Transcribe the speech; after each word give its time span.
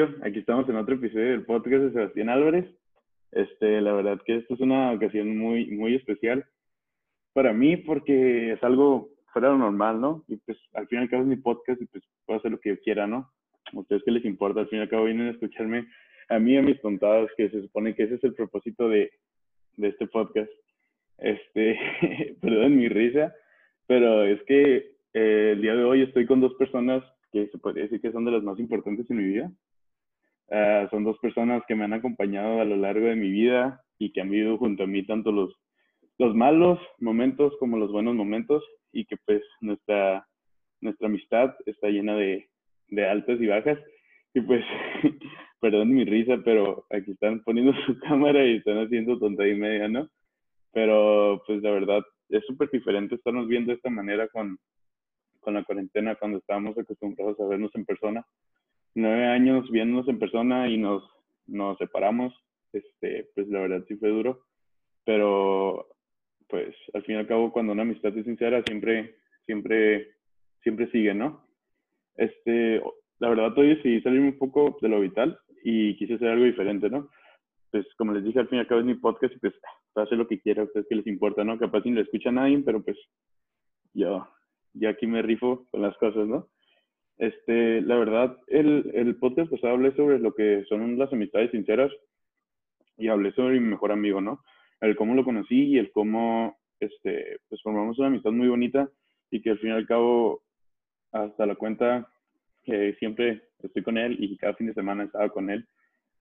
Aquí 0.00 0.38
estamos 0.38 0.66
en 0.70 0.76
otro 0.76 0.94
episodio 0.94 1.32
del 1.32 1.44
podcast 1.44 1.82
de 1.82 1.92
Sebastián 1.92 2.30
Álvarez. 2.30 2.64
Este, 3.30 3.78
la 3.82 3.92
verdad 3.92 4.22
que 4.24 4.38
esto 4.38 4.54
es 4.54 4.60
una 4.60 4.90
ocasión 4.92 5.36
muy, 5.36 5.66
muy 5.66 5.96
especial 5.96 6.46
para 7.34 7.52
mí 7.52 7.76
porque 7.76 8.52
es 8.52 8.62
algo 8.62 9.10
fuera 9.34 9.48
de 9.48 9.54
lo 9.54 9.58
normal, 9.58 10.00
¿no? 10.00 10.24
Y 10.28 10.36
pues 10.36 10.56
al 10.72 10.88
fin 10.88 11.00
y 11.00 11.02
al 11.02 11.10
cabo 11.10 11.24
es 11.24 11.28
mi 11.28 11.36
podcast 11.36 11.82
y 11.82 11.84
pues 11.84 12.02
puedo 12.24 12.38
hacer 12.38 12.52
lo 12.52 12.58
que 12.58 12.70
yo 12.70 12.80
quiera, 12.80 13.06
¿no? 13.06 13.30
A 13.70 13.80
ustedes 13.80 14.02
que 14.02 14.12
les 14.12 14.24
importa, 14.24 14.60
al 14.60 14.68
fin 14.68 14.78
y 14.78 14.82
al 14.82 14.88
cabo 14.88 15.04
vienen 15.04 15.28
a 15.28 15.32
escucharme 15.32 15.86
a 16.30 16.38
mí 16.38 16.56
a 16.56 16.62
mis 16.62 16.80
contadas, 16.80 17.28
que 17.36 17.50
se 17.50 17.60
supone 17.60 17.94
que 17.94 18.04
ese 18.04 18.14
es 18.14 18.24
el 18.24 18.32
propósito 18.32 18.88
de, 18.88 19.10
de 19.76 19.88
este 19.88 20.06
podcast. 20.06 20.50
Este, 21.18 21.78
perdón 22.40 22.78
mi 22.78 22.88
risa, 22.88 23.34
pero 23.86 24.24
es 24.24 24.42
que 24.44 24.94
eh, 25.12 25.50
el 25.52 25.60
día 25.60 25.74
de 25.74 25.84
hoy 25.84 26.00
estoy 26.00 26.24
con 26.24 26.40
dos 26.40 26.54
personas 26.54 27.04
que 27.30 27.48
se 27.48 27.58
podría 27.58 27.84
decir 27.84 28.00
que 28.00 28.12
son 28.12 28.24
de 28.24 28.30
las 28.30 28.42
más 28.42 28.58
importantes 28.58 29.10
en 29.10 29.16
mi 29.18 29.24
vida. 29.24 29.52
Uh, 30.52 30.86
son 30.90 31.02
dos 31.02 31.18
personas 31.18 31.62
que 31.66 31.74
me 31.74 31.84
han 31.84 31.94
acompañado 31.94 32.60
a 32.60 32.66
lo 32.66 32.76
largo 32.76 33.06
de 33.06 33.16
mi 33.16 33.30
vida 33.30 33.82
y 33.98 34.12
que 34.12 34.20
han 34.20 34.28
vivido 34.28 34.58
junto 34.58 34.82
a 34.82 34.86
mí 34.86 35.02
tanto 35.06 35.32
los, 35.32 35.50
los 36.18 36.34
malos 36.34 36.78
momentos 36.98 37.54
como 37.58 37.78
los 37.78 37.90
buenos 37.90 38.14
momentos 38.14 38.62
y 38.92 39.06
que 39.06 39.16
pues 39.24 39.42
nuestra, 39.62 40.28
nuestra 40.82 41.06
amistad 41.06 41.54
está 41.64 41.88
llena 41.88 42.16
de, 42.16 42.50
de 42.88 43.08
altas 43.08 43.40
y 43.40 43.46
bajas. 43.46 43.78
Y 44.34 44.42
pues, 44.42 44.62
perdón 45.60 45.94
mi 45.94 46.04
risa, 46.04 46.36
pero 46.44 46.84
aquí 46.90 47.12
están 47.12 47.42
poniendo 47.44 47.72
su 47.86 47.98
cámara 48.00 48.44
y 48.44 48.56
están 48.56 48.76
haciendo 48.76 49.18
tonta 49.18 49.48
y 49.48 49.54
media, 49.54 49.88
¿no? 49.88 50.06
Pero 50.72 51.42
pues 51.46 51.62
la 51.62 51.70
verdad 51.70 52.02
es 52.28 52.44
súper 52.44 52.68
diferente 52.70 53.14
estarnos 53.14 53.48
viendo 53.48 53.70
de 53.70 53.76
esta 53.76 53.88
manera 53.88 54.28
con, 54.28 54.58
con 55.40 55.54
la 55.54 55.64
cuarentena 55.64 56.14
cuando 56.16 56.36
estábamos 56.36 56.76
acostumbrados 56.76 57.40
a 57.40 57.46
vernos 57.46 57.74
en 57.74 57.86
persona. 57.86 58.26
Nueve 58.94 59.26
años 59.26 59.70
viéndonos 59.70 60.08
en 60.08 60.18
persona 60.18 60.68
y 60.68 60.76
nos, 60.76 61.02
nos 61.46 61.78
separamos, 61.78 62.34
este, 62.72 63.30
pues 63.34 63.48
la 63.48 63.60
verdad 63.60 63.84
sí 63.88 63.96
fue 63.96 64.10
duro, 64.10 64.44
pero 65.04 65.88
pues 66.48 66.74
al 66.92 67.02
fin 67.04 67.14
y 67.14 67.18
al 67.18 67.26
cabo 67.26 67.52
cuando 67.52 67.72
una 67.72 67.82
amistad 67.82 68.16
es 68.16 68.24
sincera 68.24 68.62
siempre, 68.66 69.16
siempre, 69.46 70.16
siempre 70.62 70.90
sigue, 70.90 71.14
¿no? 71.14 71.46
Este, 72.16 72.82
la 73.18 73.30
verdad 73.30 73.56
hoy 73.56 73.76
decidí 73.76 74.02
salirme 74.02 74.28
un 74.28 74.38
poco 74.38 74.76
de 74.82 74.88
lo 74.88 75.00
vital 75.00 75.38
y 75.64 75.96
quise 75.96 76.14
hacer 76.14 76.28
algo 76.28 76.44
diferente, 76.44 76.90
¿no? 76.90 77.08
Pues 77.70 77.86
como 77.96 78.12
les 78.12 78.24
dije, 78.24 78.40
al 78.40 78.48
fin 78.48 78.58
y 78.58 78.60
al 78.60 78.66
cabo 78.66 78.80
es 78.80 78.86
mi 78.86 78.94
podcast 78.94 79.34
y 79.34 79.38
pues 79.38 79.54
hacer 79.94 80.18
lo 80.18 80.28
que 80.28 80.40
quiera, 80.40 80.62
a 80.62 80.64
ustedes 80.66 80.86
que 80.88 80.96
les 80.96 81.06
importa, 81.06 81.44
¿no? 81.44 81.58
Capaz 81.58 81.84
ni 81.84 81.92
lo 81.92 82.02
escucha 82.02 82.30
nadie, 82.30 82.58
pero 82.58 82.82
pues 82.82 82.98
yo 83.94 84.28
ya 84.74 84.90
aquí 84.90 85.06
me 85.06 85.22
rifo 85.22 85.66
con 85.70 85.82
las 85.82 85.96
cosas, 85.98 86.26
¿no? 86.26 86.48
Este, 87.22 87.80
la 87.82 87.94
verdad, 87.98 88.36
el, 88.48 88.90
el 88.94 89.14
podcast 89.14 89.48
pasado 89.48 89.74
hablé 89.74 89.94
sobre 89.94 90.18
lo 90.18 90.34
que 90.34 90.64
son 90.68 90.98
las 90.98 91.12
amistades 91.12 91.52
sinceras 91.52 91.92
y 92.96 93.06
hablé 93.06 93.30
sobre 93.30 93.60
mi 93.60 93.68
mejor 93.68 93.92
amigo, 93.92 94.20
¿no? 94.20 94.42
El 94.80 94.96
cómo 94.96 95.14
lo 95.14 95.22
conocí 95.22 95.66
y 95.66 95.78
el 95.78 95.92
cómo, 95.92 96.58
este, 96.80 97.38
pues 97.48 97.62
formamos 97.62 97.96
una 98.00 98.08
amistad 98.08 98.32
muy 98.32 98.48
bonita 98.48 98.90
y 99.30 99.40
que 99.40 99.50
al 99.50 99.58
fin 99.60 99.68
y 99.70 99.72
al 99.72 99.86
cabo, 99.86 100.42
hasta 101.12 101.46
la 101.46 101.54
cuenta 101.54 102.08
siempre 102.98 103.42
estoy 103.62 103.84
con 103.84 103.98
él 103.98 104.16
y 104.18 104.36
cada 104.36 104.54
fin 104.54 104.66
de 104.66 104.74
semana 104.74 105.04
estaba 105.04 105.28
con 105.28 105.48
él, 105.48 105.64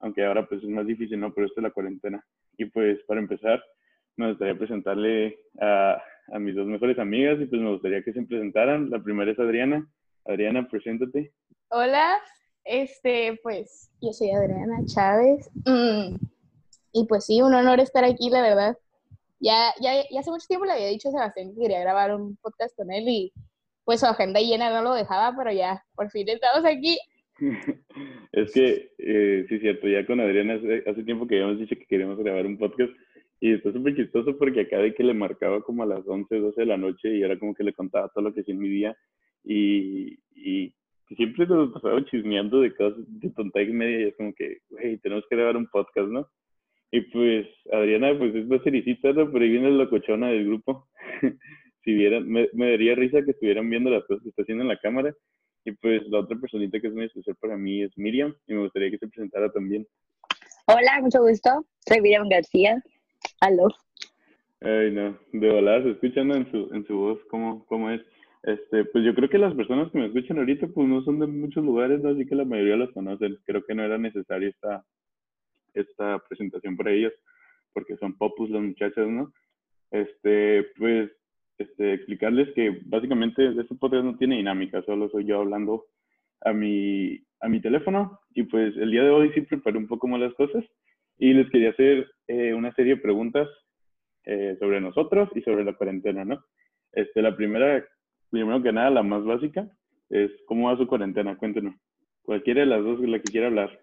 aunque 0.01 0.23
ahora 0.23 0.45
pues 0.45 0.61
es 0.61 0.69
más 0.69 0.85
difícil, 0.85 1.19
¿no? 1.19 1.33
Pero 1.33 1.47
esto 1.47 1.61
es 1.61 1.63
la 1.63 1.71
cuarentena. 1.71 2.23
Y 2.59 2.65
pues 2.65 3.01
para 3.07 3.21
empezar, 3.21 3.59
me 4.17 4.29
gustaría 4.29 4.55
presentarle 4.55 5.39
a, 5.59 5.99
a 6.31 6.37
mis 6.37 6.53
dos 6.53 6.67
mejores 6.67 6.99
amigas 6.99 7.41
y 7.41 7.47
pues 7.47 7.59
me 7.59 7.71
gustaría 7.71 8.03
que 8.03 8.13
se 8.13 8.21
presentaran. 8.21 8.91
La 8.91 9.01
primera 9.01 9.31
es 9.31 9.39
Adriana. 9.39 9.89
Adriana, 10.25 10.67
preséntate. 10.67 11.33
Hola, 11.69 12.17
este, 12.63 13.39
pues 13.43 13.91
yo 14.01 14.11
soy 14.13 14.31
Adriana 14.31 14.85
Chávez. 14.85 15.49
Mm, 15.65 16.15
y 16.93 17.05
pues 17.07 17.25
sí, 17.25 17.41
un 17.41 17.53
honor 17.53 17.79
estar 17.79 18.03
aquí, 18.03 18.29
la 18.29 18.41
verdad. 18.41 18.77
Ya, 19.39 19.73
ya, 19.81 19.93
ya 20.11 20.19
hace 20.19 20.29
mucho 20.29 20.45
tiempo 20.47 20.65
le 20.65 20.73
había 20.73 20.87
dicho 20.87 21.09
a 21.09 21.11
Sebastián 21.11 21.53
que 21.53 21.61
quería 21.61 21.79
grabar 21.79 22.15
un 22.15 22.35
podcast 22.37 22.75
con 22.75 22.91
él 22.91 23.07
y 23.07 23.33
pues 23.83 23.99
su 23.99 24.05
agenda 24.05 24.39
llena 24.39 24.69
no 24.69 24.83
lo 24.83 24.93
dejaba, 24.93 25.35
pero 25.35 25.51
ya, 25.51 25.83
por 25.95 26.11
fin 26.11 26.29
estamos 26.29 26.63
aquí. 26.65 26.97
es 28.31 28.53
que, 28.53 28.91
eh, 28.99 29.45
sí, 29.49 29.59
cierto, 29.59 29.87
ya 29.87 30.05
con 30.05 30.19
Adriana 30.19 30.55
hace, 30.55 30.83
hace 30.87 31.03
tiempo 31.03 31.25
que 31.25 31.35
habíamos 31.35 31.59
dicho 31.59 31.75
que 31.75 31.87
queríamos 31.87 32.19
grabar 32.19 32.45
un 32.45 32.57
podcast 32.57 32.91
y 33.39 33.53
está 33.53 33.71
súper 33.73 33.95
chistoso 33.95 34.37
porque 34.37 34.61
acá 34.61 34.77
de 34.77 34.93
que 34.93 35.03
le 35.03 35.15
marcaba 35.15 35.61
como 35.61 35.81
a 35.81 35.87
las 35.87 36.07
11, 36.07 36.35
12 36.35 36.61
de 36.61 36.67
la 36.67 36.77
noche 36.77 37.09
y 37.09 37.23
era 37.23 37.39
como 37.39 37.55
que 37.55 37.63
le 37.63 37.73
contaba 37.73 38.09
todo 38.09 38.25
lo 38.25 38.33
que 38.33 38.41
hacía 38.41 38.53
en 38.53 38.59
mi 38.59 38.69
día. 38.69 38.95
Y, 39.43 40.19
y 40.35 40.73
siempre 41.15 41.45
nos 41.47 41.71
pasaba 41.71 42.03
chismeando 42.05 42.61
de 42.61 42.75
cosas 42.75 42.99
de 43.07 43.29
tonta 43.31 43.61
y 43.61 43.71
media 43.71 43.99
y 43.99 44.03
es 44.09 44.15
como 44.15 44.33
que, 44.33 44.59
güey, 44.69 44.97
tenemos 44.99 45.25
que 45.29 45.35
grabar 45.35 45.57
un 45.57 45.67
podcast, 45.67 46.07
¿no? 46.07 46.27
Y 46.91 47.01
pues 47.01 47.47
Adriana, 47.71 48.17
pues 48.17 48.35
es 48.35 48.47
más 48.47 48.61
cericita, 48.63 49.13
¿no? 49.13 49.31
Pero 49.31 49.43
ahí 49.43 49.51
viene 49.51 49.71
la 49.71 49.89
cochona 49.89 50.29
del 50.29 50.45
grupo. 50.45 50.87
si 51.83 51.93
vieran, 51.93 52.27
me, 52.27 52.49
me, 52.53 52.71
daría 52.71 52.95
risa 52.95 53.23
que 53.23 53.31
estuvieran 53.31 53.69
viendo 53.69 53.89
las 53.89 54.03
cosas 54.05 54.23
que 54.23 54.29
está 54.29 54.41
haciendo 54.41 54.63
en 54.63 54.67
la 54.67 54.79
cámara. 54.79 55.13
Y 55.63 55.71
pues 55.73 56.01
la 56.09 56.19
otra 56.19 56.37
personita 56.37 56.79
que 56.79 56.87
es 56.87 56.93
muy 56.93 57.05
especial 57.05 57.35
para 57.39 57.55
mí 57.55 57.83
es 57.83 57.91
Miriam 57.97 58.35
y 58.47 58.53
me 58.53 58.61
gustaría 58.61 58.91
que 58.91 58.97
se 58.97 59.07
presentara 59.07 59.51
también. 59.51 59.87
Hola, 60.65 60.99
mucho 61.01 61.21
gusto. 61.21 61.65
Soy 61.87 62.01
Miriam 62.01 62.27
García. 62.27 62.81
Aló. 63.39 63.67
Ay, 64.61 64.91
no, 64.91 65.17
de 65.31 65.49
volada 65.49 65.83
se 65.83 65.91
escuchan 65.91 66.31
en 66.31 66.51
su, 66.51 66.69
en 66.73 66.85
su 66.85 66.95
voz 66.95 67.19
cómo, 67.29 67.65
cómo 67.65 67.89
es. 67.89 68.01
Este, 68.43 68.85
pues 68.85 69.03
yo 69.03 69.13
creo 69.13 69.29
que 69.29 69.37
las 69.37 69.53
personas 69.53 69.91
que 69.91 69.99
me 69.99 70.07
escuchan 70.07 70.39
ahorita 70.39 70.67
pues 70.67 70.87
no 70.87 71.03
son 71.03 71.19
de 71.19 71.27
muchos 71.27 71.63
lugares, 71.63 72.01
¿no? 72.01 72.09
así 72.09 72.25
que 72.25 72.35
la 72.35 72.45
mayoría 72.45 72.75
los 72.75 72.91
conocen. 72.91 73.37
Creo 73.45 73.63
que 73.63 73.75
no 73.75 73.83
era 73.83 73.97
necesaria 73.97 74.49
esta, 74.49 74.83
esta 75.73 76.19
presentación 76.27 76.75
para 76.75 76.91
ellos, 76.91 77.13
porque 77.73 77.97
son 77.97 78.17
popus 78.17 78.49
las 78.49 78.61
muchachas, 78.61 79.07
¿no? 79.07 79.31
Este, 79.91 80.63
pues, 80.77 81.11
este, 81.57 81.93
explicarles 81.93 82.49
que 82.55 82.81
básicamente 82.85 83.47
este 83.47 83.75
podcast 83.75 84.03
no 84.03 84.17
tiene 84.17 84.37
dinámica, 84.37 84.81
solo 84.83 85.09
soy 85.09 85.25
yo 85.25 85.41
hablando 85.41 85.85
a 86.41 86.53
mi, 86.53 87.19
a 87.39 87.47
mi 87.47 87.61
teléfono 87.61 88.19
y 88.33 88.43
pues 88.43 88.75
el 88.77 88.89
día 88.89 89.03
de 89.03 89.09
hoy 89.09 89.31
sí 89.33 89.41
preparé 89.41 89.77
un 89.77 89.87
poco 89.87 90.07
más 90.07 90.19
las 90.19 90.33
cosas 90.33 90.63
y 91.19 91.33
les 91.33 91.49
quería 91.51 91.69
hacer 91.69 92.09
eh, 92.27 92.53
una 92.53 92.73
serie 92.73 92.95
de 92.95 93.01
preguntas 93.01 93.47
eh, 94.23 94.55
sobre 94.59 94.81
nosotros 94.81 95.29
y 95.35 95.41
sobre 95.41 95.63
la 95.63 95.73
cuarentena, 95.73 96.25
¿no? 96.25 96.43
Este, 96.93 97.21
la 97.21 97.35
primera, 97.35 97.85
primero 98.31 98.63
que 98.63 98.71
nada, 98.71 98.89
la 98.89 99.03
más 99.03 99.23
básica, 99.23 99.69
es 100.09 100.31
¿cómo 100.47 100.69
va 100.69 100.77
su 100.77 100.87
cuarentena? 100.87 101.37
Cuéntenos. 101.37 101.75
Cualquiera 102.23 102.61
de 102.61 102.67
las 102.67 102.83
dos 102.83 102.99
la 103.01 103.19
que 103.19 103.31
quiera 103.31 103.47
hablar. 103.47 103.79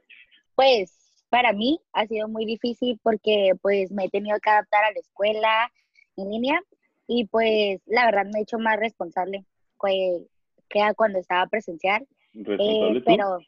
Pues 0.54 1.24
para 1.28 1.52
mí 1.52 1.80
ha 1.92 2.06
sido 2.06 2.28
muy 2.28 2.46
difícil 2.46 2.98
porque 3.02 3.52
pues 3.62 3.92
me 3.92 4.06
he 4.06 4.10
tenido 4.10 4.38
que 4.40 4.50
adaptar 4.50 4.84
a 4.84 4.92
la 4.92 4.98
escuela 4.98 5.70
en 6.16 6.30
línea 6.30 6.60
y 7.06 7.26
pues 7.26 7.80
la 7.86 8.06
verdad 8.06 8.24
me 8.32 8.40
he 8.40 8.42
hecho 8.42 8.58
más 8.58 8.78
responsable 8.78 9.44
que, 9.82 10.26
que 10.68 10.80
cuando 10.96 11.18
estaba 11.18 11.46
presencial. 11.46 12.06
¿Responsable 12.34 12.98
eh, 12.98 13.02
pero 13.04 13.38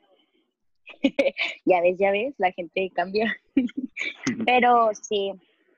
ya 1.64 1.80
ves, 1.80 1.98
ya 1.98 2.10
ves, 2.10 2.34
la 2.38 2.52
gente 2.52 2.90
cambia. 2.94 3.34
pero 4.46 4.90
sí, 4.94 5.32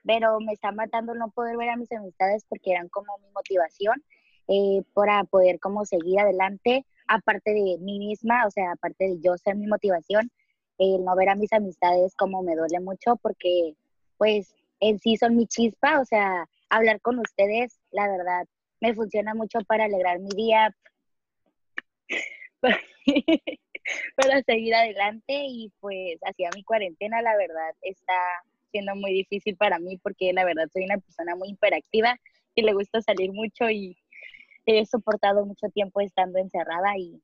pero 0.05 0.39
me 0.39 0.53
está 0.53 0.71
matando 0.71 1.13
no 1.15 1.31
poder 1.31 1.57
ver 1.57 1.69
a 1.69 1.77
mis 1.77 1.91
amistades 1.91 2.45
porque 2.49 2.71
eran 2.71 2.89
como 2.89 3.17
mi 3.19 3.29
motivación 3.31 4.03
eh, 4.53 4.83
para 4.93 5.23
poder 5.23 5.59
como 5.59 5.83
seguir 5.83 6.19
adelante, 6.19 6.85
aparte 7.07 7.53
de 7.53 7.77
mí 7.79 7.97
misma, 7.97 8.45
o 8.45 8.51
sea, 8.51 8.73
aparte 8.73 9.05
de 9.05 9.19
yo 9.19 9.35
ser 9.37 9.55
mi 9.55 9.65
motivación, 9.65 10.29
el 10.77 11.03
no 11.03 11.15
ver 11.15 11.29
a 11.29 11.35
mis 11.35 11.51
amistades 11.53 12.13
como 12.15 12.43
me 12.43 12.55
duele 12.55 12.79
mucho 12.79 13.15
porque 13.15 13.73
pues 14.17 14.53
en 14.79 14.99
sí 14.99 15.17
son 15.17 15.37
mi 15.37 15.47
chispa, 15.47 15.99
o 15.99 16.05
sea, 16.05 16.47
hablar 16.69 17.01
con 17.01 17.17
ustedes, 17.17 17.79
la 17.91 18.07
verdad, 18.07 18.45
me 18.79 18.93
funciona 18.93 19.33
mucho 19.33 19.59
para 19.67 19.85
alegrar 19.85 20.19
mi 20.19 20.29
día. 20.35 20.75
para 24.15 24.43
seguir 24.43 24.75
adelante 24.75 25.33
y 25.47 25.73
pues 25.79 26.19
hacia 26.21 26.49
mi 26.55 26.63
cuarentena 26.63 27.21
la 27.23 27.35
verdad 27.35 27.73
está 27.81 28.13
siendo 28.71 28.95
muy 28.95 29.13
difícil 29.13 29.57
para 29.57 29.79
mí 29.79 29.97
porque 29.97 30.31
la 30.31 30.45
verdad 30.45 30.69
soy 30.71 30.83
una 30.85 30.99
persona 30.99 31.35
muy 31.35 31.49
hiperactiva 31.49 32.19
y 32.55 32.61
le 32.61 32.73
gusta 32.73 33.01
salir 33.01 33.33
mucho 33.33 33.69
y 33.69 33.97
he 34.65 34.85
soportado 34.85 35.45
mucho 35.45 35.67
tiempo 35.73 36.01
estando 36.01 36.39
encerrada 36.39 36.97
y... 36.97 37.21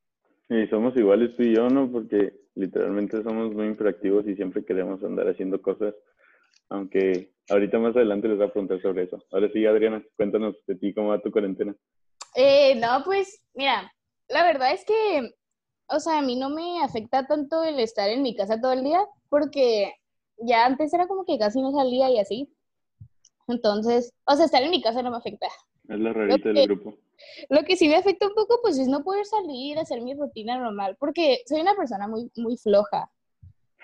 Y 0.50 0.68
somos 0.68 0.96
iguales 0.98 1.36
tú 1.36 1.44
y 1.44 1.56
yo, 1.56 1.70
¿no? 1.70 1.92
Porque 1.92 2.34
literalmente 2.56 3.22
somos 3.24 3.54
muy 3.54 3.68
hiperactivos 3.68 4.28
y 4.28 4.36
siempre 4.36 4.66
queremos 4.66 5.04
andar 5.04 5.28
haciendo 5.28 5.62
cosas, 5.62 5.94
aunque 6.70 7.32
ahorita 7.50 7.78
más 7.78 7.96
adelante 7.96 8.28
les 8.28 8.38
voy 8.38 8.48
a 8.48 8.52
preguntar 8.52 8.82
sobre 8.82 9.04
eso. 9.04 9.24
Ahora 9.32 9.50
sí, 9.54 9.66
Adriana, 9.66 10.04
cuéntanos 10.18 10.56
de 10.66 10.76
ti, 10.76 10.94
¿cómo 10.94 11.10
va 11.10 11.22
tu 11.22 11.32
cuarentena? 11.32 11.76
Eh, 12.36 12.76
no, 12.76 13.04
pues 13.06 13.44
mira, 13.54 13.92
la 14.28 14.44
verdad 14.44 14.74
es 14.74 14.84
que 14.86 15.34
o 15.90 16.00
sea, 16.00 16.20
a 16.20 16.22
mí 16.22 16.36
no 16.36 16.50
me 16.50 16.82
afecta 16.84 17.26
tanto 17.26 17.64
el 17.64 17.80
estar 17.80 18.10
en 18.10 18.22
mi 18.22 18.36
casa 18.36 18.62
todo 18.62 18.74
el 18.74 18.84
día, 18.84 19.00
porque 19.30 19.94
ya 20.38 20.66
antes 20.66 20.94
era 20.94 21.08
como 21.08 21.26
que 21.26 21.38
casi 21.38 21.62
no 21.62 21.72
salía 21.72 22.10
y 22.10 22.20
así. 22.20 22.54
Entonces, 23.48 24.14
o 24.26 24.36
sea, 24.36 24.46
estar 24.46 24.62
en 24.62 24.70
mi 24.70 24.82
casa 24.82 25.02
no 25.02 25.12
me 25.12 25.18
afecta. 25.18 25.48
Es 25.88 26.00
la 26.00 26.14
rarita 26.14 26.50
del 26.50 26.68
grupo. 26.68 26.96
Lo 27.50 27.64
que 27.64 27.76
sí 27.76 27.88
me 27.88 27.96
afecta 27.96 28.28
un 28.28 28.36
poco, 28.36 28.60
pues, 28.62 28.78
es 28.78 28.88
no 28.88 29.04
poder 29.04 29.26
salir, 29.26 29.78
hacer 29.80 30.02
mi 30.02 30.14
rutina 30.14 30.58
normal, 30.58 30.96
porque 31.00 31.42
soy 31.46 31.62
una 31.62 31.76
persona 31.76 32.08
muy, 32.08 32.32
muy 32.36 32.58
floja. 32.58 33.12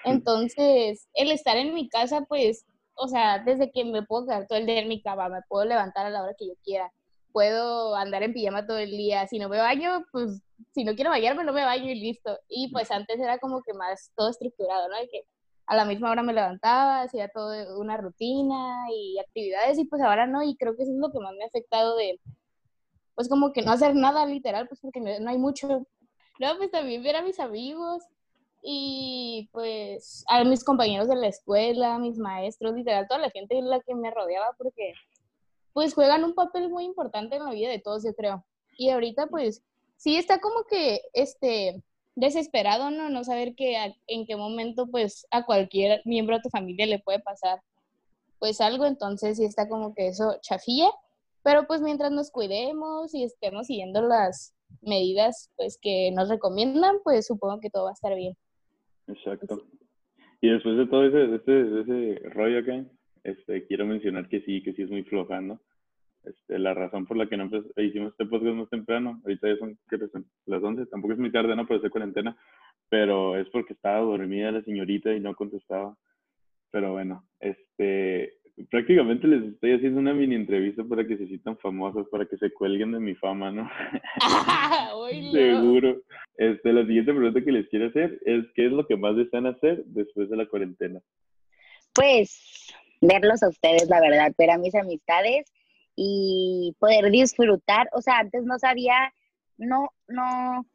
Entonces, 0.04 1.08
el 1.14 1.32
estar 1.32 1.58
en 1.58 1.74
mi 1.74 1.90
casa, 1.90 2.26
pues, 2.28 2.66
o 2.96 3.08
sea, 3.08 3.40
desde 3.40 3.72
que 3.72 3.84
me 3.84 4.04
puedo 4.04 4.26
quedar 4.26 4.48
todo 4.48 4.58
el 4.60 4.66
día 4.66 4.80
en 4.80 4.88
mi 4.88 5.02
cama, 5.02 5.30
me 5.30 5.42
puedo 5.50 5.66
levantar 5.66 6.06
a 6.06 6.10
la 6.10 6.24
hora 6.24 6.36
que 6.38 6.48
yo 6.48 6.54
quiera, 6.64 6.92
puedo 7.32 7.96
andar 7.96 8.24
en 8.24 8.34
pijama 8.34 8.66
todo 8.66 8.78
el 8.78 8.92
día, 8.92 9.28
si 9.28 9.40
no 9.40 9.50
me 9.50 9.58
baño, 9.58 10.06
pues, 10.12 10.42
si 10.74 10.84
no 10.84 10.96
quiero 10.96 11.10
bañarme, 11.10 11.44
no 11.44 11.54
me 11.54 11.66
baño 11.66 11.92
y 11.92 11.96
listo. 11.96 12.40
Y 12.48 12.72
pues 12.72 12.92
antes 12.92 13.20
era 13.20 13.40
como 13.40 13.62
que 13.62 13.74
más 13.74 14.12
todo 14.16 14.30
estructurado, 14.30 14.88
¿no? 14.88 14.98
De 14.98 15.10
que 15.10 15.24
a 15.68 15.76
la 15.76 15.86
misma 15.86 16.12
hora 16.12 16.24
me 16.24 16.34
levantaba, 16.34 17.02
hacía 17.02 17.28
todo 17.30 17.80
una 17.80 17.98
rutina 17.98 18.86
y 18.94 19.20
actividades 19.20 19.78
y 19.80 19.86
pues 19.86 20.02
ahora 20.02 20.28
no, 20.28 20.44
y 20.44 20.56
creo 20.56 20.76
que 20.76 20.84
eso 20.84 20.92
es 20.92 20.98
lo 20.98 21.12
que 21.12 21.20
más 21.20 21.34
me 21.34 21.44
ha 21.44 21.48
afectado 21.48 21.96
de, 21.98 22.20
pues 23.16 23.30
como 23.30 23.54
que 23.54 23.62
no 23.62 23.72
hacer 23.72 23.96
nada 23.96 24.26
literal, 24.26 24.68
pues 24.68 24.80
porque 24.82 25.00
no, 25.00 25.30
hay 25.30 25.38
mucho. 25.38 25.88
Luego 26.38 26.58
pues 26.58 26.72
también 26.72 27.04
ver 27.04 27.16
a 27.16 27.22
mis 27.22 27.40
amigos 27.40 28.04
y 28.62 29.50
pues 29.52 30.26
a 30.28 30.44
mis 30.44 30.64
compañeros 30.64 31.08
de 31.08 31.16
la 31.16 31.28
escuela, 31.28 31.98
mis 31.98 32.18
maestros, 32.18 32.74
literal, 32.74 33.08
toda 33.08 33.22
la 33.22 33.30
gente 33.30 33.58
en 33.58 33.70
la 33.70 33.80
que 33.80 33.96
me 33.96 34.12
rodeaba 34.12 34.54
porque 34.58 34.94
pues 35.74 35.94
juegan 35.94 36.24
un 36.24 36.36
papel 36.36 36.70
muy 36.70 36.86
importante 36.86 37.36
en 37.36 37.46
la 37.46 37.52
vida 37.52 37.70
de 37.70 37.80
todos, 37.80 38.04
yo 38.04 38.14
creo. 38.14 38.46
Y 38.78 38.90
ahorita 38.90 39.28
pues 39.28 39.64
sí 39.98 40.18
está 40.18 40.40
como 40.40 40.66
que 40.66 41.02
este 41.14 41.84
desesperado, 42.16 42.92
¿no? 42.92 43.10
No 43.10 43.24
saber 43.24 43.56
que 43.56 43.78
en 44.08 44.26
qué 44.26 44.36
momento, 44.36 44.88
pues, 44.88 45.28
a 45.32 45.46
cualquier 45.46 46.02
miembro 46.06 46.38
de 46.38 46.44
tu 46.44 46.50
familia 46.50 46.86
le 46.86 47.00
puede 47.00 47.20
pasar, 47.20 47.62
pues, 48.40 48.62
algo. 48.62 48.86
Entonces, 48.86 49.38
sí 49.38 49.46
está 49.46 49.68
como 49.68 49.94
que 49.94 50.08
eso 50.08 50.38
chafilla. 50.42 50.90
Pero, 51.46 51.68
pues, 51.68 51.82
mientras 51.82 52.12
nos 52.12 52.32
cuidemos 52.32 53.14
y 53.14 53.24
estemos 53.24 53.68
siguiendo 53.68 54.02
las 54.02 54.56
medidas, 54.82 55.52
pues, 55.56 55.78
que 55.80 56.10
nos 56.12 56.28
recomiendan, 56.28 56.96
pues, 57.04 57.28
supongo 57.28 57.60
que 57.60 57.70
todo 57.70 57.84
va 57.84 57.92
a 57.92 57.94
estar 57.94 58.16
bien. 58.16 58.34
Exacto. 59.08 59.62
Y 60.42 60.50
después 60.50 60.76
de 60.76 60.88
todo 60.88 61.06
ese, 61.06 61.36
ese, 61.36 61.82
ese 61.82 62.30
rollo 62.30 62.60
acá, 62.60 62.84
este, 63.24 63.68
quiero 63.68 63.86
mencionar 63.86 64.28
que 64.28 64.42
sí, 64.42 64.64
que 64.64 64.74
sí 64.74 64.82
es 64.82 64.90
muy 64.90 65.04
floja, 65.04 65.40
¿no? 65.40 65.62
Este, 66.24 66.58
la 66.58 66.74
razón 66.74 67.06
por 67.06 67.16
la 67.16 67.30
que 67.30 67.38
no 67.38 67.48
hicimos 67.78 68.14
este 68.14 68.26
podcast 68.26 68.56
más 68.56 68.70
temprano, 68.70 69.22
ahorita 69.24 69.48
ya 69.48 69.58
son, 69.58 69.78
las 70.48 70.64
11, 70.64 70.88
tampoco 70.88 71.14
es 71.14 71.20
muy 71.20 71.32
tarde, 71.32 71.56
¿no? 71.56 71.68
Pero 71.68 71.76
estoy 71.76 71.92
cuarentena, 71.92 72.36
pero 72.90 73.38
es 73.38 73.48
porque 73.50 73.74
estaba 73.74 74.00
dormida 74.00 74.52
la 74.52 74.64
señorita 74.64 75.14
y 75.14 75.20
no 75.20 75.36
contestaba. 75.36 75.96
Pero 76.72 76.94
bueno, 76.94 77.24
este, 77.40 78.40
prácticamente 78.70 79.28
les 79.28 79.54
estoy 79.54 79.74
haciendo 79.74 80.00
una 80.00 80.14
mini 80.14 80.36
entrevista 80.36 80.84
para 80.84 81.06
que 81.06 81.18
se 81.18 81.28
sientan 81.28 81.58
famosos, 81.58 82.08
para 82.10 82.26
que 82.26 82.38
se 82.38 82.52
cuelguen 82.52 82.94
de 82.94 83.00
mi 83.00 83.16
fama, 83.16 83.52
¿no? 83.52 83.70
Seguro. 85.32 86.02
Este, 86.38 86.74
la 86.74 86.86
siguiente 86.86 87.14
pregunta 87.14 87.42
que 87.42 87.52
les 87.52 87.68
quiero 87.70 87.88
hacer 87.88 88.20
es, 88.26 88.46
¿qué 88.56 88.68
es 88.68 88.72
lo 88.72 88.88
que 88.88 88.96
más 88.96 89.16
desean 89.16 89.48
hacer 89.48 89.84
después 89.86 90.30
de 90.30 90.38
la 90.38 90.48
cuarentena? 90.48 91.02
Pues, 91.94 92.74
verlos 93.02 93.44
a 93.44 93.50
ustedes, 93.50 93.88
la 93.90 94.02
verdad, 94.02 94.34
ver 94.38 94.52
a 94.52 94.58
mis 94.58 94.76
amistades 94.76 95.52
y 95.96 96.76
poder 96.80 97.12
disfrutar. 97.12 97.90
O 97.94 98.02
sea, 98.02 98.20
antes 98.20 98.44
no 98.44 98.58
sabía, 98.60 99.14
no, 99.58 99.90
no, 100.08 100.66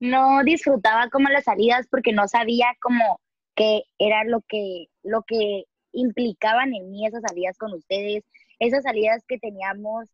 no 0.00 0.44
disfrutaba 0.44 1.08
como 1.10 1.28
las 1.28 1.44
salidas 1.44 1.86
porque 1.88 2.12
no 2.12 2.28
sabía 2.28 2.66
como 2.80 3.20
qué 3.54 3.82
era 3.98 4.24
lo 4.24 4.40
que, 4.48 4.86
lo 5.02 5.22
que 5.22 5.64
implicaban 5.94 6.74
en 6.74 6.90
mí 6.90 7.06
esas 7.06 7.22
salidas 7.22 7.56
con 7.56 7.72
ustedes, 7.72 8.24
esas 8.58 8.82
salidas 8.82 9.24
que 9.26 9.38
teníamos 9.38 10.10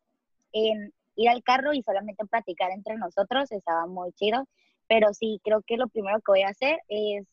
en 0.53 0.93
ir 1.17 1.29
al 1.29 1.43
carro 1.43 1.73
y 1.73 1.82
solamente 1.82 2.25
platicar 2.27 2.71
entre 2.71 2.97
nosotros, 2.97 3.50
estaba 3.50 3.87
muy 3.87 4.12
chido. 4.12 4.47
Pero 4.88 5.12
sí, 5.15 5.41
creo 5.44 5.62
que 5.62 5.77
lo 5.77 5.88
primero 5.88 6.19
que 6.19 6.32
voy 6.32 6.43
a 6.43 6.49
hacer 6.49 6.79
es, 6.88 7.27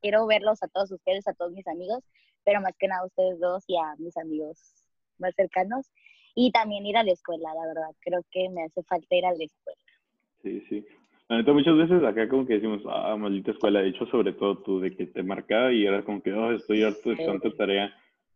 quiero 0.00 0.26
verlos 0.26 0.62
a 0.62 0.68
todos 0.68 0.90
ustedes, 0.90 1.26
a 1.26 1.34
todos 1.34 1.52
mis 1.52 1.66
amigos, 1.66 2.02
pero 2.44 2.60
más 2.60 2.76
que 2.78 2.88
nada 2.88 3.02
a 3.02 3.06
ustedes 3.06 3.38
dos 3.40 3.64
y 3.66 3.76
a 3.76 3.94
mis 3.98 4.16
amigos 4.16 4.84
más 5.18 5.34
cercanos 5.34 5.86
y 6.34 6.50
también 6.50 6.86
ir 6.86 6.96
a 6.96 7.04
la 7.04 7.12
escuela, 7.12 7.54
la 7.54 7.66
verdad. 7.66 7.94
Creo 8.00 8.22
que 8.30 8.48
me 8.48 8.64
hace 8.64 8.82
falta 8.84 9.14
ir 9.14 9.26
a 9.26 9.34
la 9.34 9.44
escuela. 9.44 9.78
Sí, 10.42 10.60
sí. 10.68 10.86
Neta, 11.36 11.52
muchas 11.52 11.76
veces 11.76 12.02
acá 12.04 12.28
como 12.28 12.46
que 12.46 12.54
decimos, 12.54 12.82
ah, 12.88 13.16
maldita 13.16 13.52
escuela. 13.52 13.80
De 13.80 13.88
hecho, 13.88 14.06
sobre 14.06 14.32
todo 14.32 14.58
tú, 14.58 14.80
de 14.80 14.94
que 14.94 15.06
te 15.06 15.22
marcaba 15.22 15.72
y 15.72 15.86
era 15.86 16.04
como 16.04 16.22
que, 16.22 16.32
oh, 16.32 16.52
estoy 16.52 16.82
harto 16.82 17.10
de 17.10 17.16
tanta 17.16 17.50
tarea. 17.56 17.94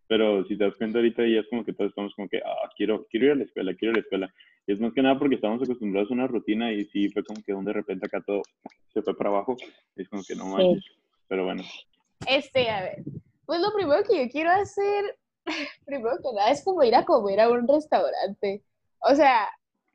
Pero 0.08 0.44
si 0.44 0.56
te 0.56 0.64
das 0.64 0.76
cuenta 0.76 0.98
ahorita 0.98 1.22
ya 1.26 1.40
es 1.40 1.48
como 1.48 1.64
que 1.64 1.72
todos 1.72 1.90
estamos 1.90 2.14
como 2.14 2.28
que, 2.28 2.38
ah, 2.38 2.70
quiero, 2.76 3.06
quiero 3.10 3.26
ir 3.26 3.32
a 3.32 3.34
la 3.36 3.44
escuela, 3.44 3.74
quiero 3.74 3.92
ir 3.92 3.96
a 3.96 4.00
la 4.00 4.02
escuela. 4.02 4.34
Y 4.66 4.72
es 4.72 4.80
más 4.80 4.92
que 4.92 5.02
nada 5.02 5.18
porque 5.18 5.34
estamos 5.34 5.62
acostumbrados 5.62 6.10
a 6.10 6.14
una 6.14 6.26
rutina 6.26 6.72
y 6.72 6.84
sí 6.86 7.08
fue 7.10 7.24
como 7.24 7.42
que 7.42 7.52
de 7.52 7.72
repente 7.72 8.06
acá 8.06 8.22
todo 8.24 8.42
se 8.92 9.02
fue 9.02 9.16
para 9.16 9.30
abajo. 9.30 9.56
es 9.96 10.08
como 10.08 10.22
que 10.22 10.36
no 10.36 10.46
manches. 10.46 10.84
Pero 11.28 11.44
bueno. 11.44 11.64
Este, 12.28 12.70
a 12.70 12.82
ver, 12.82 13.02
pues 13.44 13.60
lo 13.60 13.72
primero 13.74 14.02
que 14.04 14.24
yo 14.24 14.30
quiero 14.30 14.50
hacer 14.50 15.16
primero 15.86 16.16
que 16.22 16.32
nada 16.34 16.50
es 16.50 16.64
como 16.64 16.82
ir 16.82 16.94
a 16.94 17.04
comer 17.04 17.40
a 17.40 17.50
un 17.50 17.66
restaurante. 17.66 18.62
O 19.00 19.14
sea, 19.14 19.48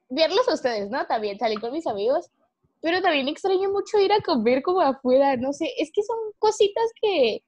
verlos 0.10 0.48
a 0.48 0.54
ustedes, 0.54 0.90
¿no? 0.90 1.06
También 1.06 1.38
salir 1.38 1.60
con 1.60 1.72
mis 1.72 1.88
amigos, 1.88 2.30
pero 2.82 3.02
también 3.02 3.28
extraño 3.28 3.72
mucho 3.72 4.00
ir 4.00 4.12
a 4.12 4.22
comer 4.22 4.64
como 4.64 4.82
afuera, 4.82 5.38
no 5.38 5.54
sé, 5.54 5.74
es 5.78 5.92
que 5.94 6.04
son 6.04 6.18
cositas 6.40 6.86
que, 7.02 7.44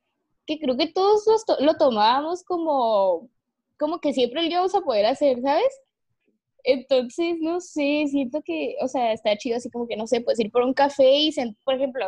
que 0.45 0.59
creo 0.59 0.77
que 0.77 0.88
todos 0.88 1.25
lo 1.59 1.75
tomábamos 1.75 2.44
como, 2.44 3.30
como 3.80 4.00
que 4.00 4.13
siempre 4.13 4.41
lo 4.44 4.47
íbamos 4.50 4.75
a 4.75 4.81
poder 4.81 5.06
hacer, 5.07 5.41
¿sabes? 5.41 5.74
Entonces, 6.63 7.38
no 7.41 7.59
sé, 7.59 8.06
siento 8.09 8.41
que, 8.44 8.75
o 8.81 8.88
sea, 8.88 9.12
está 9.13 9.38
chido 9.38 9.57
así 9.57 9.69
como 9.69 9.88
que, 9.88 9.97
no 9.97 10.07
sé, 10.07 10.21
pues 10.21 10.39
ir 10.39 10.51
por 10.51 10.63
un 10.63 10.74
café 10.74 11.12
y, 11.19 11.31
por 11.65 11.75
ejemplo, 11.75 12.06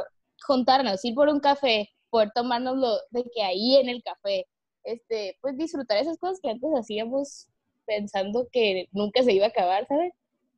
juntarnos, 0.48 1.04
ir 1.04 1.14
por 1.16 1.28
un 1.30 1.40
café, 1.40 1.90
poder 2.10 2.32
tomárnoslo 2.34 2.98
de 3.12 3.24
que 3.34 3.42
ahí 3.44 3.76
en 3.78 3.90
el 3.90 4.02
café, 4.04 4.48
este, 4.84 5.38
pues 5.42 5.58
disfrutar 5.58 5.98
esas 5.98 6.18
cosas 6.20 6.40
que 6.42 6.50
antes 6.50 6.70
hacíamos 6.78 7.48
pensando 7.86 8.48
que 8.52 8.88
nunca 8.92 9.24
se 9.24 9.34
iba 9.34 9.46
a 9.46 9.50
acabar, 9.50 9.86
¿sabes? 9.88 10.14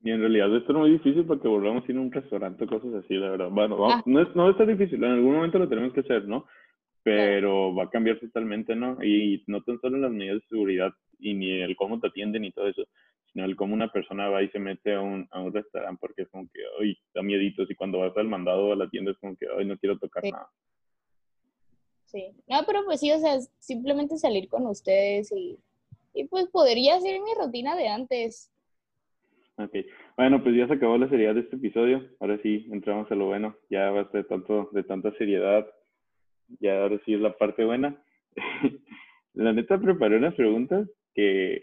Y 0.08 0.12
en 0.12 0.22
realidad 0.22 0.56
esto 0.56 0.72
es 0.72 0.78
muy 0.78 0.92
difícil 0.92 1.26
porque 1.26 1.50
volvamos 1.50 1.84
a 1.84 1.92
ir 1.92 1.98
a 1.98 2.00
un 2.00 2.10
restaurante 2.10 2.64
o 2.64 2.68
cosas 2.68 2.94
así, 2.94 3.16
la 3.16 3.32
verdad. 3.32 3.50
Bueno, 3.50 3.92
ah. 3.92 4.02
no, 4.06 4.22
es, 4.22 4.34
no 4.38 4.50
es 4.50 4.56
tan 4.56 4.68
difícil, 4.68 5.04
en 5.04 5.12
algún 5.12 5.36
momento 5.36 5.60
lo 5.60 5.68
tenemos 5.68 5.92
que 5.92 6.00
hacer, 6.00 6.26
¿no? 6.30 6.46
Pero 7.04 7.76
va 7.76 7.84
a 7.84 7.90
cambiar 7.90 8.18
totalmente, 8.18 8.74
¿no? 8.74 9.04
Y 9.04 9.44
no 9.48 9.62
tan 9.64 9.82
solo 9.82 9.98
en 9.98 10.04
las 10.04 10.12
medidas 10.12 10.38
de 10.38 10.48
seguridad 10.48 10.94
y 11.20 11.34
ni 11.34 11.60
el 11.60 11.76
cómo 11.76 12.00
te 12.00 12.08
atienden 12.08 12.46
y 12.46 12.54
todo 12.54 12.70
eso, 12.70 12.84
sino 13.34 13.44
el 13.44 13.58
cómo 13.58 13.74
una 13.74 13.92
persona 13.92 14.30
va 14.30 14.42
y 14.42 14.48
se 14.48 14.60
mete 14.60 14.94
a 14.94 15.02
un, 15.02 15.28
a 15.30 15.42
un 15.42 15.54
restaurante 15.54 16.00
porque 16.00 16.22
es 16.22 16.30
como 16.30 16.48
que, 16.54 16.62
ay, 16.80 16.98
da 17.14 17.22
miedito. 17.22 17.64
Y 17.64 17.76
cuando 17.76 18.00
vas 18.00 18.16
al 18.16 18.30
mandado 18.30 18.72
a 18.72 18.78
la 18.78 18.90
tienda 18.90 19.12
es 19.12 19.18
como 19.18 19.36
que, 19.36 19.46
ay, 19.60 19.66
no 19.66 19.78
quiero 19.78 20.00
tocar 20.00 20.24
nada. 20.24 20.48
Sí, 22.06 22.32
no, 22.48 22.60
pero 22.66 22.86
pues 22.86 23.02
sí, 23.02 23.12
o 23.12 23.20
sea, 23.20 23.42
simplemente 23.60 24.16
salir 24.16 24.48
con 24.48 24.68
ustedes 24.68 25.34
y, 25.34 25.60
y 26.14 26.24
pues 26.28 26.48
podría 26.48 26.98
ser 27.02 27.20
mi 27.20 27.34
rutina 27.38 27.76
de 27.76 27.90
antes. 27.90 28.54
Ok, 29.58 29.74
bueno, 30.16 30.44
pues 30.44 30.56
ya 30.56 30.68
se 30.68 30.74
acabó 30.74 30.98
la 30.98 31.10
seriedad 31.10 31.34
de 31.34 31.42
este 31.42 31.56
episodio. 31.56 32.08
Ahora 32.20 32.40
sí, 32.44 32.68
entramos 32.72 33.12
a 33.12 33.16
lo 33.16 33.26
bueno. 33.26 33.56
Ya 33.70 33.90
va 33.92 34.04
de, 34.06 34.24
tanto, 34.24 34.70
de 34.72 34.84
tanta 34.84 35.12
seriedad. 35.18 35.68
Ya 36.60 36.82
ahora 36.82 37.00
sí 37.06 37.14
es 37.14 37.22
la 37.22 37.38
parte 37.38 37.66
buena. 37.66 38.02
la 39.34 39.54
neta 39.54 39.80
preparé 39.80 40.18
unas 40.18 40.36
preguntas 40.36 40.88
que, 41.16 41.56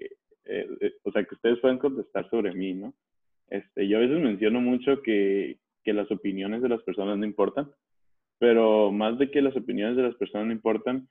eh, 0.44 0.68
eh, 0.80 0.94
o 1.04 1.12
sea, 1.12 1.24
que 1.24 1.34
ustedes 1.34 1.60
puedan 1.60 1.78
contestar 1.78 2.28
sobre 2.30 2.52
mí, 2.52 2.74
¿no? 2.74 2.94
Este, 3.48 3.86
yo 3.86 3.98
a 3.98 4.00
veces 4.00 4.20
menciono 4.20 4.60
mucho 4.60 5.00
que, 5.02 5.58
que 5.84 5.92
las 5.92 6.10
opiniones 6.10 6.62
de 6.62 6.68
las 6.68 6.82
personas 6.82 7.16
no 7.16 7.24
importan 7.24 7.70
pero 8.38 8.92
más 8.92 9.18
de 9.18 9.30
que 9.30 9.42
las 9.42 9.56
opiniones 9.56 9.96
de 9.96 10.02
las 10.02 10.14
personas 10.16 10.46
no 10.46 10.52
importan, 10.52 11.08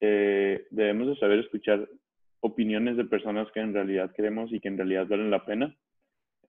eh, 0.00 0.66
debemos 0.70 1.08
de 1.08 1.16
saber 1.16 1.40
escuchar 1.40 1.88
opiniones 2.40 2.96
de 2.96 3.04
personas 3.04 3.50
que 3.52 3.60
en 3.60 3.74
realidad 3.74 4.12
queremos 4.16 4.52
y 4.52 4.60
que 4.60 4.68
en 4.68 4.78
realidad 4.78 5.06
valen 5.06 5.30
la 5.30 5.44
pena. 5.44 5.76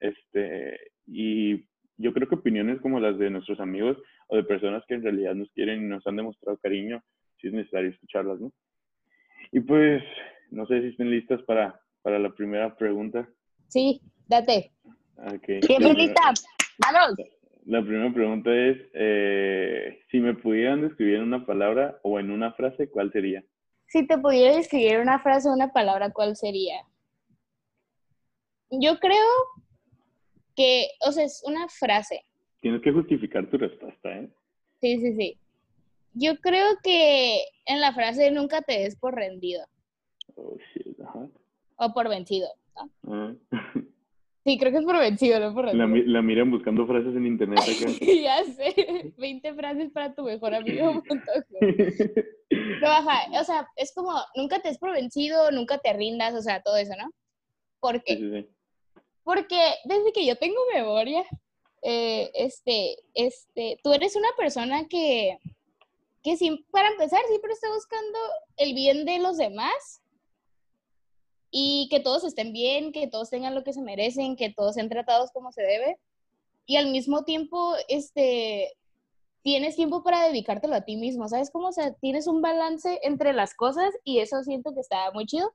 Este, 0.02 0.78
y 1.06 1.66
yo 1.98 2.12
creo 2.14 2.28
que 2.28 2.36
opiniones 2.36 2.82
como 2.82 3.00
las 3.00 3.18
de 3.18 3.30
nuestros 3.30 3.60
amigos 3.60 3.98
o 4.28 4.36
de 4.36 4.44
personas 4.44 4.84
que 4.88 4.96
en 4.96 5.04
realidad 5.04 5.36
nos 5.36 5.50
quieren 5.52 5.84
y 5.84 5.88
nos 5.88 6.06
han 6.08 6.18
demostrado 6.18 6.58
cariño, 6.58 7.02
sí 7.40 7.48
es 7.48 7.54
necesario 7.54 7.92
escucharlas, 7.92 8.40
¿no? 8.40 8.52
Y 9.52 9.60
pues, 9.60 10.04
no 10.50 10.66
sé 10.66 10.82
si 10.82 10.88
estén 10.88 11.12
listas 11.12 11.42
para, 11.44 11.80
para 12.02 12.20
la 12.20 12.32
primera 12.32 12.76
pregunta. 12.76 13.30
Sí, 13.68 14.02
date. 14.28 14.72
Okay. 15.16 15.62
Siempre 15.62 15.94
lista. 15.94 16.22
Vamos. 16.80 17.16
La 17.66 17.82
primera 17.82 18.12
pregunta 18.12 18.50
es, 18.54 18.78
eh, 18.94 20.00
si 20.10 20.20
me 20.20 20.34
pudieran 20.34 20.82
describir 20.82 21.16
en 21.16 21.24
una 21.24 21.46
palabra 21.46 22.00
o 22.02 22.20
en 22.20 22.32
una 22.32 22.54
frase, 22.54 22.90
¿cuál 22.90 23.12
sería? 23.12 23.44
Si 23.88 24.08
te 24.08 24.18
pudiera 24.18 24.56
describir 24.56 25.00
una 25.00 25.20
frase 25.20 25.48
o 25.48 25.54
una 25.54 25.72
palabra, 25.72 26.12
¿cuál 26.12 26.36
sería? 26.36 26.82
Yo 28.72 28.98
creo 29.00 29.28
que, 30.62 30.90
o 31.08 31.12
sea, 31.12 31.24
es 31.24 31.42
una 31.44 31.68
frase. 31.68 32.24
Tienes 32.60 32.84
que 32.84 32.92
justificar 32.92 33.50
tu 33.50 33.58
respuesta, 33.58 34.16
¿eh? 34.16 34.30
Sí, 34.80 35.00
sí, 35.00 35.16
sí. 35.16 35.38
Yo 36.14 36.38
creo 36.38 36.68
que 36.84 37.42
en 37.66 37.82
la 37.82 37.94
frase 37.94 38.30
nunca 38.30 38.62
te 38.62 38.74
des 38.74 38.96
por 38.96 39.16
rendido. 39.16 39.66
Oh, 40.36 40.56
shit, 40.74 41.00
ajá. 41.02 41.28
O 41.78 41.94
por 41.94 42.10
vencido. 42.10 42.48
Ah. 42.76 43.34
Sí, 44.46 44.58
creo 44.60 44.72
que 44.72 44.78
es 44.78 44.86
por 44.86 45.00
vencido, 45.00 45.40
no 45.40 45.54
por 45.54 45.74
La, 45.74 45.88
la 45.88 46.22
miran 46.22 46.52
buscando 46.52 46.86
frases 46.86 47.16
en 47.16 47.26
internet 47.26 47.60
ya 48.24 48.44
sé, 48.44 49.14
20 49.18 49.54
frases 49.56 49.92
para 49.92 50.14
tu 50.14 50.24
mejor 50.24 50.54
amigo. 50.54 50.94
no, 52.52 52.88
baja, 52.88 53.40
o 53.40 53.44
sea, 53.44 53.68
es 53.76 53.94
como, 53.96 54.14
nunca 54.36 54.60
te 54.60 54.70
es 54.70 54.78
por 54.78 54.92
vencido, 54.92 55.50
nunca 55.52 55.80
te 55.80 55.94
rindas, 55.94 56.36
o 56.36 56.42
sea, 56.42 56.62
todo 56.62 56.78
eso, 56.78 56.94
¿no? 56.98 57.10
¿Por 57.80 58.04
qué? 58.04 58.16
Sí, 58.16 58.22
sí, 58.22 58.42
sí. 58.42 58.50
Porque 59.24 59.60
desde 59.86 60.12
que 60.14 60.26
yo 60.26 60.36
tengo 60.38 60.60
memoria, 60.74 61.24
eh, 61.84 62.32
este, 62.34 62.98
este, 63.14 63.80
tú 63.84 63.94
eres 63.94 64.16
una 64.16 64.30
persona 64.38 64.88
que, 64.88 65.38
que 66.24 66.38
sin- 66.38 66.64
para 66.72 66.90
empezar, 66.90 67.22
siempre 67.28 67.54
está 67.54 67.70
buscando 67.74 68.20
el 68.58 68.74
bien 68.74 69.06
de 69.06 69.20
los 69.20 69.38
demás 69.38 70.02
y 71.52 71.88
que 71.90 72.00
todos 72.00 72.24
estén 72.24 72.54
bien, 72.54 72.92
que 72.92 73.08
todos 73.08 73.30
tengan 73.30 73.56
lo 73.56 73.64
que 73.64 73.74
se 73.74 73.82
merecen, 73.82 74.36
que 74.36 74.52
todos 74.52 74.76
sean 74.76 74.90
tratados 74.90 75.32
como 75.32 75.52
se 75.52 75.62
debe. 75.64 76.00
Y 76.66 76.78
al 76.78 76.92
mismo 76.92 77.24
tiempo, 77.24 77.74
este, 77.90 78.72
tienes 79.44 79.76
tiempo 79.76 80.04
para 80.04 80.28
dedicártelo 80.28 80.76
a 80.76 80.86
ti 80.86 80.96
mismo, 80.96 81.28
¿sabes 81.28 81.52
cómo? 81.52 81.68
O 81.70 81.72
sea, 81.74 81.94
tienes 81.96 82.28
un 82.28 82.42
balance 82.42 83.00
entre 83.04 83.34
las 83.34 83.54
cosas 83.54 83.94
y 84.04 84.20
eso 84.20 84.42
siento 84.44 84.74
que 84.74 84.80
está 84.80 85.12
muy 85.12 85.26
chido. 85.26 85.52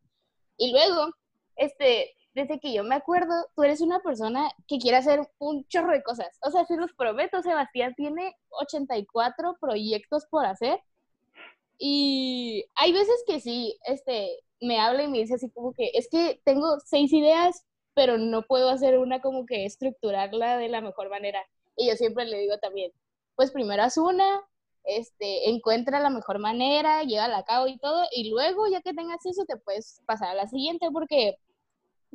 Y 0.59 0.73
luego, 0.73 1.13
este, 1.57 2.15
desde 2.37 2.61
que 2.61 2.75
yo 2.75 2.85
me 2.85 2.95
acuerdo, 2.95 3.33
tú 3.55 3.63
eres 3.65 3.81
una 3.81 4.01
persona 4.01 4.51
que 4.69 4.79
quiere 4.79 4.99
hacer 4.99 5.27
un 5.39 5.67
chorro 5.69 5.93
de 5.93 6.03
cosas. 6.03 6.39
O 6.43 6.51
sea, 6.51 6.67
se 6.67 6.77
los 6.77 6.93
prometo, 6.93 7.41
Sebastián 7.41 7.95
tiene 7.97 8.37
84 8.51 9.57
proyectos 9.59 10.27
por 10.27 10.45
hacer. 10.45 10.79
Y 11.79 12.67
hay 12.75 12.93
veces 12.93 13.25
que 13.27 13.41
sí, 13.41 13.79
este, 13.87 14.29
me 14.61 14.79
habla 14.79 15.05
y 15.05 15.09
me 15.09 15.19
dice 15.19 15.37
así 15.37 15.49
como 15.49 15.73
que, 15.73 15.91
es 15.95 16.09
que 16.11 16.39
tengo 16.45 16.79
seis 16.85 17.11
ideas, 17.15 17.65
pero 17.95 18.19
no 18.19 18.43
puedo 18.43 18.69
hacer 18.69 18.99
una 18.99 19.23
como 19.23 19.47
que 19.47 19.65
estructurarla 19.65 20.59
de 20.59 20.69
la 20.69 20.83
mejor 20.83 21.09
manera. 21.09 21.41
Y 21.75 21.89
yo 21.89 21.97
siempre 21.97 22.27
le 22.27 22.39
digo 22.39 22.59
también, 22.59 22.93
pues 23.35 23.51
primero 23.51 23.83
haz 23.83 23.97
una, 23.97 24.43
este, 24.85 25.49
encuentra 25.49 26.01
la 26.01 26.11
mejor 26.11 26.39
manera, 26.39 27.03
llévala 27.03 27.39
a 27.39 27.45
cabo 27.47 27.67
y 27.67 27.79
todo, 27.79 28.05
y 28.13 28.29
luego 28.29 28.69
ya 28.69 28.83
que 28.83 28.93
tengas 28.93 29.25
eso 29.25 29.47
te 29.47 29.57
puedes 29.57 30.03
pasar 30.05 30.31
a 30.33 30.35
la 30.35 30.49
siguiente, 30.49 30.89
porque 30.93 31.39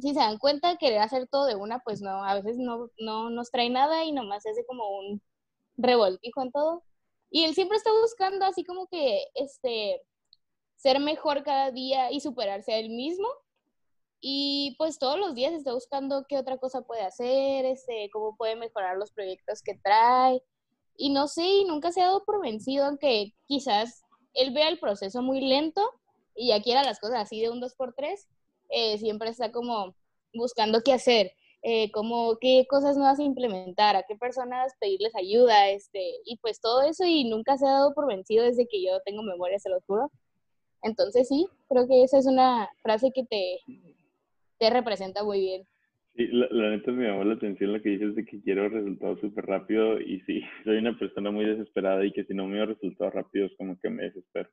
si 0.01 0.13
se 0.13 0.19
dan 0.19 0.37
cuenta, 0.37 0.77
querer 0.77 0.99
hacer 0.99 1.27
todo 1.27 1.45
de 1.45 1.55
una, 1.55 1.79
pues 1.79 2.01
no, 2.01 2.23
a 2.23 2.35
veces 2.35 2.57
no, 2.57 2.89
no 2.99 3.29
nos 3.29 3.51
trae 3.51 3.69
nada 3.69 4.03
y 4.03 4.11
nomás 4.11 4.43
de 4.43 4.65
como 4.65 4.89
un 4.97 5.21
revoltijo 5.77 6.41
en 6.41 6.51
todo. 6.51 6.83
Y 7.29 7.45
él 7.45 7.55
siempre 7.55 7.77
está 7.77 7.91
buscando 8.01 8.45
así 8.45 8.63
como 8.63 8.87
que, 8.87 9.23
este, 9.35 10.01
ser 10.75 10.99
mejor 10.99 11.43
cada 11.43 11.71
día 11.71 12.11
y 12.11 12.19
superarse 12.19 12.73
a 12.73 12.79
él 12.79 12.89
mismo. 12.89 13.27
Y 14.19 14.75
pues 14.77 14.99
todos 14.99 15.17
los 15.17 15.35
días 15.35 15.53
está 15.53 15.73
buscando 15.73 16.25
qué 16.27 16.37
otra 16.37 16.57
cosa 16.57 16.81
puede 16.81 17.01
hacer, 17.01 17.65
este, 17.65 18.09
cómo 18.11 18.35
puede 18.35 18.55
mejorar 18.55 18.97
los 18.97 19.11
proyectos 19.11 19.61
que 19.63 19.79
trae. 19.83 20.43
Y 20.95 21.11
no 21.11 21.27
sé, 21.27 21.63
nunca 21.67 21.91
se 21.91 22.01
ha 22.01 22.07
dado 22.07 22.23
por 22.25 22.41
vencido, 22.41 22.85
aunque 22.85 23.33
quizás 23.45 24.03
él 24.33 24.53
vea 24.53 24.69
el 24.69 24.79
proceso 24.79 25.21
muy 25.21 25.41
lento 25.41 25.81
y 26.35 26.49
ya 26.49 26.61
quiera 26.61 26.83
las 26.83 26.99
cosas 26.99 27.21
así 27.21 27.41
de 27.41 27.49
un 27.49 27.61
2x3, 27.61 28.27
eh, 28.71 28.97
siempre 28.97 29.29
está 29.29 29.51
como 29.51 29.95
buscando 30.33 30.81
qué 30.83 30.93
hacer, 30.93 31.31
eh, 31.63 31.91
como 31.91 32.37
qué 32.39 32.65
cosas 32.67 32.97
nuevas 32.97 33.19
implementar, 33.19 33.95
a 33.95 34.03
qué 34.07 34.15
personas 34.15 34.73
pedirles 34.79 35.15
ayuda, 35.15 35.69
este, 35.69 35.99
y 36.25 36.37
pues 36.37 36.59
todo 36.59 36.81
eso 36.83 37.05
y 37.05 37.29
nunca 37.29 37.57
se 37.57 37.67
ha 37.67 37.71
dado 37.71 37.93
por 37.93 38.07
vencido 38.07 38.43
desde 38.43 38.67
que 38.67 38.83
yo 38.83 38.99
tengo 39.05 39.23
memoria, 39.23 39.59
se 39.59 39.69
lo 39.69 39.79
juro. 39.87 40.09
Entonces 40.83 41.27
sí, 41.27 41.47
creo 41.69 41.87
que 41.87 42.03
esa 42.03 42.17
es 42.17 42.25
una 42.25 42.69
frase 42.81 43.11
que 43.13 43.23
te, 43.23 43.59
te 44.57 44.69
representa 44.69 45.23
muy 45.23 45.39
bien. 45.39 45.67
Sí, 46.15 46.27
la, 46.27 46.47
la 46.51 46.69
neta 46.71 46.91
me 46.91 47.07
llamó 47.07 47.23
la 47.23 47.35
atención 47.35 47.71
lo 47.71 47.81
que 47.81 47.89
dices 47.89 48.15
de 48.15 48.25
que 48.25 48.41
quiero 48.41 48.67
resultados 48.67 49.19
súper 49.21 49.45
rápido 49.45 49.99
y 49.99 50.19
sí, 50.21 50.41
soy 50.63 50.77
una 50.77 50.97
persona 50.97 51.31
muy 51.31 51.45
desesperada 51.45 52.05
y 52.05 52.11
que 52.11 52.25
si 52.25 52.33
no 52.33 52.47
me 52.47 52.55
veo 52.55 52.65
resultados 52.65 53.13
rápidos 53.13 53.51
como 53.57 53.79
que 53.79 53.89
me 53.89 54.03
desespero. 54.03 54.49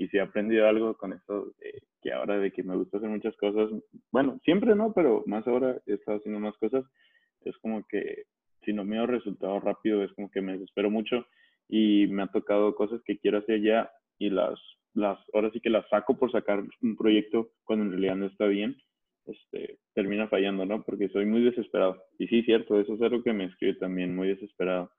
Y 0.00 0.08
sí 0.08 0.16
he 0.16 0.22
aprendido 0.22 0.66
algo 0.66 0.96
con 0.96 1.12
esto, 1.12 1.52
eh, 1.60 1.82
que 2.00 2.10
ahora 2.10 2.38
de 2.38 2.50
que 2.50 2.62
me 2.62 2.74
gusta 2.74 2.96
hacer 2.96 3.10
muchas 3.10 3.36
cosas, 3.36 3.68
bueno, 4.10 4.40
siempre 4.44 4.74
no, 4.74 4.94
pero 4.94 5.22
más 5.26 5.46
ahora 5.46 5.76
he 5.84 5.92
estado 5.92 6.16
haciendo 6.16 6.40
más 6.40 6.56
cosas, 6.56 6.86
es 7.44 7.54
como 7.58 7.86
que 7.86 8.22
si 8.64 8.72
no 8.72 8.82
me 8.82 8.96
veo 8.96 9.06
resultados 9.06 9.62
rápido 9.62 10.02
es 10.02 10.10
como 10.14 10.30
que 10.30 10.40
me 10.40 10.52
desespero 10.52 10.88
mucho 10.88 11.26
y 11.68 12.06
me 12.06 12.22
ha 12.22 12.28
tocado 12.28 12.74
cosas 12.74 13.02
que 13.04 13.18
quiero 13.18 13.38
hacer 13.40 13.60
ya 13.60 13.90
y 14.18 14.30
las, 14.30 14.58
las, 14.94 15.18
ahora 15.34 15.50
sí 15.50 15.60
que 15.60 15.68
las 15.68 15.86
saco 15.90 16.18
por 16.18 16.32
sacar 16.32 16.64
un 16.80 16.96
proyecto 16.96 17.50
cuando 17.64 17.84
en 17.84 17.90
realidad 17.90 18.16
no 18.16 18.26
está 18.26 18.46
bien 18.46 18.78
este, 19.26 19.80
termina 19.92 20.28
fallando, 20.28 20.64
¿no? 20.64 20.82
Porque 20.82 21.10
soy 21.10 21.26
muy 21.26 21.42
desesperado. 21.42 22.02
Y 22.18 22.26
sí, 22.28 22.42
cierto, 22.42 22.80
eso 22.80 22.94
es 22.94 23.02
algo 23.02 23.22
que 23.22 23.34
me 23.34 23.44
escribe 23.44 23.74
también, 23.74 24.16
muy 24.16 24.28
desesperado. 24.28 24.90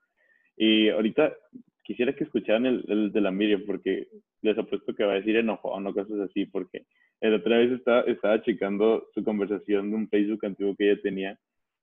Y 0.56 0.90
ahorita 0.90 1.34
quisiera 1.82 2.14
que 2.14 2.24
escucharan 2.24 2.66
el, 2.66 2.84
el 2.88 3.12
de 3.12 3.20
la 3.20 3.30
Miriam, 3.30 3.62
porque 3.66 4.08
les 4.42 4.58
apuesto 4.58 4.94
que 4.94 5.04
va 5.04 5.12
a 5.12 5.16
decir 5.16 5.36
enojón 5.36 5.86
o 5.86 5.94
cosas 5.94 6.18
así, 6.20 6.46
porque 6.46 6.86
la 7.20 7.36
otra 7.36 7.58
vez 7.58 7.72
estaba, 7.72 8.02
estaba 8.02 8.42
checando 8.42 9.08
su 9.14 9.22
conversación 9.22 9.90
de 9.90 9.96
un 9.96 10.08
Facebook 10.08 10.44
antiguo 10.44 10.74
que 10.76 10.90
ella 10.90 11.02
tenía, 11.02 11.38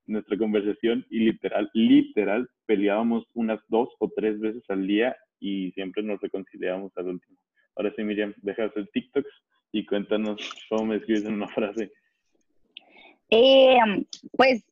nuestra 0.05 0.37
conversación, 0.37 1.05
y 1.09 1.19
literal, 1.19 1.69
literal, 1.73 2.49
peleábamos 2.65 3.25
unas 3.35 3.59
dos 3.67 3.89
o 3.99 4.09
tres 4.15 4.39
veces 4.39 4.63
al 4.69 4.87
día 4.87 5.15
y 5.39 5.71
siempre 5.73 6.01
nos 6.03 6.19
reconciliábamos 6.19 6.91
al 6.97 7.09
último. 7.09 7.37
Ahora 7.75 7.93
sí, 7.95 8.03
Miriam, 8.03 8.33
deja 8.41 8.63
de 8.63 8.67
hacer 8.69 8.87
TikToks 8.91 9.29
y 9.71 9.85
cuéntanos 9.85 10.67
cómo 10.67 10.87
me 10.87 10.95
escribes 10.97 11.25
en 11.25 11.33
una 11.35 11.47
frase. 11.47 11.91
Eh, 13.29 13.77
pues 14.31 14.65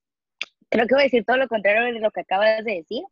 creo 0.69 0.87
que 0.87 0.95
voy 0.95 1.01
a 1.01 1.05
decir 1.05 1.23
todo 1.23 1.37
lo 1.37 1.47
contrario 1.47 1.93
de 1.93 1.99
lo 1.99 2.11
que 2.11 2.21
acabas 2.21 2.65
de 2.65 2.75
decir. 2.75 3.03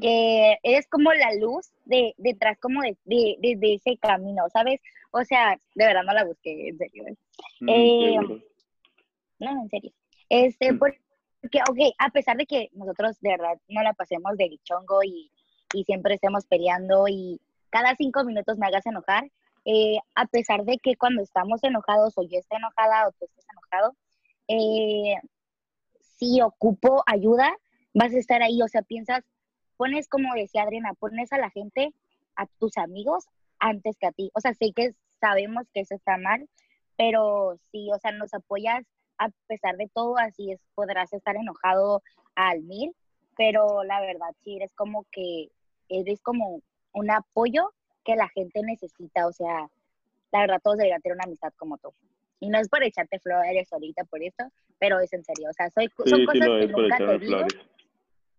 Que 0.00 0.58
eres 0.62 0.86
como 0.88 1.12
la 1.12 1.32
luz 1.34 1.70
de, 1.84 2.14
detrás 2.18 2.58
como 2.58 2.82
de, 2.82 2.96
de, 3.04 3.36
de- 3.40 3.56
de 3.56 3.74
ese 3.74 3.96
camino, 3.98 4.44
¿sabes? 4.52 4.80
O 5.10 5.24
sea, 5.24 5.58
de 5.74 5.86
verdad 5.86 6.02
no 6.04 6.12
la 6.12 6.24
busqué, 6.24 6.68
en 6.68 6.78
serio. 6.78 7.04
¿eh? 7.06 7.16
Mm, 7.60 7.68
Eh, 7.68 7.98
seguro. 8.20 8.40
No, 9.40 9.50
en 9.62 9.68
serio. 9.68 9.92
Este, 10.28 10.72
Mm. 10.72 10.78
porque, 10.78 11.60
ok, 11.70 11.78
a 11.98 12.10
pesar 12.10 12.36
de 12.36 12.46
que 12.46 12.68
nosotros 12.72 13.18
de 13.20 13.30
verdad 13.30 13.58
no 13.68 13.82
la 13.82 13.92
pasemos 13.94 14.36
de 14.36 14.58
chongo 14.64 15.02
y, 15.02 15.30
y 15.72 15.84
siempre 15.84 16.14
estemos 16.14 16.44
peleando 16.46 17.06
y 17.08 17.40
cada 17.70 17.94
cinco 17.96 18.24
minutos 18.24 18.58
me 18.58 18.66
hagas 18.66 18.84
enojar, 18.86 19.30
eh, 19.64 19.98
a 20.14 20.26
pesar 20.26 20.64
de 20.64 20.78
que 20.78 20.96
cuando 20.96 21.22
estamos 21.22 21.62
enojados 21.62 22.16
o 22.16 22.22
yo 22.22 22.38
esté 22.38 22.56
enojada 22.56 23.06
o 23.08 23.12
tú 23.12 23.24
estés 23.26 23.44
enojado, 23.50 23.94
eh, 24.48 25.14
si 26.16 26.40
ocupo 26.40 27.02
ayuda, 27.06 27.54
vas 27.94 28.12
a 28.14 28.18
estar 28.18 28.42
ahí. 28.42 28.60
O 28.62 28.68
sea, 28.68 28.82
piensas, 28.82 29.24
pones 29.78 30.08
como 30.08 30.34
decía 30.34 30.64
Adriana, 30.64 30.92
pones 30.92 31.32
a 31.32 31.38
la 31.38 31.48
gente, 31.48 31.94
a 32.36 32.46
tus 32.58 32.76
amigos, 32.76 33.24
antes 33.58 33.96
que 33.98 34.08
a 34.08 34.12
ti. 34.12 34.30
O 34.34 34.40
sea, 34.40 34.52
sé 34.52 34.72
que 34.76 34.92
sabemos 35.20 35.64
que 35.72 35.80
eso 35.80 35.94
está 35.94 36.18
mal, 36.18 36.46
pero 36.98 37.58
sí, 37.72 37.88
o 37.90 37.98
sea, 37.98 38.12
nos 38.12 38.34
apoyas 38.34 38.84
a 39.16 39.30
pesar 39.46 39.76
de 39.76 39.88
todo, 39.92 40.18
así 40.18 40.52
es, 40.52 40.60
podrás 40.74 41.12
estar 41.12 41.36
enojado 41.36 42.02
al 42.34 42.62
mil, 42.62 42.94
pero 43.36 43.82
la 43.84 44.00
verdad 44.00 44.28
sí, 44.44 44.56
eres 44.56 44.72
como 44.74 45.06
que, 45.10 45.48
eres 45.88 46.20
como 46.20 46.60
un 46.92 47.10
apoyo 47.10 47.72
que 48.04 48.16
la 48.16 48.28
gente 48.28 48.60
necesita, 48.62 49.26
o 49.26 49.32
sea, 49.32 49.68
la 50.32 50.40
verdad 50.40 50.60
todos 50.62 50.76
deberían 50.76 51.02
tener 51.02 51.16
una 51.16 51.24
amistad 51.24 51.52
como 51.56 51.78
tú. 51.78 51.92
Y 52.40 52.50
no 52.50 52.58
es 52.58 52.68
por 52.68 52.84
echarte 52.84 53.18
flores 53.18 53.72
ahorita 53.72 54.04
por 54.04 54.22
esto, 54.22 54.44
pero 54.78 55.00
es 55.00 55.12
en 55.12 55.24
serio, 55.24 55.48
o 55.50 55.52
sea, 55.52 55.70
soy, 55.70 55.90
son 55.96 56.20
sí 56.20 56.26
cosas 56.26 56.48
que 56.48 56.68
nunca 56.68 56.96
te 56.98 57.18
digo, 57.18 57.38
flores. 57.38 57.58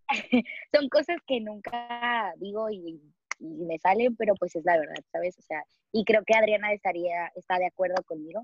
son 0.74 0.90
cosas 0.90 1.18
que 1.28 1.40
nunca 1.40 2.34
digo 2.38 2.70
y, 2.70 3.02
me 3.40 3.78
salen, 3.80 4.18
pero 4.18 4.36
pues 4.36 4.54
es 4.58 4.66
la 4.66 4.78
verdad, 4.78 5.02
¿sabes? 5.14 5.40
O 5.40 5.42
sea, 5.42 5.64
y 5.94 6.04
creo 6.04 6.24
que 6.26 6.36
Adriana 6.36 6.74
estaría, 6.74 7.32
está 7.36 7.58
de 7.58 7.68
acuerdo 7.68 8.04
conmigo, 8.04 8.42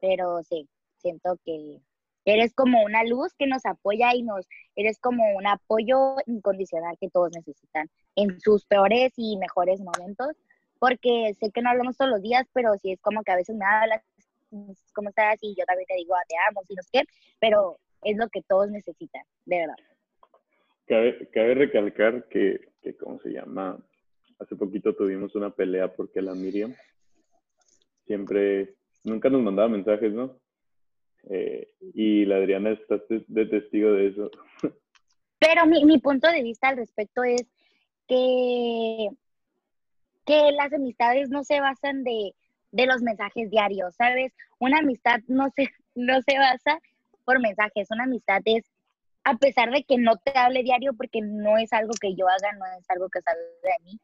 pero 0.00 0.42
sí, 0.44 0.66
siento 0.96 1.38
que 1.44 1.82
eres 2.24 2.54
como 2.54 2.82
una 2.82 3.04
luz 3.04 3.34
que 3.34 3.46
nos 3.46 3.66
apoya 3.66 4.14
y 4.14 4.22
nos, 4.22 4.46
eres 4.76 4.98
como 4.98 5.24
un 5.36 5.46
apoyo 5.46 6.16
incondicional 6.26 6.96
que 6.98 7.10
todos 7.10 7.32
necesitan 7.32 7.90
en 8.16 8.40
sus 8.40 8.64
peores 8.64 9.12
y 9.16 9.36
mejores 9.36 9.80
momentos, 9.80 10.36
porque 10.78 11.34
sé 11.38 11.50
que 11.50 11.60
no 11.60 11.68
hablamos 11.68 11.98
todos 11.98 12.10
los 12.10 12.22
días, 12.22 12.46
pero 12.54 12.78
sí 12.78 12.92
es 12.92 13.00
como 13.02 13.22
que 13.22 13.32
a 13.32 13.36
veces 13.36 13.56
me 13.56 13.66
hablas, 13.66 14.02
¿cómo 14.94 15.10
estás? 15.10 15.38
Y 15.42 15.54
yo 15.54 15.66
también 15.66 15.86
te 15.86 15.96
digo, 15.96 16.14
"Ah, 16.14 16.24
te 16.26 16.36
amo, 16.48 16.62
y 16.66 16.74
no 16.74 16.82
sé 16.82 16.88
qué, 16.92 17.02
pero 17.40 17.78
es 18.02 18.16
lo 18.16 18.28
que 18.30 18.40
todos 18.40 18.70
necesitan, 18.70 19.22
de 19.44 19.58
verdad. 19.58 19.87
Cabe, 20.88 21.54
recalcar 21.54 22.28
que, 22.28 22.68
que, 22.82 22.96
¿cómo 22.96 23.20
se 23.20 23.30
llama? 23.30 23.78
Hace 24.38 24.56
poquito 24.56 24.94
tuvimos 24.94 25.34
una 25.34 25.50
pelea 25.50 25.94
porque 25.94 26.22
la 26.22 26.34
Miriam 26.34 26.74
siempre, 28.06 28.74
nunca 29.04 29.28
nos 29.28 29.42
mandaba 29.42 29.68
mensajes, 29.68 30.12
¿no? 30.12 30.40
Eh, 31.30 31.68
y 31.94 32.24
la 32.24 32.36
Adriana 32.36 32.70
está 32.70 33.00
de, 33.08 33.46
testigo 33.46 33.92
de 33.92 34.08
eso. 34.08 34.30
Pero 35.38 35.66
mi, 35.66 35.84
mi 35.84 35.98
punto 35.98 36.28
de 36.28 36.42
vista 36.42 36.68
al 36.68 36.78
respecto 36.78 37.22
es 37.22 37.46
que, 38.08 39.08
que 40.24 40.52
las 40.52 40.72
amistades 40.72 41.28
no 41.28 41.44
se 41.44 41.60
basan 41.60 42.02
de, 42.02 42.34
de 42.72 42.86
los 42.86 43.02
mensajes 43.02 43.50
diarios, 43.50 43.94
¿sabes? 43.94 44.32
Una 44.58 44.78
amistad 44.78 45.20
no 45.28 45.50
se, 45.50 45.68
no 45.94 46.20
se 46.22 46.38
basa 46.38 46.80
por 47.24 47.40
mensaje, 47.40 47.84
una 47.90 48.04
amistad 48.04 48.40
es, 48.46 48.64
a 49.24 49.36
pesar 49.36 49.70
de 49.70 49.84
que 49.84 49.98
no 49.98 50.16
te 50.16 50.36
hable 50.36 50.62
diario, 50.62 50.94
porque 50.94 51.20
no 51.20 51.58
es 51.58 51.72
algo 51.72 51.92
que 52.00 52.14
yo 52.14 52.26
haga, 52.28 52.52
no 52.56 52.64
es 52.78 52.88
algo 52.88 53.08
que 53.08 53.20
salga 53.20 53.40
de 53.40 53.84
mí, 53.84 54.00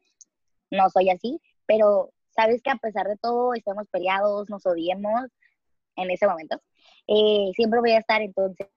no 0.71 0.89
soy 0.89 1.09
así, 1.09 1.39
pero 1.65 2.11
sabes 2.29 2.61
que 2.61 2.69
a 2.69 2.75
pesar 2.75 3.07
de 3.07 3.17
todo, 3.17 3.53
estemos 3.53 3.87
peleados, 3.87 4.49
nos 4.49 4.65
odiemos 4.65 5.25
en 5.95 6.11
ese 6.11 6.27
momento, 6.27 6.61
eh, 7.07 7.51
siempre 7.55 7.79
voy 7.79 7.91
a 7.91 7.99
estar, 7.99 8.21
entonces, 8.21 8.67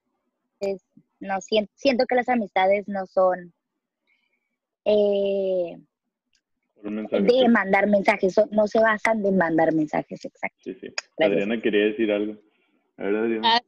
no 1.21 1.41
siento, 1.41 1.73
siento 1.75 2.07
que 2.07 2.15
las 2.15 2.29
amistades 2.29 2.87
no 2.89 3.07
son 3.07 3.53
eh, 4.85 5.77
de 6.83 7.49
mandar 7.49 7.89
mensajes, 7.89 8.37
no 8.51 8.67
se 8.67 8.79
basan 8.79 9.23
de 9.23 9.33
mandar 9.33 9.75
mensajes, 9.75 10.25
exacto. 10.25 10.59
Sí, 10.61 10.75
sí. 10.75 10.89
Adriana 11.19 11.61
quería 11.61 11.87
decir 11.87 12.11
algo. 12.13 12.37
A 12.97 13.03
ver, 13.03 13.17
Adriana. 13.17 13.57
Ah, 13.57 13.61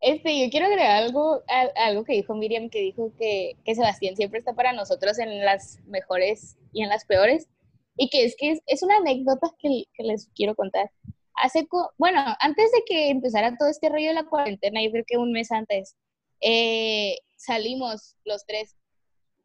este, 0.00 0.40
yo 0.40 0.50
quiero 0.50 0.66
agregar 0.66 1.02
algo, 1.02 1.42
algo 1.76 2.04
que 2.04 2.14
dijo 2.14 2.34
Miriam, 2.34 2.70
que 2.70 2.80
dijo 2.80 3.12
que, 3.18 3.56
que, 3.64 3.74
Sebastián 3.74 4.16
siempre 4.16 4.38
está 4.38 4.54
para 4.54 4.72
nosotros 4.72 5.18
en 5.18 5.44
las 5.44 5.78
mejores 5.86 6.56
y 6.72 6.82
en 6.82 6.88
las 6.88 7.04
peores, 7.04 7.48
y 7.96 8.08
que 8.08 8.24
es 8.24 8.34
que 8.38 8.58
es, 8.66 8.82
una 8.82 8.96
anécdota 8.96 9.48
que, 9.58 9.84
les 9.98 10.28
quiero 10.34 10.54
contar. 10.54 10.90
Hace, 11.34 11.66
bueno, 11.98 12.20
antes 12.40 12.72
de 12.72 12.82
que 12.86 13.10
empezara 13.10 13.56
todo 13.58 13.68
este 13.68 13.88
rollo 13.88 14.08
de 14.08 14.14
la 14.14 14.26
cuarentena, 14.26 14.82
yo 14.82 14.90
creo 14.90 15.04
que 15.06 15.18
un 15.18 15.32
mes 15.32 15.52
antes, 15.52 15.96
eh, 16.40 17.18
salimos 17.36 18.16
los 18.24 18.46
tres 18.46 18.76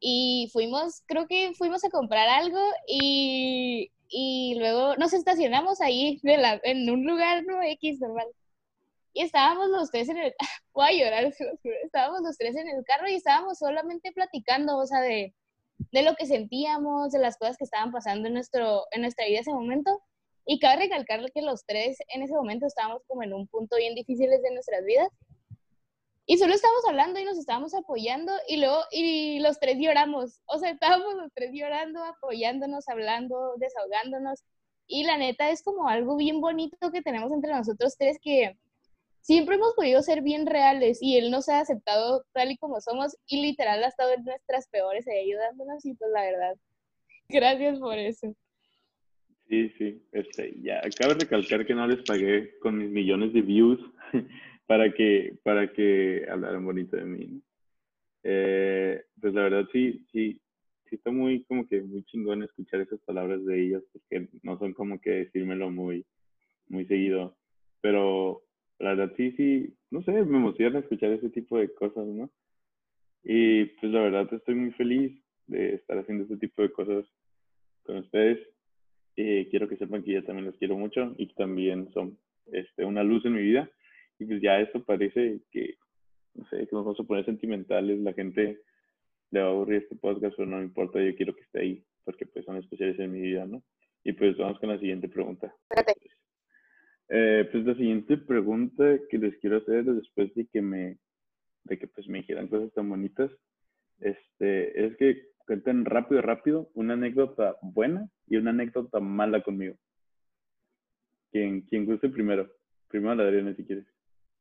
y 0.00 0.48
fuimos, 0.52 1.02
creo 1.06 1.26
que 1.26 1.52
fuimos 1.54 1.84
a 1.84 1.90
comprar 1.90 2.28
algo 2.28 2.60
y, 2.86 3.90
y 4.08 4.54
luego 4.58 4.96
nos 4.96 5.12
estacionamos 5.12 5.80
ahí 5.80 6.20
en 6.22 6.90
un 6.90 7.06
lugar 7.06 7.44
no 7.44 7.62
X 7.62 8.00
normal. 8.00 8.26
Y 9.16 9.22
estábamos 9.22 9.70
los 9.70 9.90
tres 9.90 10.10
en 10.10 10.18
el, 10.18 10.34
voy 10.74 10.88
a 10.88 10.92
llorar, 10.92 11.24
estábamos 11.84 12.20
los 12.20 12.36
tres 12.36 12.54
en 12.54 12.68
el 12.68 12.84
carro 12.84 13.08
y 13.08 13.14
estábamos 13.14 13.56
solamente 13.56 14.12
platicando, 14.12 14.76
o 14.76 14.86
sea, 14.86 15.00
de, 15.00 15.34
de 15.78 16.02
lo 16.02 16.14
que 16.16 16.26
sentíamos, 16.26 17.12
de 17.12 17.18
las 17.18 17.38
cosas 17.38 17.56
que 17.56 17.64
estaban 17.64 17.92
pasando 17.92 18.28
en, 18.28 18.34
nuestro, 18.34 18.84
en 18.90 19.00
nuestra 19.00 19.24
vida 19.24 19.40
ese 19.40 19.54
momento. 19.54 20.02
Y 20.44 20.58
cabe 20.58 20.82
recalcar 20.82 21.24
que 21.32 21.40
los 21.40 21.64
tres 21.64 21.96
en 22.08 22.24
ese 22.24 22.34
momento 22.34 22.66
estábamos 22.66 23.04
como 23.06 23.22
en 23.22 23.32
un 23.32 23.48
punto 23.48 23.76
bien 23.78 23.94
difícil 23.94 24.28
de 24.28 24.50
nuestras 24.52 24.84
vidas. 24.84 25.08
Y 26.26 26.36
solo 26.36 26.52
estábamos 26.52 26.84
hablando 26.86 27.18
y 27.18 27.24
nos 27.24 27.38
estábamos 27.38 27.72
apoyando 27.72 28.34
y 28.46 28.58
luego, 28.58 28.82
y 28.90 29.40
los 29.40 29.58
tres 29.58 29.78
lloramos. 29.78 30.42
O 30.44 30.58
sea, 30.58 30.68
estábamos 30.72 31.14
los 31.14 31.32
tres 31.32 31.52
llorando, 31.54 32.04
apoyándonos, 32.04 32.86
hablando, 32.90 33.54
desahogándonos. 33.56 34.44
Y 34.86 35.04
la 35.04 35.16
neta 35.16 35.48
es 35.48 35.62
como 35.62 35.88
algo 35.88 36.16
bien 36.16 36.42
bonito 36.42 36.90
que 36.92 37.00
tenemos 37.00 37.32
entre 37.32 37.54
nosotros 37.54 37.96
tres 37.96 38.18
que 38.20 38.58
siempre 39.26 39.56
hemos 39.56 39.74
podido 39.74 40.00
ser 40.02 40.22
bien 40.22 40.46
reales 40.46 40.98
y 41.02 41.16
él 41.18 41.32
nos 41.32 41.48
ha 41.48 41.58
aceptado 41.58 42.24
tal 42.32 42.52
y 42.52 42.56
como 42.58 42.80
somos 42.80 43.16
y 43.26 43.42
literal 43.42 43.82
ha 43.82 43.88
estado 43.88 44.12
en 44.14 44.24
nuestras 44.24 44.68
peores 44.68 45.04
ayudándonos 45.08 45.84
y 45.84 45.94
pues 45.94 46.10
la 46.12 46.22
verdad, 46.22 46.56
gracias 47.28 47.80
por 47.80 47.98
eso. 47.98 48.32
Sí, 49.48 49.68
sí, 49.78 50.00
este, 50.12 50.54
ya, 50.62 50.78
acabo 50.78 51.14
de 51.14 51.24
recalcar 51.24 51.66
que 51.66 51.74
no 51.74 51.88
les 51.88 52.04
pagué 52.04 52.56
con 52.60 52.78
mis 52.78 52.88
millones 52.88 53.32
de 53.32 53.42
views 53.42 53.80
para 54.66 54.92
que, 54.92 55.36
para 55.42 55.72
que 55.72 56.24
hablaran 56.30 56.64
bonito 56.64 56.96
de 56.96 57.04
mí. 57.04 57.42
Eh, 58.22 59.02
pues 59.20 59.34
la 59.34 59.42
verdad 59.42 59.66
sí, 59.72 60.06
sí, 60.12 60.40
sí 60.88 60.96
está 60.96 61.10
muy 61.10 61.44
como 61.44 61.66
que 61.66 61.80
muy 61.82 62.04
chingón 62.04 62.44
escuchar 62.44 62.80
esas 62.80 63.00
palabras 63.00 63.44
de 63.44 63.60
ellos 63.60 63.82
porque 63.92 64.28
no 64.42 64.56
son 64.58 64.72
como 64.72 65.00
que 65.00 65.10
decírmelo 65.10 65.68
muy, 65.70 66.06
muy 66.68 66.86
seguido. 66.86 67.36
Pero 67.80 68.45
la 68.78 68.94
verdad 68.94 69.12
sí, 69.16 69.32
sí, 69.32 69.74
no 69.90 70.02
sé, 70.02 70.12
me 70.12 70.36
emociona 70.38 70.80
escuchar 70.80 71.12
ese 71.12 71.30
tipo 71.30 71.58
de 71.58 71.72
cosas, 71.72 72.06
¿no? 72.06 72.30
Y 73.22 73.64
pues 73.64 73.92
la 73.92 74.02
verdad 74.02 74.32
estoy 74.32 74.54
muy 74.54 74.72
feliz 74.72 75.18
de 75.46 75.74
estar 75.74 75.98
haciendo 75.98 76.24
este 76.24 76.36
tipo 76.36 76.62
de 76.62 76.72
cosas 76.72 77.04
con 77.84 77.98
ustedes. 77.98 78.38
y 79.16 79.46
quiero 79.46 79.68
que 79.68 79.76
sepan 79.78 80.02
que 80.02 80.12
yo 80.12 80.24
también 80.24 80.46
los 80.46 80.56
quiero 80.56 80.76
mucho 80.76 81.14
y 81.16 81.28
que 81.28 81.34
también 81.34 81.90
son 81.94 82.18
este, 82.46 82.84
una 82.84 83.02
luz 83.02 83.24
en 83.24 83.34
mi 83.34 83.42
vida. 83.42 83.70
Y 84.18 84.26
pues 84.26 84.42
ya 84.42 84.60
esto 84.60 84.84
parece 84.84 85.40
que, 85.50 85.76
no 86.34 86.46
sé, 86.48 86.58
que 86.58 86.68
nos 86.72 86.84
vamos 86.84 87.00
a 87.00 87.04
poner 87.04 87.24
sentimentales, 87.24 87.98
la 88.00 88.12
gente 88.12 88.60
le 89.30 89.40
va 89.40 89.46
a 89.46 89.50
aburrir 89.50 89.82
este 89.82 89.96
podcast, 89.96 90.36
pero 90.36 90.48
no 90.48 90.58
me 90.58 90.64
importa, 90.64 91.02
yo 91.02 91.14
quiero 91.16 91.34
que 91.34 91.42
esté 91.42 91.60
ahí, 91.60 91.84
porque 92.04 92.26
pues 92.26 92.44
son 92.44 92.56
especiales 92.56 92.98
en 92.98 93.12
mi 93.12 93.20
vida, 93.20 93.46
¿no? 93.46 93.62
Y 94.04 94.12
pues 94.12 94.36
vamos 94.36 94.58
con 94.60 94.68
la 94.68 94.78
siguiente 94.78 95.08
pregunta. 95.08 95.54
Eh, 97.08 97.48
pues 97.50 97.64
la 97.64 97.74
siguiente 97.74 98.16
pregunta 98.16 98.84
que 99.08 99.18
les 99.18 99.36
quiero 99.38 99.58
hacer 99.58 99.84
después 99.84 100.34
de 100.34 100.46
que 100.46 100.60
me, 100.60 100.98
de 101.64 101.78
que 101.78 101.86
pues 101.86 102.08
me 102.08 102.18
dijeran 102.18 102.48
cosas 102.48 102.72
tan 102.72 102.88
bonitas, 102.88 103.30
este, 104.00 104.86
es 104.86 104.96
que 104.96 105.28
cuenten 105.46 105.84
rápido, 105.84 106.20
rápido 106.22 106.70
una 106.74 106.94
anécdota 106.94 107.56
buena 107.62 108.08
y 108.26 108.36
una 108.36 108.50
anécdota 108.50 109.00
mala 109.00 109.42
conmigo. 109.42 109.76
Quien, 111.30 111.62
quien 111.62 111.86
guste 111.86 112.08
primero. 112.08 112.50
Primero 112.88 113.14
la 113.14 113.24
Adriana 113.24 113.54
si 113.54 113.64
quieres. 113.64 113.86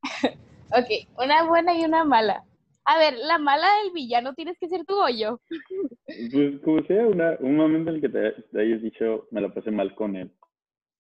ok, 0.72 1.20
una 1.24 1.44
buena 1.48 1.78
y 1.78 1.86
una 1.86 2.04
mala. 2.04 2.44
A 2.86 3.00
ver, 3.00 3.16
la 3.18 3.40
mala 3.40 3.68
del 3.84 3.94
villano 3.94 4.36
tienes 4.36 4.58
que 4.60 4.70
ser 4.70 4.86
tú 4.86 4.94
o 4.94 5.10
yo. 5.10 5.40
Pues 6.32 6.62
como 6.62 6.84
sea, 6.84 7.08
una, 7.08 7.36
un 7.40 7.56
momento 7.56 7.90
en 7.90 7.96
el 7.96 8.02
que 8.02 8.10
te, 8.10 8.60
hayas 8.60 8.82
dicho, 8.82 9.28
me 9.32 9.42
la 9.42 9.52
pasé 9.52 9.72
mal 9.72 9.96
con 9.96 10.16
él. 10.16 10.32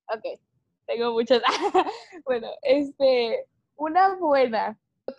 Ok, 0.07 0.39
tengo 0.85 1.11
muchas. 1.11 1.41
bueno, 2.25 2.49
este, 2.61 3.45
una 3.75 4.15
buena. 4.15 4.79
Ok, 5.05 5.17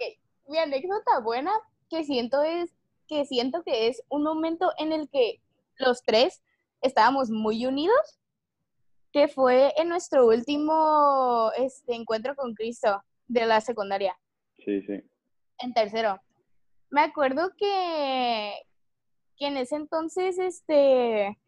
mi 0.48 0.58
anécdota 0.58 1.20
buena 1.20 1.52
que 1.88 2.04
siento 2.04 2.42
es 2.42 2.74
que 3.08 3.24
siento 3.24 3.62
que 3.62 3.88
es 3.88 4.02
un 4.08 4.22
momento 4.22 4.72
en 4.78 4.92
el 4.92 5.08
que 5.08 5.40
los 5.78 6.02
tres 6.02 6.42
estábamos 6.80 7.30
muy 7.30 7.66
unidos, 7.66 8.18
que 9.12 9.28
fue 9.28 9.72
en 9.76 9.88
nuestro 9.88 10.26
último 10.26 11.50
este, 11.56 11.94
encuentro 11.94 12.34
con 12.34 12.54
Cristo 12.54 13.02
de 13.28 13.46
la 13.46 13.60
secundaria. 13.60 14.16
Sí, 14.64 14.82
sí. 14.82 15.02
En 15.58 15.72
tercero. 15.72 16.20
Me 16.90 17.02
acuerdo 17.02 17.50
que, 17.56 18.54
que 19.36 19.46
en 19.46 19.56
ese 19.56 19.76
entonces, 19.76 20.38
este... 20.38 21.38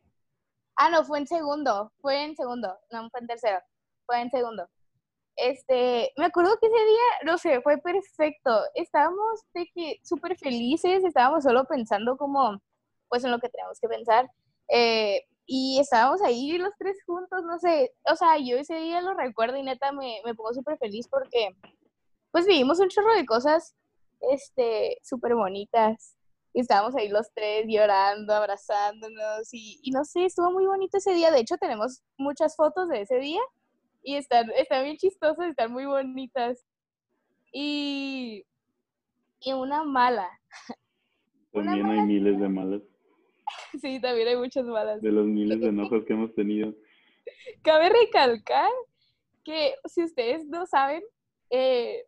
Ah, 0.76 0.90
no, 0.90 1.04
fue 1.04 1.18
en 1.18 1.26
segundo, 1.26 1.92
fue 2.00 2.24
en 2.24 2.36
segundo, 2.36 2.78
no 2.92 3.10
fue 3.10 3.20
en 3.20 3.26
tercero, 3.26 3.58
fue 4.08 4.20
en 4.22 4.30
segundo. 4.30 4.66
Este, 5.36 6.12
me 6.16 6.24
acuerdo 6.24 6.56
que 6.60 6.66
ese 6.66 6.84
día, 6.84 7.02
no 7.24 7.38
sé, 7.38 7.60
fue 7.62 7.78
perfecto. 7.78 8.50
Estábamos 8.74 9.40
de 9.54 9.68
que 9.74 10.00
súper 10.02 10.36
felices, 10.36 11.04
estábamos 11.04 11.44
solo 11.44 11.64
pensando 11.66 12.16
como, 12.16 12.60
pues 13.08 13.22
en 13.24 13.30
lo 13.30 13.38
que 13.38 13.48
teníamos 13.48 13.78
que 13.80 13.88
pensar. 13.88 14.28
Eh, 14.68 15.22
y 15.46 15.78
estábamos 15.80 16.22
ahí 16.22 16.58
los 16.58 16.72
tres 16.78 16.98
juntos, 17.06 17.42
no 17.44 17.58
sé, 17.58 17.94
o 18.10 18.16
sea, 18.16 18.36
yo 18.38 18.58
ese 18.58 18.76
día 18.76 19.00
lo 19.00 19.14
recuerdo 19.14 19.56
y 19.56 19.62
neta 19.62 19.92
me, 19.92 20.20
me 20.24 20.34
pongo 20.34 20.52
súper 20.52 20.76
feliz 20.78 21.08
porque 21.08 21.56
pues 22.30 22.46
vivimos 22.46 22.80
un 22.80 22.88
chorro 22.88 23.14
de 23.14 23.24
cosas, 23.24 23.74
este, 24.32 24.98
súper 25.02 25.34
bonitas. 25.34 26.16
Estábamos 26.54 26.96
ahí 26.96 27.08
los 27.08 27.32
tres 27.34 27.66
llorando, 27.68 28.34
abrazándonos 28.34 29.48
y, 29.52 29.80
y, 29.82 29.90
no 29.92 30.04
sé, 30.04 30.24
estuvo 30.24 30.50
muy 30.50 30.66
bonito 30.66 30.98
ese 30.98 31.12
día. 31.14 31.30
De 31.30 31.40
hecho, 31.40 31.56
tenemos 31.58 32.02
muchas 32.18 32.56
fotos 32.56 32.88
de 32.88 33.02
ese 33.02 33.18
día 33.18 33.40
y 34.08 34.16
están, 34.16 34.50
están 34.56 34.84
bien 34.84 34.96
chistosas, 34.96 35.50
están 35.50 35.70
muy 35.70 35.84
bonitas. 35.84 36.64
Y, 37.52 38.46
y 39.38 39.52
una 39.52 39.84
mala. 39.84 40.26
También 41.52 41.86
hay 41.86 42.00
miles 42.00 42.40
de 42.40 42.48
malas. 42.48 42.82
Sí, 43.80 44.00
también 44.00 44.28
hay 44.28 44.36
muchas 44.36 44.64
malas. 44.64 45.00
De 45.00 45.10
los 45.12 45.26
miles 45.26 45.60
de 45.60 45.68
enojos 45.68 46.04
que 46.04 46.12
hemos 46.14 46.34
tenido. 46.34 46.74
Cabe 47.62 47.88
recalcar 47.90 48.70
que 49.44 49.74
si 49.86 50.04
ustedes 50.04 50.46
no 50.46 50.66
saben, 50.66 51.02
eh, 51.50 52.04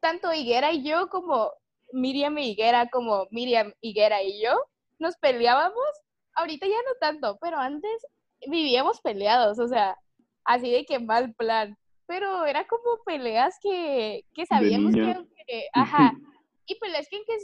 tanto 0.00 0.32
Higuera 0.32 0.72
y 0.72 0.82
yo 0.82 1.08
como 1.08 1.50
Miriam 1.92 2.36
y 2.38 2.50
Higuera 2.50 2.88
como 2.88 3.26
Miriam 3.30 3.72
Higuera 3.80 4.22
y 4.22 4.42
yo 4.42 4.52
nos 4.98 5.16
peleábamos. 5.16 5.90
Ahorita 6.34 6.66
ya 6.66 6.76
no 6.86 6.94
tanto, 7.00 7.38
pero 7.40 7.58
antes 7.58 8.06
vivíamos 8.46 9.00
peleados, 9.00 9.58
o 9.58 9.68
sea, 9.68 9.96
así 10.54 10.70
de 10.70 10.84
que 10.84 10.98
mal 10.98 11.34
plan. 11.34 11.76
Pero 12.06 12.44
era 12.44 12.66
como 12.66 13.02
peleas 13.04 13.56
que, 13.62 14.24
que 14.34 14.44
sabíamos 14.46 14.94
que, 14.94 15.68
ajá, 15.72 16.12
y 16.66 16.74
peleas 16.78 17.08
que, 17.08 17.18
que, 17.24 17.36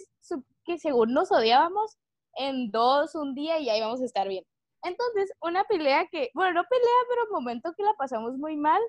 que 0.64 0.78
según 0.78 1.12
nos 1.12 1.30
odiábamos, 1.30 1.96
en 2.36 2.70
dos, 2.70 3.14
un 3.14 3.34
día 3.34 3.58
y 3.58 3.68
ahí 3.70 3.80
vamos 3.80 4.00
a 4.00 4.04
estar 4.04 4.28
bien. 4.28 4.44
Entonces, 4.82 5.32
una 5.40 5.64
pelea 5.64 6.06
que, 6.10 6.30
bueno, 6.34 6.52
no 6.52 6.64
pelea, 6.68 7.00
pero 7.08 7.30
momento 7.30 7.72
que 7.76 7.82
la 7.82 7.94
pasamos 7.94 8.36
muy 8.36 8.56
mal 8.56 8.80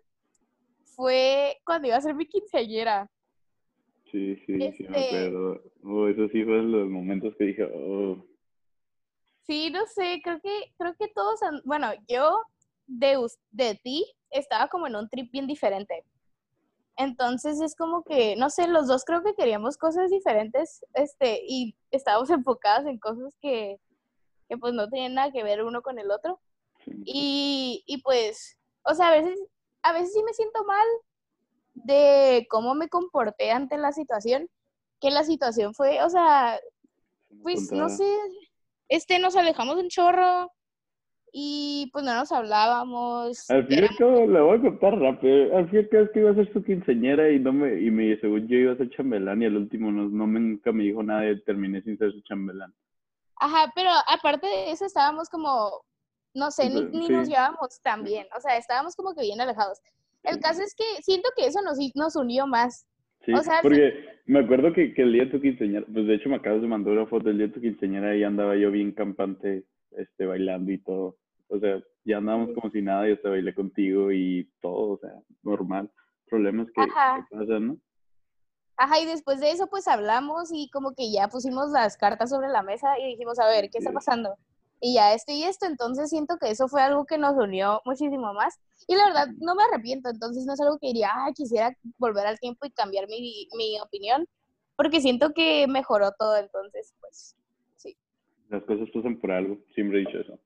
fue 0.84 1.58
cuando 1.65 1.88
iba 1.88 1.97
a 1.97 2.01
ser 2.01 2.15
mi 2.15 2.27
quinceañera. 2.27 3.10
Sí, 4.12 4.36
sí, 4.45 4.45
sí, 4.45 4.53
me 4.53 4.67
este 4.67 5.08
acuerdo. 5.08 5.62
Oh, 5.84 6.08
esos 6.08 6.32
sí 6.32 6.43
fueron 6.43 6.71
los 6.71 6.89
momentos 6.89 7.36
que 7.38 7.45
dije, 7.45 7.63
oh. 7.63 8.25
Sí, 9.43 9.69
no 9.69 9.86
sé, 9.86 10.21
creo 10.23 10.39
que, 10.41 10.73
creo 10.77 10.95
que 10.95 11.08
todos, 11.10 11.39
bueno, 11.63 11.91
yo 12.08 12.41
de, 12.88 13.17
de 13.52 13.76
ti 13.76 14.06
estaba 14.32 14.67
como 14.67 14.88
en 14.88 14.95
un 14.95 15.10
trip 15.10 15.32
bien 15.32 15.47
diferente. 15.47 16.04
Entonces 16.95 17.62
es 17.62 17.76
como 17.76 18.04
que, 18.04 18.36
no 18.36 18.50
sé, 18.50 18.67
los 18.67 18.88
dos 18.88 19.06
creo 19.06 19.23
que 19.23 19.36
queríamos 19.36 19.78
cosas 19.78 20.10
diferentes, 20.10 20.84
este, 20.93 21.41
y 21.47 21.76
estábamos 21.91 22.30
enfocados 22.32 22.88
en 22.88 22.97
cosas 22.97 23.36
que, 23.39 23.80
que 24.50 24.58
pues 24.58 24.73
no 24.73 24.89
tenían 24.89 25.13
nada 25.13 25.32
que 25.32 25.43
ver 25.43 25.63
uno 25.63 25.82
con 25.82 26.00
el 26.00 26.12
otro. 26.12 26.39
Y, 27.06 27.84
y 27.86 28.02
pues, 28.02 28.58
o 28.84 28.95
sea, 28.95 29.10
a 29.10 29.12
veces, 29.12 29.39
a 29.84 29.93
veces 29.93 30.13
sí 30.13 30.23
me 30.23 30.34
siento 30.34 30.63
mal 30.63 30.88
de 31.73 32.47
cómo 32.50 32.73
me 32.73 32.89
comporté 32.89 33.52
ante 33.52 33.78
la 33.78 33.91
situación, 33.91 34.50
que 35.00 35.12
la 35.12 35.23
situación 35.23 35.73
fue, 35.73 36.02
o 36.04 36.10
sea, 36.10 36.60
pues 37.43 37.71
no 37.71 37.89
sé, 37.89 38.10
este, 38.89 39.19
nos 39.19 39.36
alejamos 39.36 39.76
un 39.76 39.89
chorro, 39.89 40.52
y 41.31 41.89
pues 41.91 42.05
no 42.05 42.13
nos 42.13 42.31
hablábamos. 42.31 43.49
Al 43.49 43.67
fin 43.67 43.79
y 43.79 43.81
al 43.83 43.97
cabo, 43.97 44.27
le 44.27 44.41
voy 44.41 44.57
a 44.57 44.61
contar 44.61 44.99
rápido. 44.99 45.57
Al 45.57 45.69
fin 45.69 45.79
y 45.79 45.83
al 45.83 45.89
cabo 45.89 46.03
es 46.03 46.11
que 46.11 46.19
iba 46.19 46.31
a 46.31 46.35
ser 46.35 46.53
su 46.53 46.63
quinceñera 46.63 47.29
y 47.29 47.39
no 47.39 47.53
me, 47.53 47.79
y 47.81 47.91
me, 47.91 48.17
según 48.19 48.47
yo 48.47 48.57
iba 48.57 48.73
a 48.73 48.77
ser 48.77 48.89
chambelán 48.89 49.41
y 49.41 49.45
al 49.45 49.57
último 49.57 49.91
no, 49.91 50.07
no 50.09 50.27
me, 50.27 50.39
nunca 50.39 50.71
me 50.71 50.83
dijo 50.83 51.03
nada 51.03 51.29
y 51.29 51.41
terminé 51.43 51.81
sin 51.81 51.97
ser 51.97 52.11
su 52.11 52.21
chambelán. 52.21 52.73
Ajá, 53.39 53.71
pero 53.75 53.89
aparte 54.07 54.47
de 54.47 54.71
eso 54.71 54.85
estábamos 54.85 55.29
como, 55.29 55.83
no 56.33 56.49
sé, 56.49 56.69
ni, 56.69 56.81
ni 56.85 57.07
nos 57.09 57.27
llevábamos 57.27 57.79
tan 57.83 58.03
bien, 58.03 58.25
o 58.35 58.41
sea, 58.41 58.57
estábamos 58.57 58.95
como 58.95 59.13
que 59.13 59.21
bien 59.21 59.39
alejados. 59.39 59.79
El 60.23 60.39
caso 60.39 60.61
es 60.61 60.73
que 60.75 61.01
siento 61.03 61.29
que 61.35 61.45
eso 61.45 61.61
nos, 61.61 61.77
nos 61.95 62.15
unió 62.15 62.47
más. 62.47 62.85
Sí, 63.25 63.33
porque 63.61 64.21
me 64.25 64.39
acuerdo 64.39 64.73
que, 64.73 64.93
que 64.93 65.01
el 65.01 65.13
día 65.13 65.25
de 65.25 65.31
tu 65.31 65.41
quinceañera, 65.41 65.85
pues 65.91 66.07
de 66.07 66.15
hecho 66.15 66.29
me 66.29 66.37
acabas 66.37 66.61
de 66.61 66.67
mandar 66.67 66.93
una 66.93 67.05
foto 67.05 67.27
del 67.27 67.37
día 67.37 67.47
de 67.47 67.53
tu 67.53 67.61
quinceañera 67.61 68.15
y 68.15 68.23
andaba 68.23 68.55
yo 68.55 68.71
bien 68.71 68.91
campante, 68.91 69.63
este, 69.97 70.25
bailando 70.25 70.71
y 70.71 70.77
todo. 70.77 71.17
O 71.49 71.60
sea, 71.60 71.81
ya 72.03 72.17
andábamos 72.17 72.51
como 72.53 72.71
si 72.71 72.81
nada, 72.81 73.07
yo 73.07 73.19
te 73.19 73.29
bailé 73.29 73.53
contigo 73.53 74.12
y 74.12 74.49
todo, 74.62 74.91
o 74.91 74.97
sea, 74.97 75.12
normal. 75.43 75.91
Problemas 76.29 76.67
que, 76.67 76.83
pasan, 77.31 77.67
¿no? 77.67 77.77
Ajá, 78.77 78.99
y 78.99 79.05
después 79.05 79.39
de 79.39 79.51
eso 79.51 79.67
pues 79.67 79.88
hablamos 79.88 80.49
y 80.53 80.69
como 80.69 80.93
que 80.93 81.12
ya 81.12 81.29
pusimos 81.29 81.71
las 81.71 81.97
cartas 81.97 82.29
sobre 82.29 82.49
la 82.49 82.62
mesa 82.62 82.99
y 82.99 83.07
dijimos, 83.07 83.39
a 83.39 83.47
ver, 83.47 83.69
¿qué 83.71 83.79
está 83.79 83.91
pasando? 83.91 84.36
Y 84.79 84.93
ya 84.93 85.13
esto 85.13 85.31
y 85.31 85.43
esto, 85.43 85.65
entonces 85.65 86.10
siento 86.10 86.38
que 86.38 86.51
eso 86.51 86.67
fue 86.67 86.83
algo 86.83 87.05
que 87.05 87.17
nos 87.17 87.36
unió 87.36 87.81
muchísimo 87.86 88.33
más. 88.33 88.60
Y 88.88 88.95
la 88.95 89.05
verdad, 89.05 89.27
no 89.39 89.55
me 89.55 89.63
arrepiento, 89.63 90.10
entonces 90.10 90.45
no 90.45 90.53
es 90.53 90.62
algo 90.62 90.77
que 90.77 90.88
diría, 90.88 91.10
ah, 91.12 91.31
quisiera 91.33 91.75
volver 91.97 92.27
al 92.27 92.39
tiempo 92.39 92.67
y 92.67 92.71
cambiar 92.71 93.07
mi, 93.07 93.47
mi 93.57 93.79
opinión, 93.79 94.27
porque 94.75 95.01
siento 95.01 95.33
que 95.33 95.65
mejoró 95.67 96.12
todo, 96.12 96.38
entonces, 96.38 96.93
pues, 97.01 97.36
sí. 97.36 97.46
Las 98.49 98.63
cosas 98.63 98.89
pasan 98.91 99.17
por 99.17 99.31
algo, 99.31 99.60
siempre 99.75 99.97
he 99.97 100.05
dicho 100.05 100.19
eso. 100.19 100.39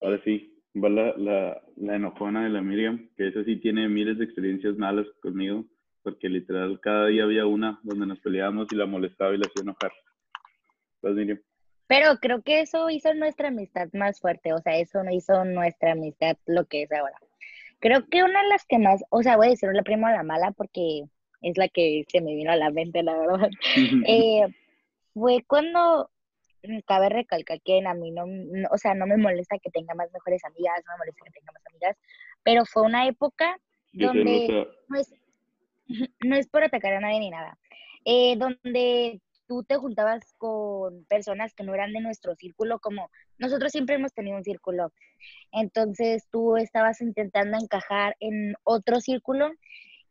Ahora 0.00 0.20
sí, 0.24 0.52
va 0.76 0.88
la, 0.88 1.14
la, 1.16 1.62
la 1.76 1.96
enojona 1.96 2.44
de 2.44 2.50
la 2.50 2.62
Miriam, 2.62 3.08
que 3.16 3.28
esa 3.28 3.44
sí 3.44 3.56
tiene 3.56 3.88
miles 3.88 4.18
de 4.18 4.24
experiencias 4.24 4.76
malas 4.76 5.06
conmigo, 5.20 5.64
porque 6.02 6.28
literal 6.28 6.80
cada 6.80 7.06
día 7.06 7.24
había 7.24 7.46
una 7.46 7.80
donde 7.82 8.06
nos 8.06 8.20
peleábamos 8.20 8.68
y 8.70 8.76
la 8.76 8.86
molestaba 8.86 9.34
y 9.34 9.38
la 9.38 9.46
hacía 9.46 9.62
enojar. 9.62 9.92
Vas, 11.02 11.14
Miriam. 11.14 11.40
Pero 11.86 12.16
creo 12.20 12.42
que 12.42 12.60
eso 12.60 12.88
hizo 12.90 13.12
nuestra 13.14 13.48
amistad 13.48 13.88
más 13.92 14.20
fuerte, 14.20 14.52
o 14.52 14.58
sea, 14.58 14.78
eso 14.78 15.02
no 15.04 15.12
hizo 15.12 15.44
nuestra 15.44 15.92
amistad 15.92 16.36
lo 16.46 16.64
que 16.64 16.84
es 16.84 16.92
ahora. 16.92 17.16
Creo 17.80 18.06
que 18.08 18.22
una 18.22 18.42
de 18.42 18.48
las 18.48 18.64
que 18.64 18.78
más, 18.78 19.02
o 19.10 19.22
sea, 19.22 19.36
voy 19.36 19.48
a 19.48 19.50
decir 19.50 19.68
la 19.72 19.82
prima 19.82 20.12
la 20.12 20.22
mala 20.22 20.52
porque 20.52 21.02
es 21.42 21.58
la 21.58 21.68
que 21.68 22.04
se 22.08 22.20
me 22.20 22.34
vino 22.34 22.52
a 22.52 22.56
la 22.56 22.70
mente, 22.70 23.02
la 23.02 23.18
verdad. 23.18 23.50
eh, 24.06 24.46
fue 25.12 25.44
cuando 25.46 26.08
cabe 26.86 27.08
recalcar 27.08 27.60
que 27.62 27.84
a 27.84 27.94
mí 27.94 28.10
no, 28.10 28.24
o 28.70 28.78
sea, 28.78 28.94
no 28.94 29.06
me 29.06 29.16
molesta 29.16 29.58
que 29.58 29.70
tenga 29.70 29.94
más 29.94 30.12
mejores 30.12 30.44
amigas, 30.44 30.82
no 30.86 30.92
me 30.92 30.98
molesta 30.98 31.24
que 31.24 31.40
tenga 31.40 31.52
más 31.52 31.62
amigas, 31.70 31.96
pero 32.42 32.64
fue 32.64 32.82
una 32.82 33.06
época 33.06 33.58
donde 33.92 34.66
no 34.88 34.98
es, 34.98 35.14
no 36.20 36.36
es 36.36 36.48
por 36.48 36.64
atacar 36.64 36.94
a 36.94 37.00
nadie 37.00 37.20
ni 37.20 37.30
nada, 37.30 37.58
eh, 38.04 38.36
donde 38.36 39.20
tú 39.46 39.64
te 39.64 39.76
juntabas 39.76 40.32
con 40.38 41.04
personas 41.06 41.54
que 41.54 41.64
no 41.64 41.74
eran 41.74 41.92
de 41.92 42.00
nuestro 42.00 42.34
círculo, 42.36 42.78
como 42.78 43.10
nosotros 43.38 43.72
siempre 43.72 43.96
hemos 43.96 44.12
tenido 44.12 44.36
un 44.36 44.44
círculo, 44.44 44.92
entonces 45.50 46.26
tú 46.30 46.56
estabas 46.56 47.00
intentando 47.00 47.58
encajar 47.58 48.16
en 48.20 48.54
otro 48.64 49.00
círculo 49.00 49.50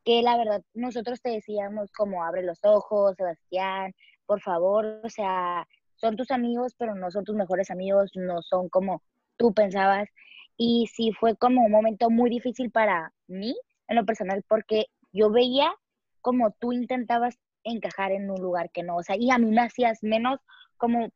que 0.03 0.21
la 0.21 0.37
verdad 0.37 0.63
nosotros 0.73 1.21
te 1.21 1.29
decíamos 1.29 1.91
como 1.91 2.23
abre 2.23 2.43
los 2.43 2.59
ojos, 2.63 3.15
Sebastián, 3.15 3.93
por 4.25 4.41
favor, 4.41 5.01
o 5.03 5.09
sea, 5.09 5.67
son 6.01 6.15
tus 6.17 6.31
amigos, 6.31 6.73
pero 6.77 6.95
no 6.95 7.11
son 7.11 7.23
tus 7.23 7.35
mejores 7.35 7.69
amigos, 7.69 8.11
no 8.15 8.41
son 8.41 8.69
como 8.69 9.03
tú 9.37 9.53
pensabas. 9.53 10.09
Y 10.57 10.87
sí 10.93 11.11
fue 11.13 11.35
como 11.37 11.63
un 11.63 11.71
momento 11.71 12.09
muy 12.09 12.29
difícil 12.29 12.71
para 12.71 13.13
mí, 13.27 13.55
en 13.87 13.95
lo 13.95 14.05
personal, 14.05 14.43
porque 14.47 14.87
yo 15.13 15.31
veía 15.31 15.73
como 16.21 16.51
tú 16.51 16.73
intentabas 16.73 17.37
encajar 17.63 18.11
en 18.11 18.29
un 18.29 18.41
lugar 18.41 18.71
que 18.71 18.83
no, 18.83 18.97
o 18.97 19.03
sea, 19.03 19.15
y 19.17 19.29
a 19.31 19.37
mí 19.37 19.51
me 19.51 19.61
hacías 19.61 20.01
menos 20.01 20.39
como 20.77 21.09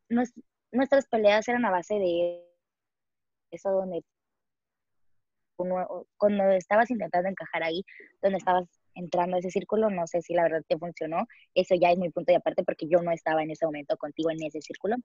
nuestras 0.71 1.08
peleas 1.08 1.48
eran 1.48 1.65
a 1.65 1.71
base 1.71 1.95
de 1.95 2.43
eso 3.52 3.71
donde 3.71 4.04
cuando 6.17 6.43
estabas 6.52 6.91
intentando 6.91 7.30
encajar 7.30 7.63
ahí, 7.63 7.84
donde 8.21 8.38
estabas 8.38 8.67
entrando 8.95 9.36
a 9.36 9.39
ese 9.39 9.51
círculo, 9.51 9.89
no 9.89 10.08
sé 10.08 10.21
si 10.21 10.34
la 10.34 10.43
verdad 10.43 10.63
te 10.67 10.77
funcionó, 10.77 11.27
eso 11.53 11.75
ya 11.75 11.91
es 11.91 11.97
mi 11.97 12.10
punto 12.10 12.31
de 12.31 12.38
aparte 12.38 12.63
porque 12.63 12.88
yo 12.88 13.01
no 13.01 13.12
estaba 13.12 13.43
en 13.43 13.51
ese 13.51 13.65
momento 13.65 13.97
contigo 13.97 14.31
en 14.31 14.43
ese 14.43 14.62
círculo, 14.62 14.95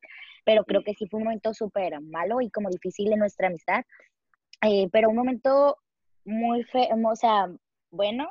pero 0.44 0.64
creo 0.64 0.82
que 0.82 0.94
sí 0.94 1.06
fue 1.06 1.18
un 1.18 1.24
momento 1.24 1.52
súper 1.52 2.00
malo 2.00 2.40
y 2.40 2.50
como 2.50 2.70
difícil 2.70 3.12
en 3.12 3.18
nuestra 3.18 3.48
amistad, 3.48 3.84
eh, 4.62 4.88
pero 4.92 5.10
un 5.10 5.16
momento 5.16 5.76
muy 6.24 6.64
feo, 6.64 6.88
o 7.04 7.16
sea, 7.16 7.48
bueno, 7.90 8.30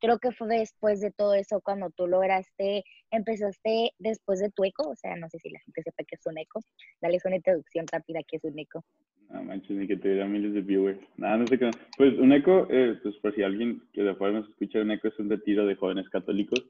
creo 0.00 0.18
que 0.18 0.32
fue 0.32 0.48
después 0.48 1.00
de 1.00 1.12
todo 1.12 1.34
eso 1.34 1.60
cuando 1.60 1.90
tú 1.90 2.06
lograste, 2.06 2.84
empezaste 3.10 3.92
después 3.98 4.40
de 4.40 4.50
tu 4.50 4.64
eco, 4.64 4.88
o 4.88 4.96
sea, 4.96 5.16
no 5.16 5.28
sé 5.28 5.38
si 5.38 5.50
la 5.50 5.60
gente 5.60 5.82
sepa 5.82 6.04
que 6.04 6.16
es 6.16 6.26
un 6.26 6.38
eco, 6.38 6.60
dale 7.00 7.18
una 7.24 7.36
introducción 7.36 7.86
rápida 7.90 8.20
que 8.26 8.36
es 8.36 8.44
un 8.44 8.58
eco. 8.58 8.84
No 9.28 9.44
manches, 9.44 9.76
ni 9.76 9.86
que 9.86 9.96
te 9.96 10.08
diera 10.08 10.26
miles 10.26 10.54
de 10.54 10.60
viewers. 10.60 10.98
Nada, 11.16 11.36
no 11.36 11.46
sé 11.46 11.56
qué. 11.56 11.70
Pues 11.96 12.18
un 12.18 12.32
eco, 12.32 12.66
eh, 12.68 12.98
pues 13.00 13.14
por 13.18 13.32
si 13.34 13.42
alguien 13.44 13.80
que 13.92 14.02
de 14.02 14.10
afuera 14.10 14.40
nos 14.40 14.48
escucha, 14.48 14.80
un 14.80 14.90
eco 14.90 15.06
es 15.06 15.18
un 15.20 15.30
retiro 15.30 15.66
de 15.66 15.76
jóvenes 15.76 16.08
católicos. 16.08 16.60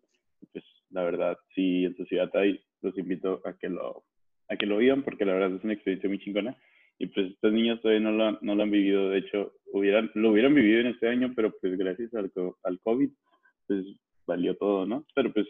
Pues 0.52 0.64
la 0.90 1.02
verdad, 1.02 1.38
si 1.54 1.86
en 1.86 1.96
su 1.96 2.04
ciudad 2.04 2.30
hay, 2.34 2.60
los 2.82 2.96
invito 2.98 3.40
a 3.46 3.54
que 3.54 3.70
lo, 3.70 4.04
a 4.48 4.56
que 4.56 4.66
lo 4.66 4.76
vivan 4.76 5.02
porque 5.02 5.24
la 5.24 5.32
verdad 5.32 5.56
es 5.56 5.64
una 5.64 5.72
experiencia 5.72 6.08
muy 6.10 6.18
chingona. 6.18 6.54
Y 7.00 7.08
pues 7.08 7.32
estos 7.32 7.52
niños 7.52 7.80
todavía 7.80 8.08
no 8.08 8.12
lo, 8.12 8.38
no 8.40 8.54
lo 8.54 8.62
han 8.62 8.70
vivido. 8.70 9.10
De 9.10 9.18
hecho, 9.18 9.52
hubieran, 9.72 10.10
lo 10.14 10.30
hubieran 10.30 10.54
vivido 10.54 10.80
en 10.80 10.86
este 10.88 11.08
año, 11.08 11.32
pero 11.34 11.52
pues 11.60 11.76
gracias 11.76 12.14
al, 12.14 12.30
al 12.62 12.80
COVID, 12.80 13.10
pues 13.66 13.84
valió 14.26 14.56
todo, 14.56 14.86
¿no? 14.86 15.04
Pero 15.14 15.32
pues 15.32 15.48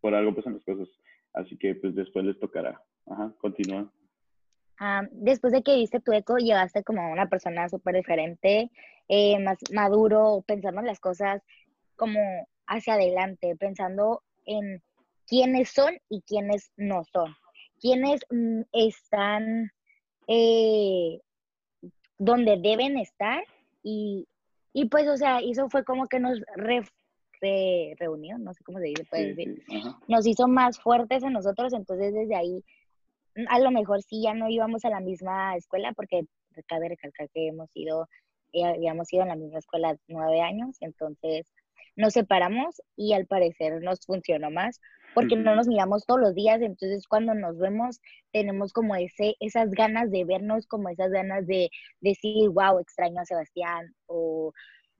por 0.00 0.14
algo 0.14 0.34
pasan 0.34 0.54
las 0.54 0.64
cosas. 0.64 0.88
Así 1.34 1.58
que 1.58 1.74
pues 1.74 1.94
después 1.94 2.24
les 2.24 2.38
tocará. 2.38 2.80
Ajá, 3.06 3.34
continúa 3.38 3.92
después 5.10 5.52
de 5.52 5.62
que 5.62 5.76
viste 5.76 6.00
tu 6.00 6.12
eco, 6.12 6.36
llegaste 6.36 6.82
como 6.82 7.12
una 7.12 7.28
persona 7.28 7.68
súper 7.68 7.96
diferente, 7.96 8.70
eh, 9.08 9.38
más 9.40 9.58
maduro, 9.72 10.42
pensando 10.46 10.80
en 10.80 10.86
las 10.86 11.00
cosas 11.00 11.42
como 11.96 12.20
hacia 12.66 12.94
adelante, 12.94 13.56
pensando 13.56 14.22
en 14.44 14.82
quiénes 15.26 15.70
son 15.70 15.94
y 16.08 16.22
quiénes 16.22 16.72
no 16.76 17.04
son, 17.12 17.34
quiénes 17.80 18.22
mm, 18.30 18.62
están 18.72 19.70
eh, 20.34 21.20
donde 22.16 22.56
deben 22.56 22.96
estar 22.96 23.44
y, 23.82 24.26
y, 24.72 24.86
pues, 24.86 25.06
o 25.08 25.16
sea, 25.18 25.40
eso 25.40 25.68
fue 25.68 25.84
como 25.84 26.06
que 26.06 26.20
nos 26.20 26.40
reunió, 27.98 28.38
no 28.38 28.54
sé 28.54 28.62
cómo 28.64 28.78
se 28.78 28.86
dice, 28.86 29.04
puede 29.04 29.34
decir, 29.34 29.62
nos 30.06 30.26
hizo 30.26 30.46
más 30.46 30.78
fuertes 30.78 31.24
a 31.24 31.28
nosotros, 31.28 31.72
entonces 31.72 32.14
desde 32.14 32.36
ahí 32.36 32.64
a 33.48 33.58
lo 33.58 33.72
mejor 33.72 34.00
sí 34.02 34.22
ya 34.22 34.32
no 34.32 34.48
íbamos 34.48 34.84
a 34.84 34.90
la 34.90 35.00
misma 35.00 35.56
escuela 35.56 35.92
porque 35.92 36.22
cabe 36.68 36.90
recalcar 36.90 37.28
que 37.30 37.48
hemos 37.48 37.68
ido, 37.74 38.08
eh, 38.52 38.64
habíamos 38.64 39.12
ido 39.12 39.22
en 39.22 39.28
la 39.28 39.36
misma 39.36 39.58
escuela 39.58 39.96
nueve 40.06 40.40
años, 40.40 40.76
entonces 40.80 41.52
nos 41.96 42.12
separamos 42.12 42.80
y 42.96 43.12
al 43.12 43.26
parecer 43.26 43.82
nos 43.82 44.06
funcionó 44.06 44.50
más 44.50 44.80
porque 45.14 45.36
no 45.36 45.54
nos 45.54 45.68
miramos 45.68 46.06
todos 46.06 46.20
los 46.20 46.34
días, 46.34 46.60
entonces 46.60 47.06
cuando 47.06 47.34
nos 47.34 47.58
vemos 47.58 48.00
tenemos 48.32 48.72
como 48.72 48.94
ese, 48.94 49.36
esas 49.40 49.70
ganas 49.70 50.10
de 50.10 50.24
vernos, 50.24 50.66
como 50.66 50.88
esas 50.88 51.10
ganas 51.10 51.46
de 51.46 51.70
decir, 52.00 52.48
wow, 52.50 52.78
extraño 52.78 53.20
a 53.20 53.24
Sebastián, 53.24 53.94
o, 54.06 54.52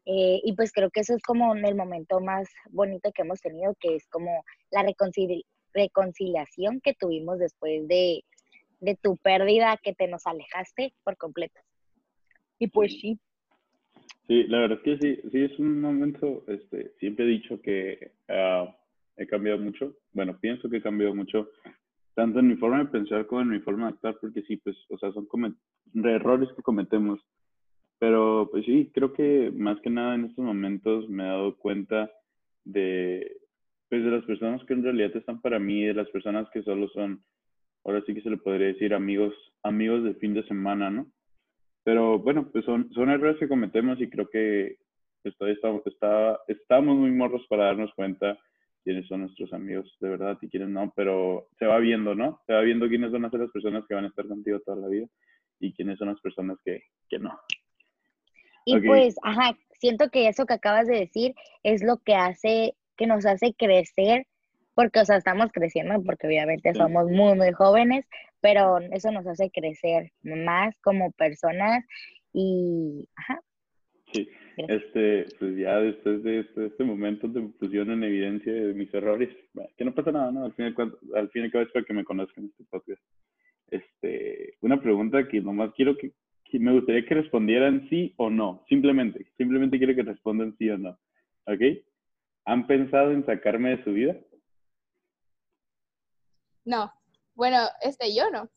eh, 0.04 0.40
y 0.44 0.52
pues 0.54 0.72
creo 0.72 0.90
que 0.90 1.00
eso 1.00 1.14
es 1.14 1.22
como 1.22 1.54
el 1.54 1.74
momento 1.74 2.20
más 2.20 2.48
bonito 2.70 3.10
que 3.12 3.22
hemos 3.22 3.40
tenido, 3.40 3.74
que 3.80 3.96
es 3.96 4.06
como 4.08 4.44
la 4.70 4.82
reconciliación 4.82 5.46
reconciliación 5.74 6.80
que 6.80 6.94
tuvimos 6.94 7.38
después 7.38 7.86
de, 7.88 8.24
tu 9.00 9.16
pérdida, 9.16 9.78
que 9.82 9.94
te 9.94 10.08
nos 10.08 10.26
alejaste 10.26 10.92
por 11.04 11.16
completo. 11.16 11.60
Y 12.58 12.66
pues 12.68 12.92
sí. 13.00 13.18
Sí, 14.26 14.44
la 14.44 14.60
verdad 14.60 14.78
es 14.84 14.84
que 14.84 14.98
sí, 14.98 15.20
sí 15.30 15.44
es 15.44 15.58
un 15.58 15.80
momento, 15.80 16.44
este, 16.48 16.92
siempre 16.98 17.24
he 17.24 17.28
dicho 17.28 17.60
que 17.60 18.12
ah, 18.28 18.76
he 19.16 19.26
cambiado 19.26 19.58
mucho, 19.58 19.94
bueno, 20.12 20.38
pienso 20.40 20.68
que 20.68 20.78
he 20.78 20.82
cambiado 20.82 21.14
mucho, 21.14 21.50
tanto 22.14 22.38
en 22.38 22.48
mi 22.48 22.56
forma 22.56 22.78
de 22.78 22.86
pensar 22.86 23.26
como 23.26 23.42
en 23.42 23.48
mi 23.48 23.60
forma 23.60 23.86
de 23.86 23.94
actuar, 23.94 24.18
porque 24.20 24.42
sí, 24.42 24.56
pues, 24.58 24.76
o 24.90 24.98
sea, 24.98 25.12
son 25.12 25.26
errores 26.04 26.48
que 26.56 26.62
cometemos, 26.62 27.20
pero 27.98 28.48
pues 28.50 28.64
sí, 28.64 28.90
creo 28.92 29.12
que 29.12 29.52
más 29.54 29.80
que 29.80 29.90
nada 29.90 30.14
en 30.14 30.24
estos 30.24 30.44
momentos 30.44 31.08
me 31.08 31.24
he 31.24 31.28
dado 31.28 31.56
cuenta 31.56 32.10
de, 32.64 33.36
pues 33.88 34.04
de 34.04 34.10
las 34.10 34.24
personas 34.24 34.64
que 34.64 34.74
en 34.74 34.82
realidad 34.82 35.16
están 35.16 35.40
para 35.40 35.58
mí, 35.58 35.84
de 35.84 35.94
las 35.94 36.08
personas 36.10 36.48
que 36.50 36.62
solo 36.62 36.88
son, 36.88 37.22
ahora 37.84 38.02
sí 38.06 38.14
que 38.14 38.22
se 38.22 38.30
le 38.30 38.38
podría 38.38 38.68
decir 38.68 38.94
amigos, 38.94 39.34
amigos 39.62 40.02
de 40.04 40.14
fin 40.14 40.34
de 40.34 40.44
semana, 40.44 40.90
¿no? 40.90 41.06
Pero 41.84 42.18
bueno, 42.18 42.48
pues 42.52 42.64
son, 42.64 42.92
son 42.92 43.10
errores 43.10 43.38
que 43.38 43.48
cometemos 43.48 44.00
y 44.00 44.08
creo 44.08 44.28
que 44.28 44.78
estoy, 45.24 45.52
está, 45.52 45.68
está, 45.86 46.40
estamos 46.48 46.96
muy 46.96 47.10
morros 47.10 47.46
para 47.48 47.66
darnos 47.66 47.92
cuenta 47.94 48.38
quiénes 48.84 49.06
son 49.06 49.22
nuestros 49.22 49.52
amigos 49.52 49.96
de 50.00 50.08
verdad 50.08 50.38
y 50.40 50.48
quiénes 50.48 50.68
no, 50.68 50.92
pero 50.96 51.48
se 51.58 51.66
va 51.66 51.78
viendo, 51.78 52.14
¿no? 52.14 52.40
Se 52.46 52.52
va 52.52 52.62
viendo 52.62 52.88
quiénes 52.88 53.10
van 53.12 53.24
a 53.24 53.30
ser 53.30 53.40
las 53.40 53.50
personas 53.50 53.84
que 53.86 53.94
van 53.94 54.04
a 54.04 54.08
estar 54.08 54.26
contigo 54.26 54.60
toda 54.60 54.78
la 54.78 54.88
vida 54.88 55.06
y 55.60 55.72
quiénes 55.72 55.98
son 55.98 56.08
las 56.08 56.20
personas 56.20 56.58
que, 56.64 56.82
que 57.08 57.18
no. 57.18 57.38
Y 58.64 58.80
pues, 58.80 59.16
ajá, 59.22 59.56
siento 59.78 60.08
que 60.10 60.28
eso 60.28 60.46
que 60.46 60.54
acabas 60.54 60.86
de 60.86 60.98
decir 60.98 61.34
es 61.62 61.82
lo 61.82 61.98
que 61.98 62.14
hace, 62.14 62.74
que 62.96 63.06
nos 63.06 63.26
hace 63.26 63.54
crecer, 63.54 64.26
porque, 64.74 65.00
o 65.00 65.04
sea, 65.04 65.16
estamos 65.16 65.50
creciendo, 65.52 66.02
porque 66.04 66.26
obviamente 66.26 66.74
somos 66.74 67.10
muy, 67.10 67.34
muy 67.36 67.52
jóvenes, 67.52 68.08
pero 68.40 68.78
eso 68.78 69.10
nos 69.10 69.26
hace 69.26 69.50
crecer 69.50 70.12
más 70.22 70.74
como 70.80 71.12
personas 71.12 71.84
y, 72.32 73.08
ajá. 73.16 73.40
Sí, 74.12 74.28
este, 74.56 75.26
pues 75.38 75.56
ya 75.56 75.78
después 75.78 76.22
de 76.22 76.40
este, 76.40 76.66
este, 76.66 76.84
momento 76.84 77.28
de 77.28 77.42
pusieron 77.58 77.90
en 77.90 78.04
evidencia 78.04 78.52
de 78.52 78.74
mis 78.74 78.92
errores, 78.92 79.28
que 79.76 79.84
no 79.84 79.94
pasa 79.94 80.12
nada, 80.12 80.30
¿no? 80.30 80.44
Al 80.44 80.52
fin 80.54 80.66
y 80.66 81.16
al, 81.16 81.30
fin 81.30 81.42
y 81.42 81.44
al 81.46 81.52
cabo 81.52 81.64
es 81.64 81.72
para 81.72 81.84
que 81.84 81.94
me 81.94 82.04
conozcan 82.04 82.46
este 82.46 82.64
podcast. 82.64 83.02
Este, 83.70 84.56
una 84.60 84.80
pregunta 84.80 85.26
que 85.28 85.40
nomás 85.40 85.72
quiero 85.74 85.96
que, 85.96 86.12
me 86.58 86.72
gustaría 86.72 87.06
que 87.06 87.14
respondieran 87.14 87.88
sí 87.88 88.12
o 88.18 88.28
no, 88.28 88.64
simplemente, 88.68 89.26
simplemente 89.38 89.78
quiero 89.78 89.94
que 89.94 90.02
respondan 90.02 90.54
sí 90.58 90.68
o 90.68 90.76
no, 90.76 90.98
¿ok? 91.46 91.60
¿Han 92.44 92.66
pensado 92.66 93.12
en 93.12 93.24
sacarme 93.24 93.76
de 93.76 93.84
su 93.84 93.92
vida? 93.92 94.16
No, 96.64 96.92
bueno, 97.34 97.58
este, 97.80 98.14
yo 98.14 98.30
no, 98.30 98.50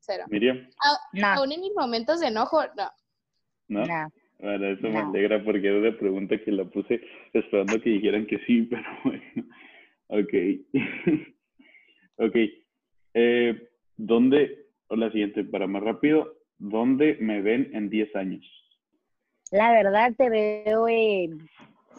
cero. 0.00 0.24
Miriam. 0.28 0.68
Aún 1.22 1.52
en 1.52 1.60
mis 1.60 1.74
momentos 1.74 2.20
de 2.20 2.28
enojo, 2.28 2.62
no. 2.76 2.90
¿No? 3.68 3.86
no. 3.86 4.12
Bueno, 4.44 4.66
eso 4.66 4.90
me 4.90 4.98
alegra 4.98 5.42
porque 5.42 5.68
era 5.68 5.78
una 5.78 5.98
pregunta 5.98 6.36
que 6.36 6.52
la 6.52 6.66
puse 6.66 7.00
esperando 7.32 7.80
que 7.80 7.88
dijeran 7.88 8.26
que 8.26 8.38
sí, 8.40 8.62
pero 8.70 8.84
bueno. 9.02 9.46
Ok. 10.08 10.34
ok. 12.18 12.36
Eh, 13.14 13.68
¿Dónde, 13.96 14.66
o 14.88 14.96
la 14.96 15.10
siguiente, 15.10 15.44
para 15.44 15.66
más 15.66 15.82
rápido, 15.82 16.34
¿dónde 16.58 17.16
me 17.20 17.40
ven 17.40 17.70
en 17.72 17.88
10 17.88 18.14
años? 18.16 18.44
La 19.50 19.72
verdad 19.72 20.12
te 20.14 20.28
veo 20.28 20.88
eh, 20.88 21.30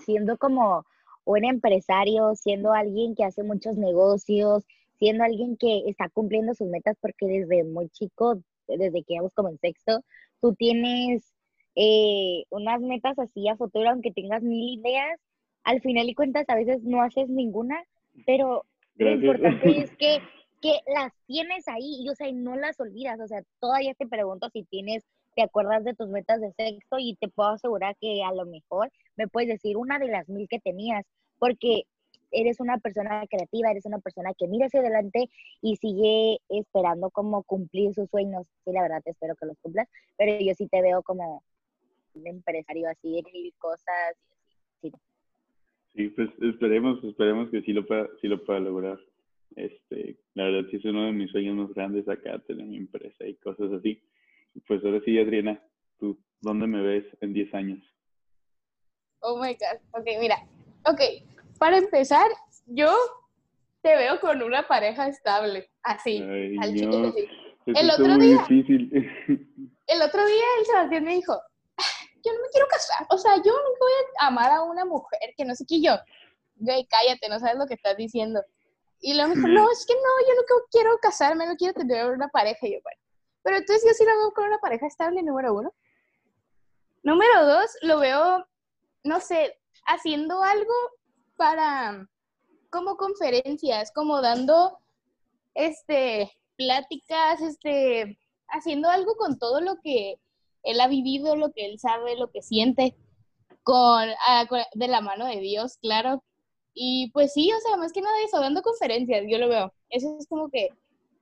siendo 0.06 0.38
como 0.38 0.86
un 1.24 1.46
empresario, 1.46 2.36
siendo 2.36 2.74
alguien 2.74 3.16
que 3.16 3.24
hace 3.24 3.42
muchos 3.42 3.76
negocios, 3.76 4.68
siendo 5.00 5.24
alguien 5.24 5.58
que 5.58 5.90
está 5.90 6.10
cumpliendo 6.10 6.54
sus 6.54 6.68
metas 6.68 6.96
porque 7.02 7.26
desde 7.26 7.64
muy 7.64 7.90
chico, 7.90 8.40
desde 8.68 9.04
que 9.04 9.16
vamos 9.16 9.34
como 9.34 9.50
en 9.50 9.58
sexto, 9.58 10.02
tú 10.42 10.54
tienes 10.54 11.35
eh, 11.76 12.44
unas 12.50 12.82
metas 12.82 13.20
así 13.20 13.48
a 13.48 13.58
futuro, 13.58 13.90
aunque 13.90 14.12
tengas 14.12 14.42
mil 14.42 14.80
ideas, 14.80 15.20
al 15.64 15.82
final 15.82 16.08
y 16.08 16.14
cuentas 16.14 16.46
a 16.48 16.56
veces 16.56 16.84
no 16.84 17.02
haces 17.02 17.28
ninguna, 17.30 17.84
pero 18.26 18.64
lo 18.96 19.12
importante 19.12 19.70
es 19.84 19.96
que, 19.98 20.20
que 20.62 20.80
las 20.88 21.12
tienes 21.28 21.68
ahí 21.68 22.02
y, 22.02 22.10
o 22.10 22.16
sea, 22.16 22.32
no 22.32 22.56
las 22.56 22.80
olvidas, 22.80 23.20
o 23.20 23.28
sea, 23.28 23.44
todavía 23.60 23.94
te 23.94 24.08
pregunto 24.08 24.50
si 24.50 24.64
tienes, 24.64 25.04
te 25.36 25.44
acuerdas 25.44 25.84
de 25.84 25.94
tus 25.94 26.08
metas 26.08 26.40
de 26.40 26.52
sexto 26.54 26.98
y 26.98 27.16
te 27.16 27.28
puedo 27.28 27.50
asegurar 27.50 27.98
que 28.00 28.24
a 28.24 28.34
lo 28.34 28.46
mejor 28.46 28.92
me 29.18 29.28
puedes 29.28 29.50
decir 29.50 29.76
una 29.76 30.00
de 30.00 30.08
las 30.08 30.30
mil 30.30 30.48
que 30.48 30.60
tenías, 30.60 31.06
porque 31.40 31.84
eres 32.32 32.60
una 32.60 32.78
persona 32.78 33.26
creativa, 33.28 33.72
eres 33.72 33.86
una 33.86 34.00
persona 34.00 34.34
que 34.34 34.48
mira 34.48 34.68
hacia 34.68 34.80
adelante 34.80 35.30
y 35.62 35.76
sigue 35.78 36.40
esperando 36.50 37.10
como 37.10 37.44
cumplir 37.44 37.94
sus 37.94 38.10
sueños. 38.10 38.46
Sí, 38.64 38.72
la 38.72 38.82
verdad, 38.82 39.02
te 39.04 39.12
espero 39.12 39.36
que 39.36 39.46
los 39.46 39.58
cumplas, 39.60 39.88
pero 40.18 40.38
yo 40.40 40.54
sí 40.54 40.68
te 40.68 40.82
veo 40.82 41.02
como 41.04 41.44
un 42.16 42.28
empresario 42.28 42.90
así, 42.90 43.24
mil 43.34 43.54
cosas 43.58 44.16
y 44.82 44.88
así. 44.88 44.96
Sí. 45.94 46.10
pues 46.10 46.30
esperemos, 46.42 47.04
esperemos 47.04 47.50
que 47.50 47.62
sí 47.62 47.74
lo 47.74 47.86
pueda, 47.86 48.08
sí 48.22 48.28
lo 48.28 48.44
pueda 48.44 48.60
lograr. 48.60 49.00
Este, 49.56 50.18
la 50.34 50.46
verdad 50.46 50.70
sí 50.70 50.78
es 50.78 50.86
uno 50.86 51.06
de 51.06 51.14
mis 51.14 51.32
sueños 51.32 51.56
más 51.56 51.74
grandes 51.74 52.08
acá, 52.10 52.40
tener 52.40 52.66
mi 52.66 52.78
empresa 52.78 53.26
y 53.26 53.36
cosas 53.36 53.72
así. 53.72 54.02
Pues 54.68 54.84
ahora 54.84 55.02
sí, 55.06 55.18
Adriana, 55.20 55.62
¿tú 56.00 56.18
dónde 56.42 56.68
me 56.68 56.82
ves 56.82 57.06
en 57.22 57.34
10 57.34 57.54
años? 57.54 57.96
Oh 59.20 59.40
my 59.42 59.54
God. 59.54 60.00
Ok, 60.00 60.08
mira. 60.20 60.38
Ok, 60.88 61.02
para 61.58 61.78
empezar, 61.78 62.28
yo 62.68 62.92
te 63.82 63.96
veo 63.96 64.20
con 64.20 64.42
una 64.42 64.68
pareja 64.68 65.08
estable, 65.08 65.70
así, 65.84 66.22
al 66.60 66.74
chico 66.74 67.14
El 67.66 67.90
otro 67.90 68.18
día, 68.18 68.38
difícil. 68.48 68.92
el 69.88 70.02
otro 70.02 70.26
día 70.26 70.46
el 70.60 70.66
Sebastián 70.66 71.04
me 71.06 71.16
dijo, 71.16 71.40
yo 72.26 72.34
no 72.34 72.42
me 72.42 72.50
quiero 72.50 72.68
casar, 72.68 73.06
o 73.10 73.18
sea, 73.18 73.36
yo 73.38 73.52
nunca 73.52 73.80
voy 73.80 73.92
a 74.20 74.28
amar 74.28 74.52
a 74.52 74.64
una 74.64 74.86
mujer 74.86 75.34
que 75.38 75.46
no 75.46 75.56
sé 75.56 75.66
qué 75.68 75.82
yo. 75.82 75.96
Güey, 76.56 76.88
cállate, 76.88 77.30
no 77.30 77.40
sabes 77.40 77.58
lo 77.58 77.68
que 77.68 77.76
estás 77.76 77.98
diciendo. 77.98 78.44
Y 79.00 79.14
luego 79.14 79.30
me 79.30 79.36
dijo, 79.36 79.48
no, 79.48 79.72
es 79.72 79.86
que 79.86 79.94
no, 79.94 80.28
yo 80.28 80.36
nunca 80.36 80.68
quiero 80.72 80.98
casarme, 81.00 81.46
no 81.46 81.56
quiero 81.56 81.74
tener 81.74 82.10
una 82.10 82.30
pareja. 82.30 82.66
Y 82.66 82.74
yo, 82.74 82.80
bueno, 82.82 83.02
pero 83.44 83.58
entonces 83.58 83.84
yo 83.86 83.94
sí 83.94 84.04
lo 84.06 84.18
veo 84.18 84.34
con 84.34 84.46
una 84.46 84.58
pareja 84.60 84.88
estable, 84.88 85.22
número 85.22 85.54
uno. 85.54 85.74
Número 87.04 87.46
dos, 87.46 87.70
lo 87.82 88.00
veo, 88.00 88.48
no 89.04 89.20
sé, 89.20 89.60
haciendo 89.86 90.42
algo 90.42 90.74
para, 91.36 92.08
como 92.72 92.98
conferencias, 92.98 93.92
como 93.92 94.22
dando, 94.22 94.80
este, 95.54 96.32
pláticas, 96.58 97.42
este, 97.42 98.18
haciendo 98.48 98.90
algo 98.90 99.16
con 99.18 99.38
todo 99.38 99.62
lo 99.62 99.80
que 99.82 100.20
él 100.66 100.82
ha 100.82 100.88
vivido 100.88 101.36
lo 101.36 101.52
que 101.52 101.66
él 101.66 101.80
sabe, 101.80 102.18
lo 102.18 102.30
que 102.32 102.42
siente, 102.42 102.96
ah, 103.68 104.46
con, 104.50 104.60
de 104.74 104.88
la 104.88 105.02
mano 105.02 105.26
de 105.26 105.40
Dios, 105.40 105.78
claro. 105.82 106.24
Y 106.74 107.12
pues 107.12 107.34
sí, 107.34 107.52
o 107.52 107.60
sea, 107.62 107.78
más 107.78 107.94
que 107.94 108.02
nada 108.02 108.16
eso, 108.26 108.40
dando 108.40 108.62
conferencias, 108.62 109.24
yo 109.30 109.38
lo 109.38 109.48
veo. 109.48 109.74
Eso 109.90 110.16
es 110.20 110.28
como 110.28 110.50
que 110.50 110.70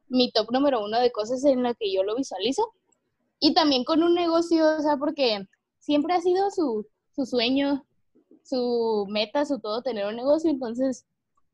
mi 0.10 0.32
top 0.32 0.51
número 0.51 0.84
uno 0.84 0.99
de 0.99 1.12
cosas 1.12 1.43
en 1.45 1.63
las 1.63 1.77
que 1.77 1.93
yo 1.93 2.03
lo 2.03 2.15
visualizo. 2.15 2.73
Y 3.39 3.53
también 3.53 3.84
con 3.84 4.03
un 4.03 4.15
negocio, 4.15 4.77
o 4.77 4.82
sea, 4.82 4.97
porque 4.97 5.45
siempre 5.79 6.13
ha 6.13 6.21
sido 6.21 6.49
su, 6.51 6.88
su 7.15 7.25
sueño, 7.25 7.86
su 8.43 9.06
meta, 9.10 9.45
su 9.45 9.60
todo, 9.60 9.82
tener 9.82 10.06
un 10.08 10.15
negocio. 10.15 10.49
Entonces, 10.49 11.06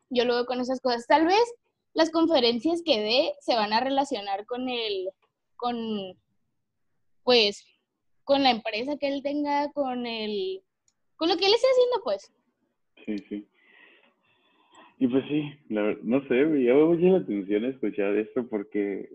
yo 0.10 0.26
lo 0.26 0.36
veo 0.36 0.46
con 0.46 0.60
esas 0.62 0.82
cosas. 0.82 1.08
Tal 1.08 1.26
vez 1.26 1.44
las 1.94 2.12
conferencias 2.12 2.82
que 2.84 3.00
dé 3.00 3.34
se 3.42 3.56
van 3.56 3.74
a 3.74 3.80
relacionar 3.80 4.46
con 4.46 4.70
el, 4.70 5.10
con, 5.56 5.76
pues, 7.24 7.64
con 8.30 8.44
la 8.44 8.52
empresa 8.52 8.96
que 9.00 9.08
él 9.08 9.24
tenga, 9.24 9.72
con 9.72 10.06
el, 10.06 10.62
con 11.16 11.30
lo 11.30 11.36
que 11.36 11.48
él 11.48 11.54
esté 11.56 11.66
haciendo, 11.66 12.04
pues. 12.04 12.32
Sí, 13.04 13.18
sí. 13.28 13.48
Y 15.00 15.08
pues 15.08 15.26
sí, 15.28 15.52
no 15.70 16.22
sé, 16.28 16.46
me 16.46 16.60
llama 16.60 16.86
mucho 16.86 17.06
la 17.08 17.18
atención 17.18 17.66
escuchar 17.66 18.16
esto 18.18 18.48
porque 18.48 19.10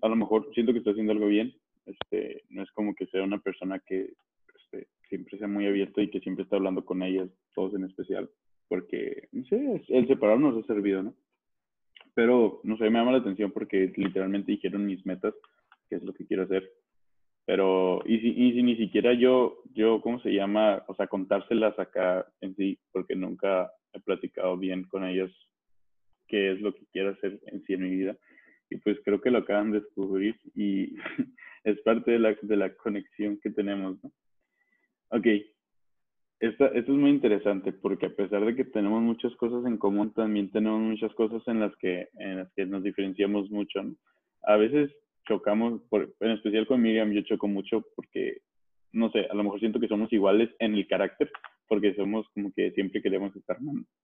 a 0.00 0.08
lo 0.08 0.14
mejor 0.14 0.48
siento 0.54 0.72
que 0.72 0.78
está 0.78 0.92
haciendo 0.92 1.14
algo 1.14 1.26
bien. 1.26 1.52
Este, 1.84 2.44
no 2.50 2.62
es 2.62 2.70
como 2.70 2.94
que 2.94 3.06
sea 3.06 3.24
una 3.24 3.40
persona 3.40 3.80
que 3.80 4.12
este, 4.60 4.86
siempre 5.08 5.36
sea 5.36 5.48
muy 5.48 5.66
abierto 5.66 6.00
y 6.00 6.08
que 6.08 6.20
siempre 6.20 6.44
está 6.44 6.54
hablando 6.54 6.84
con 6.84 7.02
ellas, 7.02 7.28
todos 7.56 7.74
en 7.74 7.86
especial, 7.86 8.30
porque, 8.68 9.26
no 9.32 9.44
sé, 9.46 9.82
el 9.88 10.06
separar 10.06 10.38
nos 10.38 10.62
ha 10.62 10.66
servido, 10.68 11.02
¿no? 11.02 11.14
Pero, 12.14 12.60
no 12.62 12.76
sé, 12.76 12.84
me 12.88 13.00
llama 13.00 13.10
la 13.10 13.18
atención 13.18 13.50
porque 13.50 13.92
literalmente 13.96 14.52
dijeron 14.52 14.86
mis 14.86 15.04
metas, 15.04 15.34
qué 15.88 15.96
es 15.96 16.04
lo 16.04 16.14
que 16.14 16.24
quiero 16.24 16.44
hacer, 16.44 16.70
pero, 17.48 18.02
y 18.04 18.18
si, 18.18 18.28
y 18.28 18.52
si 18.52 18.62
ni 18.62 18.76
siquiera 18.76 19.14
yo, 19.14 19.62
yo, 19.72 20.02
¿cómo 20.02 20.20
se 20.20 20.34
llama? 20.34 20.84
O 20.86 20.94
sea, 20.94 21.06
contárselas 21.06 21.78
acá 21.78 22.26
en 22.42 22.54
sí, 22.56 22.78
porque 22.92 23.16
nunca 23.16 23.72
he 23.94 24.00
platicado 24.00 24.58
bien 24.58 24.84
con 24.84 25.02
ellos 25.06 25.32
qué 26.26 26.52
es 26.52 26.60
lo 26.60 26.74
que 26.74 26.84
quiero 26.92 27.12
hacer 27.12 27.40
en 27.46 27.64
sí 27.64 27.72
en 27.72 27.84
mi 27.84 27.88
vida. 27.88 28.18
Y 28.68 28.76
pues 28.76 28.98
creo 29.02 29.22
que 29.22 29.30
lo 29.30 29.38
acaban 29.38 29.72
de 29.72 29.80
descubrir 29.80 30.38
y 30.54 30.94
es 31.64 31.80
parte 31.80 32.10
de 32.10 32.18
la, 32.18 32.36
de 32.38 32.56
la 32.56 32.74
conexión 32.74 33.40
que 33.42 33.48
tenemos, 33.48 33.96
¿no? 34.04 34.12
Ok, 35.08 35.26
esto, 36.40 36.66
esto 36.66 36.92
es 36.92 36.98
muy 36.98 37.08
interesante 37.08 37.72
porque 37.72 38.06
a 38.06 38.14
pesar 38.14 38.44
de 38.44 38.56
que 38.56 38.66
tenemos 38.66 39.00
muchas 39.00 39.34
cosas 39.36 39.64
en 39.64 39.78
común, 39.78 40.12
también 40.12 40.50
tenemos 40.50 40.82
muchas 40.82 41.14
cosas 41.14 41.40
en 41.48 41.60
las 41.60 41.74
que, 41.76 42.10
en 42.18 42.36
las 42.40 42.52
que 42.52 42.66
nos 42.66 42.82
diferenciamos 42.82 43.50
mucho, 43.50 43.82
¿no? 43.82 43.96
A 44.42 44.58
veces 44.58 44.92
chocamos, 45.28 45.82
por, 45.90 46.14
en 46.20 46.30
especial 46.30 46.66
con 46.66 46.82
Miriam, 46.82 47.12
yo 47.12 47.22
choco 47.22 47.46
mucho 47.46 47.84
porque, 47.94 48.38
no 48.92 49.10
sé, 49.10 49.26
a 49.30 49.34
lo 49.34 49.44
mejor 49.44 49.60
siento 49.60 49.78
que 49.78 49.88
somos 49.88 50.12
iguales 50.12 50.50
en 50.58 50.74
el 50.74 50.86
carácter, 50.88 51.30
porque 51.68 51.94
somos 51.94 52.26
como 52.34 52.50
que 52.52 52.72
siempre 52.72 53.02
queremos 53.02 53.36
estar, 53.36 53.58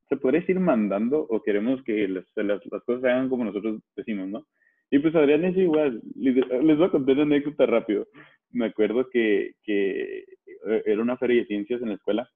se 0.08 0.16
podría 0.18 0.40
decir 0.40 0.60
mandando 0.60 1.26
o 1.28 1.42
queremos 1.42 1.82
que 1.82 2.06
las, 2.06 2.24
las, 2.36 2.60
cosas 2.84 3.00
se 3.00 3.08
hagan 3.08 3.28
como 3.30 3.44
nosotros 3.44 3.80
decimos, 3.96 4.28
¿no? 4.28 4.46
Y 4.90 4.98
pues 4.98 5.14
Adrián 5.14 5.44
es 5.44 5.56
igual, 5.56 6.02
les, 6.14 6.36
voy 6.76 6.84
a 6.86 6.90
contar 6.90 7.14
una 7.14 7.22
anécdota 7.22 7.66
rápido. 7.66 8.06
Me 8.50 8.66
acuerdo 8.66 9.08
que, 9.10 9.54
que 9.64 10.24
era 10.84 11.02
una 11.02 11.16
feria 11.16 11.40
de 11.40 11.46
ciencias 11.46 11.82
en 11.82 11.88
la 11.88 11.94
escuela 11.94 12.28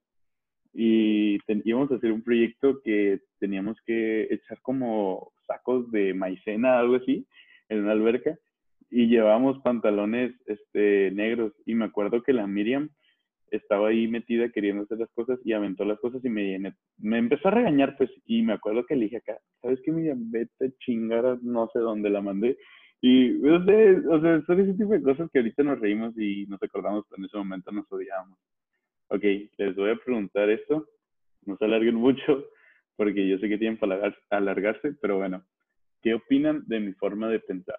y 0.72 1.38
íbamos 1.64 1.92
a 1.92 1.96
hacer 1.96 2.11
un 2.11 2.22
proyecto 2.22 2.81
que 2.83 3.20
teníamos 3.38 3.77
que 3.87 4.27
echar 4.31 4.61
como 4.62 5.31
sacos 5.46 5.90
de 5.92 6.14
maicena, 6.14 6.79
algo 6.79 6.96
así, 6.96 7.27
en 7.68 7.81
una 7.81 7.92
alberca 7.92 8.37
y 8.90 9.09
llevábamos 9.09 9.61
pantalones 9.61 10.35
este, 10.46 11.11
negros 11.12 11.53
y 11.66 11.74
me 11.74 11.87
acuerdo 11.87 12.22
que 12.22 12.33
la 12.33 12.46
Miriam 12.46 12.90
estaba 13.51 13.88
ahí 13.88 14.09
metida 14.09 14.51
queriendo 14.51 14.83
hacer 14.83 14.98
las 14.98 15.11
cosas 15.11 15.38
y 15.44 15.53
aventó 15.53 15.85
las 15.85 15.98
cosas 16.01 16.24
y 16.24 16.29
me, 16.29 16.59
me 16.98 17.18
empezó 17.18 17.48
a 17.48 17.53
regañar 17.53 17.96
pues 17.96 18.11
y 18.27 18.42
me 18.42 18.53
acuerdo 18.53 18.85
que 18.85 18.96
le 18.96 19.05
dije 19.05 19.18
acá, 19.18 19.38
¿sabes 19.62 19.81
qué 19.85 19.92
Miriam? 19.92 20.31
Vete 20.31 20.72
chingar 20.81 21.38
no 21.42 21.68
sé 21.72 21.79
dónde 21.79 22.11
la 22.11 22.20
mandé 22.20 22.59
y 23.01 23.31
no 23.40 23.64
sé, 23.64 23.96
o 24.09 24.20
sea, 24.20 24.42
son 24.44 24.61
ese 24.61 24.74
tipo 24.74 24.92
de 24.92 25.03
cosas 25.03 25.31
que 25.31 25.38
ahorita 25.38 25.62
nos 25.62 25.79
reímos 25.79 26.18
y 26.18 26.46
nos 26.46 26.62
acordamos, 26.62 27.05
pero 27.09 27.20
en 27.20 27.27
ese 27.27 27.37
momento 27.37 27.70
nos 27.70 27.90
odiábamos. 27.92 28.38
Ok, 29.09 29.22
les 29.57 29.77
voy 29.77 29.90
a 29.90 29.96
preguntar 29.96 30.51
esto, 30.51 30.87
no 31.46 31.57
se 31.57 31.64
alarguen 31.64 31.94
mucho 31.94 32.44
porque 32.96 33.29
yo 33.29 33.38
sé 33.38 33.48
que 33.48 33.59
tienen 33.59 33.79
para 33.79 34.12
alargarse, 34.31 34.94
pero 35.01 35.18
bueno, 35.18 35.44
¿qué 36.03 36.14
opinan 36.14 36.64
de 36.66 36.81
mi 36.81 36.92
forma 36.94 37.29
de 37.29 37.38
pensar? 37.38 37.79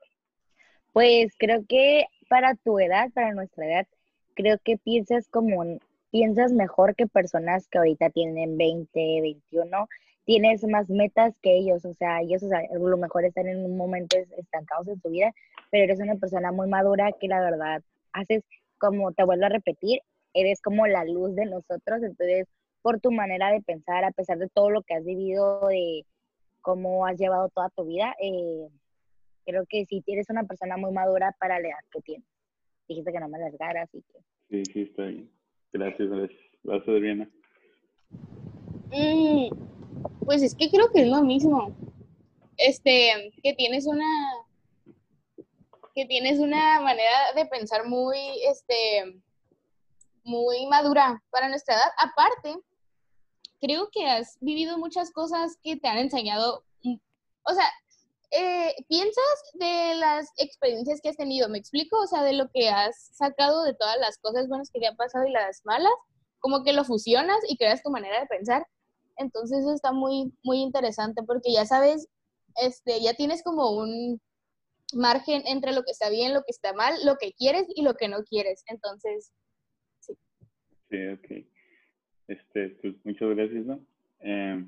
Pues 0.94 1.34
creo 1.38 1.66
que 1.68 2.06
para 2.30 2.56
tu 2.56 2.80
edad, 2.80 3.10
para 3.14 3.34
nuestra 3.34 3.66
edad, 3.66 3.88
creo 4.36 4.58
que 4.64 4.78
piensas 4.78 5.28
como, 5.30 5.80
piensas 6.12 6.52
mejor 6.52 6.96
que 6.96 7.08
personas 7.08 7.68
que 7.68 7.78
ahorita 7.78 8.10
tienen 8.10 8.58
20, 8.58 9.22
21, 9.22 9.88
tienes 10.26 10.64
más 10.64 10.90
metas 10.90 11.34
que 11.42 11.58
ellos, 11.58 11.86
o 11.86 11.94
sea, 11.94 12.22
ellos 12.22 12.44
a 12.52 12.62
lo 12.78 12.98
mejor 12.98 13.26
están 13.26 13.48
en 13.48 13.66
un 13.66 13.78
momento 13.78 14.18
estancados 14.38 14.88
en 14.88 15.02
su 15.02 15.10
vida, 15.10 15.34
pero 15.72 15.84
eres 15.86 16.00
una 16.00 16.16
persona 16.16 16.52
muy 16.52 16.68
madura 16.68 17.12
que 17.20 17.28
la 17.28 17.42
verdad 17.42 17.82
haces, 18.14 18.44
como 18.78 19.12
te 19.12 19.24
vuelvo 19.24 19.46
a 19.46 19.50
repetir, 19.50 20.02
eres 20.34 20.62
como 20.62 20.88
la 20.88 21.04
luz 21.04 21.36
de 21.36 21.46
nosotros, 21.46 22.04
entonces 22.04 22.48
por 22.82 23.00
tu 23.00 23.12
manera 23.12 23.52
de 23.52 23.62
pensar, 23.62 24.04
a 24.06 24.12
pesar 24.12 24.38
de 24.38 24.50
todo 24.50 24.70
lo 24.70 24.84
que 24.84 24.94
has 24.94 25.04
vivido, 25.04 25.68
de 25.68 26.06
cómo 26.62 27.06
has 27.06 27.18
llevado 27.18 27.50
toda 27.50 27.70
tu 27.70 27.86
vida, 27.86 28.16
eh, 28.22 28.68
creo 29.50 29.66
que 29.68 29.86
sí 29.86 30.04
eres 30.06 30.30
una 30.30 30.44
persona 30.44 30.78
muy 30.78 30.92
madura 30.92 31.36
para 31.40 31.60
la 31.60 31.68
edad 31.70 31.86
que 31.92 32.02
tienes. 32.02 32.28
Dijiste 32.88 33.12
que 33.12 33.20
no 33.20 33.28
me 33.28 33.40
largara, 33.40 33.84
así 33.84 34.04
que. 34.04 34.20
Sí, 34.50 34.72
sí, 34.72 34.82
está 34.84 35.04
bien. 35.04 35.30
Gracias, 35.74 36.10
gracias. 36.10 36.42
Vas 36.64 36.88
a 36.88 36.92
ver, 36.92 37.28
mm, 38.92 39.50
pues 40.26 40.44
es 40.44 40.56
que 40.56 40.70
creo 40.70 40.92
que 40.92 41.02
es 41.02 41.08
lo 41.08 41.24
mismo. 41.24 41.76
Este, 42.58 43.32
que 43.42 43.54
tienes 43.54 43.88
una 43.88 44.06
que 45.96 46.06
tienes 46.06 46.40
una 46.40 46.80
manera 46.82 47.34
de 47.36 47.46
pensar 47.46 47.88
muy, 47.88 48.18
este, 48.48 49.22
muy 50.24 50.66
madura 50.68 51.22
para 51.32 51.50
nuestra 51.50 51.76
edad. 51.76 51.92
Aparte, 51.98 52.56
creo 53.60 53.90
que 53.92 54.06
has 54.06 54.38
vivido 54.40 54.78
muchas 54.78 55.12
cosas 55.12 55.58
que 55.64 55.76
te 55.78 55.88
han 55.88 55.98
enseñado, 55.98 56.64
o 57.44 57.54
sea, 57.54 57.66
eh, 58.32 58.76
piensas 58.88 59.24
de 59.54 59.96
las 59.96 60.30
experiencias 60.38 61.02
que 61.02 61.10
has 61.10 61.18
tenido, 61.18 61.50
¿me 61.50 61.58
explico? 61.58 62.00
O 62.00 62.08
sea, 62.08 62.24
de 62.24 62.34
lo 62.34 62.50
que 62.54 62.70
has 62.70 63.10
sacado 63.14 63.64
de 63.64 63.74
todas 63.74 63.98
las 64.00 64.18
cosas 64.20 64.48
buenas 64.48 64.70
que 64.72 64.80
te 64.80 64.88
han 64.88 64.96
pasado 64.96 65.26
y 65.26 65.32
las 65.32 65.62
malas, 65.66 65.94
como 66.40 66.64
que 66.64 66.74
lo 66.74 66.84
fusionas 66.84 67.40
y 67.48 67.58
creas 67.58 67.82
tu 67.82 67.90
manera 67.90 68.20
de 68.20 68.28
pensar. 68.28 68.66
Entonces 69.18 69.66
está 69.68 69.92
muy, 69.92 70.32
muy 70.44 70.60
interesante 70.60 71.24
porque 71.24 71.52
ya 71.52 71.66
sabes, 71.66 72.08
este, 72.56 73.02
ya 73.02 73.14
tienes 73.14 73.44
como 73.44 73.72
un 73.72 74.22
margen 74.94 75.44
entre 75.46 75.74
lo 75.74 75.84
que 75.84 75.92
está 75.92 76.10
bien, 76.10 76.34
lo 76.34 76.42
que 76.42 76.52
está 76.52 76.74
mal, 76.74 76.94
lo 77.06 77.18
que 77.18 77.34
quieres 77.34 77.66
y 77.76 77.82
lo 77.82 77.96
que 77.96 78.08
no 78.08 78.24
quieres. 78.24 78.64
Entonces, 78.68 79.32
sí. 80.00 80.14
Sí, 80.90 81.08
ok. 81.08 81.46
Este, 82.28 82.70
pues 82.82 82.94
muchas 83.04 83.30
gracias. 83.30 83.66
Eh, 84.22 84.66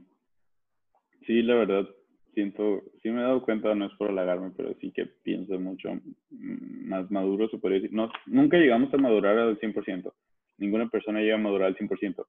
sí, 1.27 1.41
la 1.43 1.55
verdad, 1.55 1.85
siento, 2.33 2.83
sí 3.01 3.09
me 3.09 3.19
he 3.19 3.23
dado 3.23 3.43
cuenta, 3.43 3.73
no 3.75 3.85
es 3.85 3.93
por 3.93 4.09
halagarme, 4.09 4.51
pero 4.55 4.73
sí 4.79 4.91
que 4.91 5.05
pienso 5.05 5.59
mucho 5.59 5.89
más 6.29 7.09
maduro, 7.11 7.49
se 7.49 7.57
podría 7.57 7.81
decir. 7.81 7.95
No, 7.95 8.11
nunca 8.25 8.57
llegamos 8.57 8.93
a 8.93 8.97
madurar 8.97 9.37
al 9.37 9.59
100%. 9.59 10.11
Ninguna 10.57 10.89
persona 10.89 11.21
llega 11.21 11.35
a 11.35 11.39
madurar 11.39 11.67
al 11.67 11.77
100%, 11.77 12.25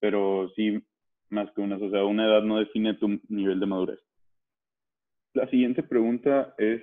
pero 0.00 0.50
sí 0.54 0.82
más 1.30 1.50
que 1.52 1.62
una, 1.62 1.76
o 1.76 1.90
sea, 1.90 2.04
una 2.04 2.26
edad 2.26 2.42
no 2.42 2.58
define 2.58 2.94
tu 2.94 3.20
nivel 3.28 3.58
de 3.58 3.66
madurez. 3.66 4.00
La 5.32 5.48
siguiente 5.48 5.82
pregunta 5.82 6.54
es, 6.58 6.82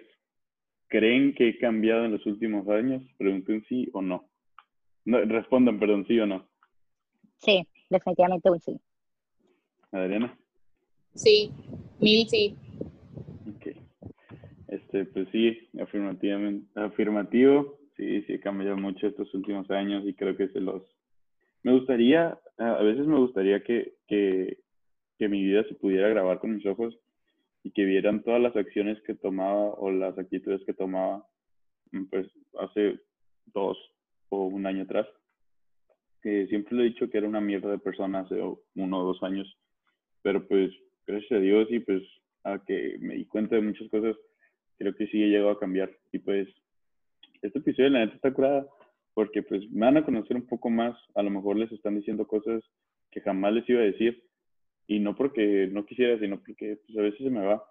¿creen 0.88 1.36
que 1.36 1.50
he 1.50 1.58
cambiado 1.60 2.06
en 2.06 2.14
los 2.14 2.26
últimos 2.26 2.68
años? 2.68 3.04
Pregunten 3.18 3.64
sí 3.70 3.88
o 3.94 4.02
no. 4.02 4.28
no 5.06 5.22
respondan, 5.22 5.80
perdón, 5.80 6.06
sí 6.08 6.20
o 6.20 6.26
no. 6.26 6.48
Sí, 7.38 7.66
definitivamente 7.90 8.50
un 8.50 8.60
sí. 8.60 8.80
Adriana. 9.92 10.38
Sí, 11.14 11.52
mil 12.00 12.28
sí. 12.28 12.56
Ok. 13.56 13.76
Este, 14.68 15.06
pues 15.06 15.28
sí, 15.32 15.70
afirmativamente, 15.82 16.68
afirmativo. 16.80 17.80
Sí, 17.98 18.22
sí 18.24 18.34
he 18.34 18.40
cambiado 18.40 18.78
mucho 18.78 19.08
estos 19.08 19.34
últimos 19.34 19.70
años 19.72 20.06
y 20.06 20.14
creo 20.14 20.38
que 20.38 20.48
se 20.50 20.62
los... 20.62 20.84
Me 21.64 21.74
gustaría, 21.74 22.40
a 22.58 22.84
veces 22.84 23.06
me 23.06 23.18
gustaría 23.18 23.62
que, 23.64 23.96
que, 24.08 24.60
que 25.18 25.28
mi 25.28 25.44
vida 25.44 25.64
se 25.68 25.76
pudiera 25.76 26.08
grabar 26.08 26.40
con 26.40 26.56
mis 26.56 26.66
ojos 26.66 26.98
y 27.64 27.72
que 27.72 27.84
vieran 27.84 28.24
todas 28.24 28.42
las 28.42 28.56
acciones 28.56 29.02
que 29.04 29.16
tomaba 29.16 29.72
o 29.74 29.92
las 29.92 30.18
actitudes 30.18 30.62
que 30.66 30.74
tomaba 30.74 31.26
mm, 31.92 32.06
pues 32.06 32.28
hace 32.60 33.00
dos 33.48 33.78
o 34.30 34.46
un 34.46 34.66
año 34.66 34.84
atrás. 34.84 35.08
Que 36.22 36.48
siempre 36.48 36.76
le 36.76 36.84
he 36.84 36.90
dicho 36.90 37.10
que 37.10 37.18
era 37.18 37.28
una 37.28 37.42
mierda 37.42 37.72
de 37.72 37.80
persona 37.80 38.22
hace 38.22 38.42
uno 38.76 39.00
o 39.00 39.06
dos 39.06 39.22
años, 39.24 39.58
pero 40.22 40.48
pues 40.48 40.72
gracias 41.10 41.32
a 41.32 41.42
Dios 41.42 41.68
y 41.72 41.80
pues 41.80 42.04
a 42.44 42.60
que 42.66 42.98
me 43.00 43.16
di 43.16 43.26
cuenta 43.26 43.56
de 43.56 43.62
muchas 43.62 43.90
cosas, 43.90 44.16
creo 44.78 44.96
que 44.96 45.08
sí 45.08 45.24
he 45.24 45.28
llegado 45.28 45.50
a 45.50 45.60
cambiar. 45.60 45.92
Y 46.12 46.20
pues 46.20 46.48
este 47.42 47.60
episodio 47.60 47.90
la 47.90 48.00
neta 48.00 48.16
está 48.16 48.32
curada 48.34 48.68
porque 49.14 49.42
pues 49.42 49.70
me 49.72 49.86
van 49.88 49.98
a 49.98 50.06
conocer 50.06 50.38
un 50.38 50.46
poco 50.46 50.70
más, 50.70 50.96
a 51.16 51.24
lo 51.24 51.32
mejor 51.32 51.58
les 51.58 51.72
están 51.72 51.96
diciendo 51.96 52.28
cosas 52.28 52.64
que 53.12 53.22
jamás 53.22 53.54
les 53.54 53.68
iba 53.70 53.82
a 53.82 53.86
decir 53.86 54.24
y 54.88 55.00
no 55.00 55.16
porque 55.16 55.68
no 55.72 55.86
quisiera, 55.86 56.20
sino 56.20 56.40
porque 56.40 56.78
pues 56.86 56.98
a 56.98 57.02
veces 57.02 57.20
se 57.20 57.30
me 57.30 57.46
va. 57.46 57.64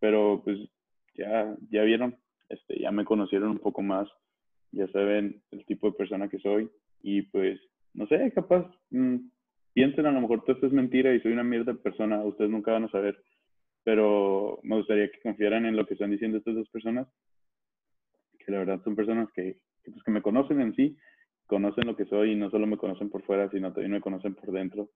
Pero 0.00 0.42
pues 0.44 0.58
ya, 1.14 1.56
ya 1.70 1.82
vieron, 1.82 2.16
este, 2.48 2.80
ya 2.80 2.90
me 2.90 3.04
conocieron 3.04 3.50
un 3.50 3.58
poco 3.58 3.82
más, 3.82 4.08
ya 4.72 4.88
saben 4.88 5.42
el 5.52 5.64
tipo 5.64 5.88
de 5.88 5.96
persona 5.96 6.28
que 6.28 6.40
soy 6.40 6.68
y 7.02 7.22
pues 7.22 7.60
no 7.94 8.08
sé, 8.08 8.32
capaz 8.32 8.68
mm, 8.90 9.18
piensen 9.74 10.06
a 10.06 10.12
lo 10.12 10.20
mejor 10.20 10.42
todo 10.42 10.52
esto 10.52 10.66
es 10.66 10.72
mentira 10.72 11.14
y 11.14 11.20
soy 11.20 11.32
una 11.32 11.44
mierda 11.44 11.72
de 11.72 11.78
persona, 11.78 12.22
ustedes 12.24 12.50
nunca 12.50 12.72
van 12.72 12.84
a 12.84 12.90
saber, 12.90 13.20
pero 13.82 14.60
me 14.62 14.76
gustaría 14.76 15.10
que 15.10 15.20
confiaran 15.20 15.66
en 15.66 15.76
lo 15.76 15.84
que 15.86 15.94
están 15.94 16.10
diciendo 16.10 16.38
estas 16.38 16.54
dos 16.54 16.68
personas, 16.70 17.06
que 18.38 18.52
la 18.52 18.58
verdad 18.58 18.80
son 18.82 18.96
personas 18.96 19.30
que, 19.32 19.58
que, 19.82 19.90
pues, 19.90 20.02
que 20.02 20.10
me 20.10 20.22
conocen 20.22 20.60
en 20.60 20.74
sí, 20.74 20.96
conocen 21.46 21.86
lo 21.86 21.96
que 21.96 22.06
soy 22.06 22.32
y 22.32 22.36
no 22.36 22.50
solo 22.50 22.66
me 22.66 22.78
conocen 22.78 23.10
por 23.10 23.22
fuera, 23.22 23.50
sino 23.50 23.72
también 23.72 23.92
me 23.92 24.00
conocen 24.00 24.34
por 24.34 24.52
dentro, 24.52 24.88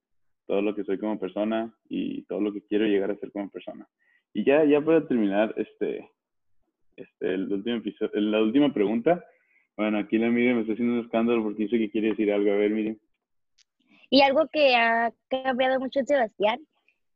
todo 0.47 0.63
lo 0.63 0.75
que 0.75 0.85
soy 0.85 0.99
como 0.99 1.19
persona 1.19 1.75
y 1.89 2.23
todo 2.23 2.41
lo 2.41 2.53
que 2.53 2.63
quiero 2.63 2.87
llegar 2.87 3.11
a 3.11 3.17
ser 3.17 3.31
como 3.33 3.51
persona. 3.51 3.87
Y 4.33 4.45
ya, 4.45 4.65
ya 4.65 4.81
para 4.81 5.07
terminar, 5.07 5.55
este, 5.57 6.09
este, 6.97 7.35
el 7.35 7.53
último 7.53 7.81
la 8.15 8.43
última 8.43 8.73
pregunta. 8.73 9.25
Bueno, 9.77 9.99
aquí 9.99 10.19
la 10.19 10.31
Miriam 10.31 10.57
me 10.57 10.63
está 10.63 10.73
haciendo 10.73 10.95
un 10.95 11.01
escándalo 11.01 11.43
porque 11.43 11.65
dice 11.65 11.79
que 11.79 11.91
quiere 11.91 12.09
decir 12.09 12.33
algo. 12.33 12.51
A 12.51 12.57
ver, 12.57 12.71
Miriam. 12.71 12.97
Y 14.11 14.23
algo 14.23 14.49
que 14.49 14.75
ha 14.75 15.13
cambiado 15.29 15.81
mucho 15.81 16.01
en 16.01 16.07
Sebastián 16.07 16.61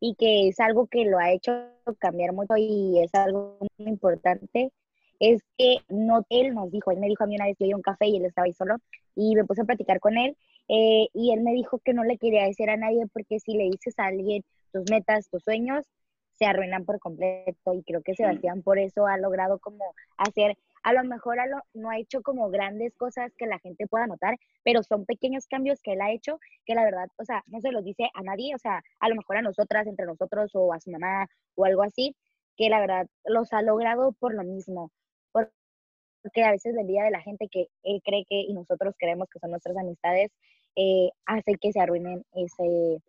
y 0.00 0.14
que 0.16 0.48
es 0.48 0.60
algo 0.60 0.86
que 0.86 1.04
lo 1.04 1.18
ha 1.18 1.32
hecho 1.32 1.52
cambiar 1.98 2.32
mucho 2.32 2.54
y 2.56 2.98
es 3.00 3.14
algo 3.14 3.56
muy 3.78 3.88
importante, 3.88 4.72
es 5.20 5.42
que 5.56 5.76
no 5.88 6.26
él 6.28 6.54
nos 6.54 6.70
dijo, 6.70 6.90
él 6.90 6.98
me 6.98 7.06
dijo 7.06 7.24
a 7.24 7.26
mí 7.28 7.36
una 7.36 7.46
vez 7.46 7.56
que 7.56 7.68
yo 7.68 7.76
un 7.76 7.82
café 7.82 8.08
y 8.08 8.16
él 8.16 8.24
estaba 8.24 8.46
ahí 8.46 8.52
solo 8.52 8.76
y 9.14 9.36
me 9.36 9.44
puse 9.44 9.62
a 9.62 9.64
platicar 9.64 10.00
con 10.00 10.18
él 10.18 10.36
eh, 10.68 11.06
y 11.14 11.32
él 11.32 11.42
me 11.42 11.52
dijo 11.52 11.78
que 11.78 11.94
no 11.94 12.02
le 12.02 12.18
quería 12.18 12.44
decir 12.44 12.68
a 12.70 12.76
nadie 12.76 13.06
porque 13.12 13.38
si 13.38 13.54
le 13.54 13.64
dices 13.64 13.96
a 13.98 14.06
alguien 14.06 14.42
tus 14.72 14.90
metas, 14.90 15.28
tus 15.28 15.44
sueños, 15.44 15.86
se 16.34 16.46
arruinan 16.46 16.84
por 16.84 16.98
completo 16.98 17.74
y 17.74 17.82
creo 17.84 18.02
que 18.02 18.14
Sebastián 18.14 18.62
por 18.62 18.78
eso 18.78 19.06
ha 19.06 19.16
logrado 19.18 19.58
como 19.60 19.84
hacer 20.16 20.56
a 20.82 20.92
lo 20.92 21.04
mejor 21.04 21.38
no 21.74 21.90
ha 21.90 21.98
hecho 21.98 22.22
como 22.22 22.50
grandes 22.50 22.94
cosas 22.96 23.32
que 23.36 23.46
la 23.46 23.58
gente 23.58 23.86
pueda 23.86 24.06
notar, 24.06 24.36
pero 24.64 24.82
son 24.82 25.04
pequeños 25.06 25.46
cambios 25.46 25.80
que 25.82 25.92
él 25.92 26.00
ha 26.00 26.12
hecho 26.12 26.38
que 26.64 26.74
la 26.74 26.84
verdad, 26.84 27.08
o 27.18 27.24
sea, 27.24 27.42
no 27.46 27.60
se 27.60 27.72
los 27.72 27.84
dice 27.84 28.08
a 28.14 28.22
nadie, 28.22 28.54
o 28.54 28.58
sea, 28.58 28.82
a 29.00 29.08
lo 29.08 29.16
mejor 29.16 29.36
a 29.36 29.42
nosotras, 29.42 29.86
entre 29.86 30.06
nosotros 30.06 30.50
o 30.54 30.72
a 30.72 30.80
su 30.80 30.90
mamá 30.90 31.26
o 31.54 31.64
algo 31.64 31.82
así, 31.82 32.16
que 32.56 32.68
la 32.68 32.80
verdad 32.80 33.06
los 33.24 33.52
ha 33.52 33.62
logrado 33.62 34.12
por 34.12 34.34
lo 34.34 34.44
mismo, 34.44 34.90
porque 35.32 36.44
a 36.44 36.52
veces 36.52 36.74
la 36.74 36.84
vida 36.84 37.04
de 37.04 37.10
la 37.10 37.20
gente 37.20 37.48
que 37.50 37.66
él 37.82 38.00
cree 38.04 38.24
que 38.28 38.40
y 38.40 38.52
nosotros 38.54 38.94
creemos 38.98 39.28
que 39.28 39.38
son 39.38 39.50
nuestras 39.50 39.76
amistades, 39.76 40.30
eh, 40.76 41.10
hace 41.26 41.56
que 41.60 41.72
se 41.72 41.80
arruinen 41.80 42.24
ese, 42.34 43.02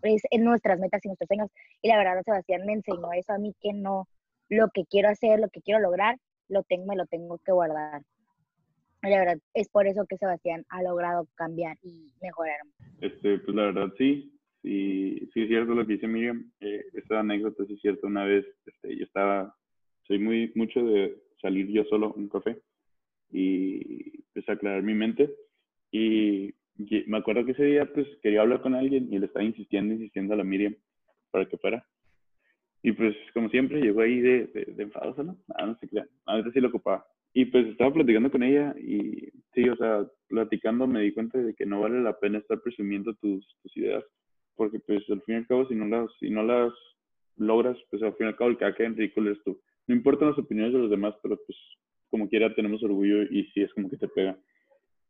pues, 0.00 0.22
en 0.30 0.44
nuestras 0.44 0.78
metas 0.78 1.04
y 1.04 1.08
nuestros 1.08 1.28
sueños. 1.28 1.50
Y 1.82 1.88
la 1.88 1.98
verdad, 1.98 2.22
Sebastián 2.24 2.64
me 2.64 2.74
enseñó 2.74 3.12
eso 3.12 3.32
a 3.32 3.38
mí 3.38 3.54
que 3.60 3.72
no, 3.72 4.08
lo 4.48 4.68
que 4.70 4.84
quiero 4.86 5.08
hacer, 5.08 5.40
lo 5.40 5.48
que 5.48 5.62
quiero 5.62 5.80
lograr, 5.80 6.16
lo 6.50 6.62
tengo, 6.64 6.86
me 6.86 6.96
lo 6.96 7.06
tengo 7.06 7.38
que 7.38 7.52
guardar. 7.52 8.02
La 9.02 9.18
verdad, 9.18 9.38
es 9.54 9.68
por 9.70 9.86
eso 9.86 10.04
que 10.06 10.18
Sebastián 10.18 10.66
ha 10.68 10.82
logrado 10.82 11.26
cambiar 11.34 11.78
y 11.82 12.12
mejorar. 12.20 12.58
Este, 13.00 13.38
pues 13.38 13.56
la 13.56 13.62
verdad 13.64 13.88
sí, 13.96 14.38
sí, 14.62 15.30
sí 15.32 15.42
es 15.42 15.48
cierto 15.48 15.74
lo 15.74 15.86
que 15.86 15.94
dice 15.94 16.06
Miriam. 16.06 16.52
Eh, 16.60 16.84
esta 16.92 17.20
anécdota 17.20 17.64
sí 17.64 17.74
es 17.74 17.80
cierto. 17.80 18.06
Una 18.06 18.24
vez 18.24 18.44
este, 18.66 18.96
yo 18.96 19.04
estaba, 19.04 19.56
soy 20.02 20.18
muy 20.18 20.52
mucho 20.54 20.84
de 20.84 21.16
salir 21.40 21.68
yo 21.68 21.84
solo 21.84 22.12
un 22.12 22.28
café 22.28 22.60
y 23.32 24.20
a 24.48 24.52
aclarar 24.52 24.82
mi 24.82 24.94
mente. 24.94 25.34
Y, 25.90 26.54
me 27.06 27.18
acuerdo 27.18 27.44
que 27.44 27.52
ese 27.52 27.64
día 27.64 27.92
pues 27.92 28.06
quería 28.22 28.40
hablar 28.40 28.62
con 28.62 28.74
alguien 28.74 29.12
y 29.12 29.18
le 29.18 29.26
estaba 29.26 29.44
insistiendo, 29.44 29.92
insistiendo 29.92 30.32
a 30.32 30.38
la 30.38 30.44
Miriam 30.44 30.74
para 31.30 31.46
que 31.46 31.58
fuera. 31.58 31.86
Y 32.82 32.92
pues 32.92 33.14
como 33.34 33.48
siempre 33.50 33.80
llegó 33.80 34.00
ahí 34.00 34.20
de, 34.20 34.46
de, 34.46 34.64
de 34.64 34.82
enfadosa, 34.82 35.22
¿no? 35.22 35.36
Ah, 35.54 35.66
no 35.66 35.76
sé 35.78 35.88
qué, 35.88 36.02
a 36.26 36.36
veces 36.36 36.52
sí 36.54 36.60
lo 36.60 36.68
ocupaba. 36.68 37.06
Y 37.32 37.44
pues 37.44 37.66
estaba 37.66 37.92
platicando 37.92 38.30
con 38.30 38.42
ella 38.42 38.74
y 38.78 39.28
sí, 39.54 39.68
o 39.68 39.76
sea, 39.76 40.06
platicando 40.28 40.86
me 40.86 41.02
di 41.02 41.12
cuenta 41.12 41.38
de 41.38 41.54
que 41.54 41.66
no 41.66 41.80
vale 41.80 42.00
la 42.00 42.18
pena 42.18 42.38
estar 42.38 42.60
presumiendo 42.60 43.14
tus, 43.14 43.46
tus 43.62 43.76
ideas, 43.76 44.04
porque 44.56 44.80
pues 44.80 45.08
al 45.10 45.22
fin 45.22 45.36
y 45.36 45.38
al 45.38 45.46
cabo 45.46 45.68
si 45.68 45.74
no 45.74 45.86
las, 45.86 46.10
si 46.18 46.30
no 46.30 46.42
las 46.42 46.72
logras, 47.36 47.76
pues 47.90 48.02
al 48.02 48.14
fin 48.14 48.26
y 48.26 48.30
al 48.30 48.36
cabo 48.36 48.50
el 48.50 48.58
que 48.58 48.74
queda 48.74 48.88
en 48.88 48.96
ridículo 48.96 49.30
es 49.30 49.42
tú. 49.44 49.60
No 49.86 49.94
importan 49.94 50.30
las 50.30 50.38
opiniones 50.38 50.72
de 50.72 50.80
los 50.80 50.90
demás, 50.90 51.14
pero 51.22 51.36
pues 51.46 51.58
como 52.10 52.28
quiera 52.28 52.54
tenemos 52.54 52.82
orgullo 52.82 53.22
y 53.22 53.44
sí 53.52 53.62
es 53.62 53.72
como 53.74 53.88
que 53.88 53.96
te 53.96 54.08
pega. 54.08 54.36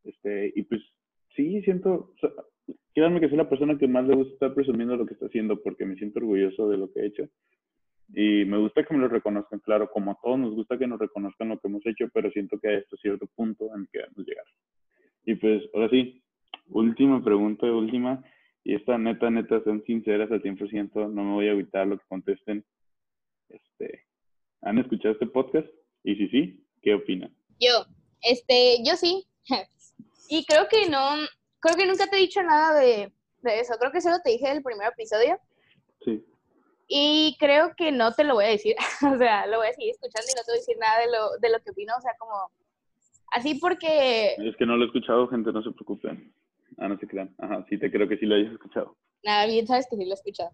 Este, 0.05 0.53
y 0.55 0.63
pues 0.63 0.83
sí, 1.35 1.63
siento, 1.63 2.13
o 2.15 2.17
sea, 2.21 2.31
que 2.95 3.29
soy 3.29 3.37
la 3.37 3.49
persona 3.49 3.79
que 3.79 3.89
más 3.89 4.07
le 4.07 4.15
gusta 4.15 4.35
estar 4.35 4.55
presumiendo 4.55 4.97
lo 4.97 5.07
que 5.07 5.15
está 5.15 5.27
haciendo 5.27 5.61
porque 5.63 5.87
me 5.87 5.97
siento 5.97 6.19
orgulloso 6.19 6.69
de 6.69 6.77
lo 6.77 6.93
que 6.93 7.01
he 7.01 7.07
hecho. 7.07 7.29
Y 8.13 8.45
me 8.45 8.59
gusta 8.59 8.83
que 8.83 8.95
me 8.95 9.01
lo 9.01 9.09
reconozcan, 9.09 9.61
claro, 9.61 9.89
como 9.91 10.13
a 10.13 10.19
todos 10.23 10.39
nos 10.39 10.55
gusta 10.55 10.77
que 10.77 10.87
nos 10.87 10.99
reconozcan 10.99 11.51
lo 11.51 11.59
que 11.59 11.69
hemos 11.69 11.87
hecho, 11.87 12.09
pero 12.13 12.31
siento 12.33 12.59
que 12.59 12.69
hay 12.69 12.77
este 12.77 12.97
cierto 12.97 13.27
punto 13.37 13.67
en 13.75 13.87
que 13.93 13.99
debemos 14.01 14.27
llegar. 14.27 14.45
Y 15.27 15.35
pues, 15.37 15.63
ahora 15.75 15.89
sí, 15.91 16.23
última 16.69 17.23
pregunta, 17.23 17.67
última, 17.67 18.25
y 18.65 18.75
esta 18.75 18.99
neta, 18.99 19.31
neta, 19.31 19.63
son 19.63 19.85
sinceras 19.85 20.31
al 20.33 20.43
100%, 20.43 20.93
no 21.11 21.25
me 21.25 21.33
voy 21.35 21.47
a 21.47 21.53
evitar 21.53 21.87
lo 21.87 21.99
que 21.99 22.05
contesten. 22.09 22.65
Este, 23.49 24.05
¿Han 24.63 24.79
escuchado 24.79 25.15
este 25.15 25.27
podcast? 25.27 25.69
Y 26.03 26.17
si 26.17 26.29
sí, 26.29 26.67
¿qué 26.83 26.95
opinan? 26.95 27.35
Yo, 27.61 27.87
este, 28.23 28.79
yo 28.85 28.97
sí. 28.97 29.25
y 30.29 30.45
creo 30.47 30.67
que 30.69 30.89
no, 30.91 31.17
creo 31.61 31.77
que 31.77 31.87
nunca 31.87 32.07
te 32.09 32.17
he 32.17 32.21
dicho 32.21 32.43
nada 32.43 32.81
de, 32.81 33.13
de 33.43 33.61
eso. 33.61 33.75
Creo 33.79 33.93
que 33.93 34.01
solo 34.01 34.17
te 34.23 34.31
dije 34.31 34.49
del 34.49 34.63
primer 34.63 34.89
episodio. 34.89 35.39
Sí. 36.05 36.25
Y 36.93 37.37
creo 37.39 37.73
que 37.77 37.93
no 37.93 38.13
te 38.13 38.25
lo 38.25 38.35
voy 38.35 38.47
a 38.47 38.49
decir, 38.49 38.75
o 39.15 39.17
sea, 39.17 39.47
lo 39.47 39.59
voy 39.59 39.69
a 39.69 39.73
seguir 39.73 39.93
escuchando 39.93 40.27
y 40.29 40.35
no 40.35 40.43
te 40.43 40.51
voy 40.51 40.59
a 40.59 40.61
decir 40.61 40.77
nada 40.77 40.99
de 40.99 41.07
lo, 41.07 41.39
de 41.39 41.51
lo 41.51 41.63
que 41.63 41.71
opino, 41.71 41.95
o 41.97 42.01
sea, 42.01 42.17
como 42.19 42.51
así 43.31 43.55
porque... 43.55 44.35
Es 44.37 44.57
que 44.57 44.67
no 44.67 44.77
lo 44.77 44.83
he 44.83 44.87
escuchado, 44.89 45.29
gente, 45.29 45.53
no 45.53 45.63
se 45.63 45.71
preocupen. 45.71 46.35
Ah, 46.79 46.89
no 46.89 46.99
se 46.99 47.07
crean. 47.07 47.33
Ajá, 47.39 47.65
sí, 47.69 47.79
te 47.79 47.93
creo 47.93 48.09
que 48.09 48.17
sí 48.17 48.27
lo 48.27 48.35
hayas 48.35 48.53
escuchado. 48.53 48.97
Nada, 49.23 49.47
bien 49.47 49.69
sabes 49.69 49.87
que 49.89 49.97
sí 49.97 50.05
lo 50.05 50.11
he 50.11 50.15
escuchado. 50.15 50.51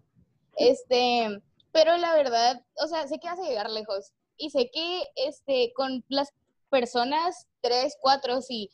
Este, 0.57 1.41
pero 1.71 1.97
la 1.97 2.13
verdad, 2.13 2.63
o 2.83 2.87
sea, 2.87 3.07
sé 3.07 3.17
que 3.17 3.29
vas 3.29 3.39
a 3.39 3.49
llegar 3.49 3.71
lejos 3.71 4.13
y 4.37 4.51
sé 4.51 4.69
que 4.71 5.03
este, 5.15 5.73
con 5.73 6.03
las 6.07 6.31
personas 6.69 7.47
3, 7.61 7.97
4, 7.99 8.41
sí, 8.43 8.69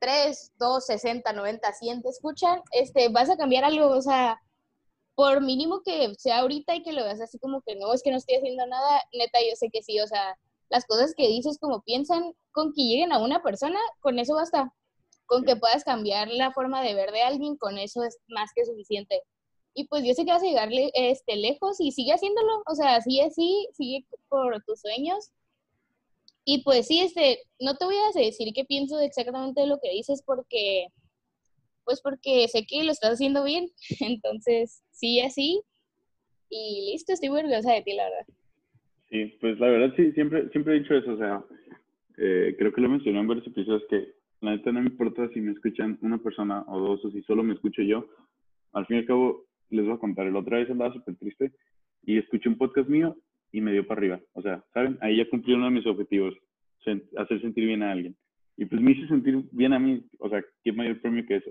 3, 0.00 0.54
2, 0.58 0.86
60, 0.86 1.32
90, 1.32 1.72
100 1.72 2.02
te 2.02 2.08
escuchan, 2.08 2.62
este, 2.72 3.10
vas 3.10 3.30
a 3.30 3.36
cambiar 3.36 3.62
algo, 3.62 3.90
o 3.90 4.02
sea, 4.02 4.40
por 5.16 5.40
mínimo 5.40 5.82
que 5.82 6.14
sea 6.18 6.40
ahorita 6.40 6.76
y 6.76 6.82
que 6.82 6.92
lo 6.92 7.02
veas 7.02 7.20
así 7.20 7.38
como 7.38 7.62
que 7.62 7.74
no, 7.74 7.92
es 7.92 8.02
que 8.02 8.10
no 8.10 8.18
estoy 8.18 8.36
haciendo 8.36 8.66
nada, 8.66 9.02
neta, 9.14 9.40
yo 9.40 9.56
sé 9.56 9.70
que 9.72 9.82
sí, 9.82 9.98
o 9.98 10.06
sea, 10.06 10.38
las 10.68 10.84
cosas 10.84 11.14
que 11.16 11.26
dices 11.26 11.58
como 11.58 11.82
piensan, 11.82 12.34
con 12.52 12.72
que 12.74 12.82
lleguen 12.82 13.12
a 13.12 13.18
una 13.18 13.42
persona, 13.42 13.78
con 14.00 14.18
eso 14.18 14.34
basta. 14.34 14.72
Con 15.24 15.44
que 15.44 15.56
puedas 15.56 15.84
cambiar 15.84 16.28
la 16.28 16.52
forma 16.52 16.82
de 16.82 16.94
ver 16.94 17.10
de 17.10 17.22
alguien, 17.22 17.56
con 17.56 17.78
eso 17.78 18.04
es 18.04 18.18
más 18.28 18.50
que 18.54 18.64
suficiente. 18.64 19.22
Y 19.74 19.88
pues 19.88 20.04
yo 20.04 20.14
sé 20.14 20.24
que 20.24 20.32
vas 20.32 20.42
a 20.42 20.46
llegar 20.46 20.68
este, 20.94 21.36
lejos 21.36 21.80
y 21.80 21.92
sigue 21.92 22.12
haciéndolo, 22.12 22.62
o 22.66 22.74
sea, 22.74 23.00
sigue 23.00 23.24
así, 23.24 23.68
sigue 23.72 24.06
por 24.28 24.62
tus 24.64 24.80
sueños. 24.80 25.30
Y 26.44 26.62
pues 26.62 26.86
sí, 26.86 27.00
este, 27.00 27.42
no 27.58 27.76
te 27.76 27.86
voy 27.86 27.96
a 27.96 28.18
decir 28.18 28.52
qué 28.54 28.64
pienso 28.64 29.00
exactamente 29.00 29.62
de 29.62 29.66
lo 29.66 29.80
que 29.80 29.90
dices 29.90 30.22
porque 30.24 30.88
pues 31.86 32.02
porque 32.02 32.46
sé 32.48 32.66
que 32.66 32.84
lo 32.84 32.92
estás 32.92 33.12
haciendo 33.12 33.44
bien. 33.44 33.68
Entonces, 34.00 34.82
sí, 34.90 35.20
así. 35.20 35.62
Y 36.50 36.90
listo, 36.92 37.12
estoy 37.12 37.30
muy 37.30 37.38
orgullosa 37.38 37.72
de 37.72 37.82
ti, 37.82 37.94
la 37.94 38.04
verdad. 38.04 38.26
Sí, 39.08 39.38
pues 39.40 39.58
la 39.58 39.68
verdad 39.68 39.94
sí, 39.96 40.12
siempre, 40.12 40.48
siempre 40.50 40.76
he 40.76 40.80
dicho 40.80 40.94
eso, 40.94 41.12
o 41.12 41.16
sea, 41.16 41.44
eh, 42.18 42.56
creo 42.58 42.72
que 42.72 42.80
lo 42.80 42.88
mencioné 42.88 43.20
en 43.20 43.28
varios 43.28 43.46
episodios 43.46 43.84
que 43.88 44.14
la 44.40 44.50
neta 44.50 44.72
no 44.72 44.80
me 44.80 44.90
importa 44.90 45.28
si 45.32 45.40
me 45.40 45.52
escuchan 45.52 45.98
una 46.02 46.18
persona 46.18 46.64
o 46.66 46.78
dos 46.80 47.04
o 47.04 47.10
si 47.10 47.22
solo 47.22 47.42
me 47.42 47.54
escucho 47.54 47.82
yo. 47.82 48.06
Al 48.72 48.86
fin 48.86 48.96
y 48.96 49.00
al 49.00 49.06
cabo, 49.06 49.46
les 49.70 49.84
voy 49.84 49.94
a 49.94 49.98
contar, 49.98 50.26
el 50.26 50.36
otra 50.36 50.58
vez 50.58 50.70
andaba 50.70 50.92
súper 50.92 51.16
triste 51.16 51.52
y 52.04 52.18
escuché 52.18 52.48
un 52.48 52.58
podcast 52.58 52.88
mío 52.88 53.16
y 53.52 53.60
me 53.60 53.72
dio 53.72 53.86
para 53.86 54.00
arriba. 54.00 54.20
O 54.32 54.42
sea, 54.42 54.62
¿saben? 54.74 54.98
Ahí 55.00 55.16
ya 55.16 55.28
cumplí 55.28 55.54
uno 55.54 55.66
de 55.66 55.70
mis 55.70 55.86
objetivos, 55.86 56.34
hacer 57.16 57.40
sentir 57.40 57.64
bien 57.64 57.82
a 57.82 57.92
alguien. 57.92 58.16
Y 58.56 58.64
pues 58.64 58.80
me 58.80 58.92
hice 58.92 59.06
sentir 59.08 59.44
bien 59.52 59.72
a 59.72 59.78
mí, 59.78 60.04
o 60.18 60.28
sea, 60.28 60.42
¿qué 60.64 60.72
mayor 60.72 61.00
premio 61.00 61.26
que 61.26 61.36
eso? 61.36 61.50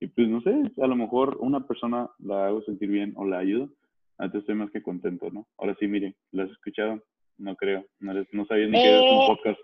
Y 0.00 0.08
pues 0.08 0.28
no 0.28 0.40
sé, 0.40 0.50
a 0.82 0.86
lo 0.86 0.96
mejor 0.96 1.36
una 1.40 1.66
persona 1.66 2.08
la 2.18 2.46
hago 2.46 2.62
sentir 2.62 2.88
bien 2.88 3.12
o 3.16 3.24
la 3.26 3.38
ayudo, 3.38 3.68
antes 4.16 4.40
estoy 4.40 4.54
más 4.54 4.70
que 4.70 4.82
contento, 4.82 5.30
¿no? 5.30 5.46
Ahora 5.58 5.76
sí, 5.78 5.86
miren, 5.86 6.14
¿lo 6.32 6.42
has 6.42 6.50
escuchado? 6.50 7.02
No 7.36 7.54
creo, 7.56 7.84
no, 8.00 8.12
no 8.32 8.46
sabía 8.46 8.66
ni 8.66 8.72
qué 8.72 8.88
era 8.88 9.00
un 9.00 9.06
eh, 9.06 9.26
podcast. 9.26 9.60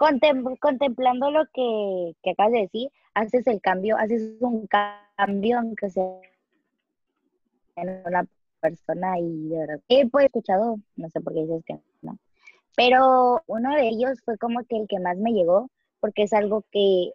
contemplando 0.61 1.31
lo 1.31 1.45
que, 1.53 2.13
que 2.23 2.31
acabas 2.31 2.53
de 2.53 2.61
decir, 2.61 2.89
haces 3.15 3.47
el 3.47 3.61
cambio, 3.61 3.97
haces 3.99 4.37
un 4.41 4.67
cambio 4.67 5.59
aunque 5.59 5.91
sea 5.91 6.21
en 7.77 8.03
una 8.07 8.27
persona 8.61 9.19
y 9.19 9.49
de 9.49 9.59
verdad, 9.59 9.81
he 9.89 10.09
pues, 10.09 10.27
escuchado, 10.27 10.77
no 10.97 11.09
sé 11.11 11.21
por 11.21 11.35
qué 11.35 11.41
dices 11.41 11.65
que 11.67 11.79
no, 12.03 12.19
pero 12.77 13.43
uno 13.47 13.75
de 13.75 13.89
ellos 13.89 14.21
fue 14.25 14.37
como 14.39 14.65
que 14.65 14.77
el 14.77 14.87
que 14.89 15.01
más 15.01 15.17
me 15.19 15.33
llegó, 15.33 15.71
porque 16.01 16.23
es 16.23 16.33
algo 16.33 16.65
que 16.71 17.13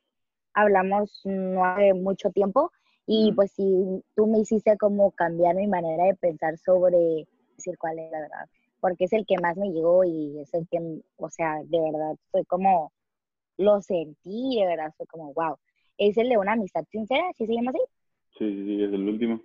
hablamos 0.53 1.21
no 1.25 1.65
hace 1.65 1.93
mucho 1.93 2.29
tiempo, 2.31 2.71
y 3.13 3.33
pues 3.33 3.51
sí, 3.51 4.01
tú 4.15 4.25
me 4.25 4.39
hiciste 4.39 4.77
como 4.77 5.11
cambiar 5.11 5.53
mi 5.55 5.67
manera 5.67 6.05
de 6.05 6.15
pensar 6.15 6.57
sobre 6.57 7.27
decir 7.57 7.77
cuál 7.77 7.99
es 7.99 8.09
la 8.09 8.21
verdad, 8.21 8.49
porque 8.79 9.03
es 9.03 9.11
el 9.11 9.25
que 9.25 9.35
más 9.41 9.57
me 9.57 9.69
llegó 9.69 10.05
y 10.05 10.39
es 10.39 10.53
el 10.53 10.65
que, 10.69 10.79
o 11.17 11.29
sea, 11.29 11.57
de 11.65 11.81
verdad, 11.81 12.15
fue 12.31 12.45
como, 12.45 12.93
lo 13.57 13.81
sentí, 13.81 14.57
de 14.57 14.65
verdad, 14.65 14.93
fue 14.95 15.05
como, 15.07 15.33
wow. 15.33 15.57
Es 15.97 16.15
el 16.17 16.29
de 16.29 16.37
una 16.37 16.53
amistad 16.53 16.85
sincera, 16.89 17.25
¿sí 17.37 17.45
se 17.45 17.53
llama 17.53 17.71
así? 17.71 17.81
Sí, 18.37 18.49
sí, 18.55 18.63
sí, 18.63 18.83
es 18.83 18.93
el 18.93 19.09
último. 19.09 19.41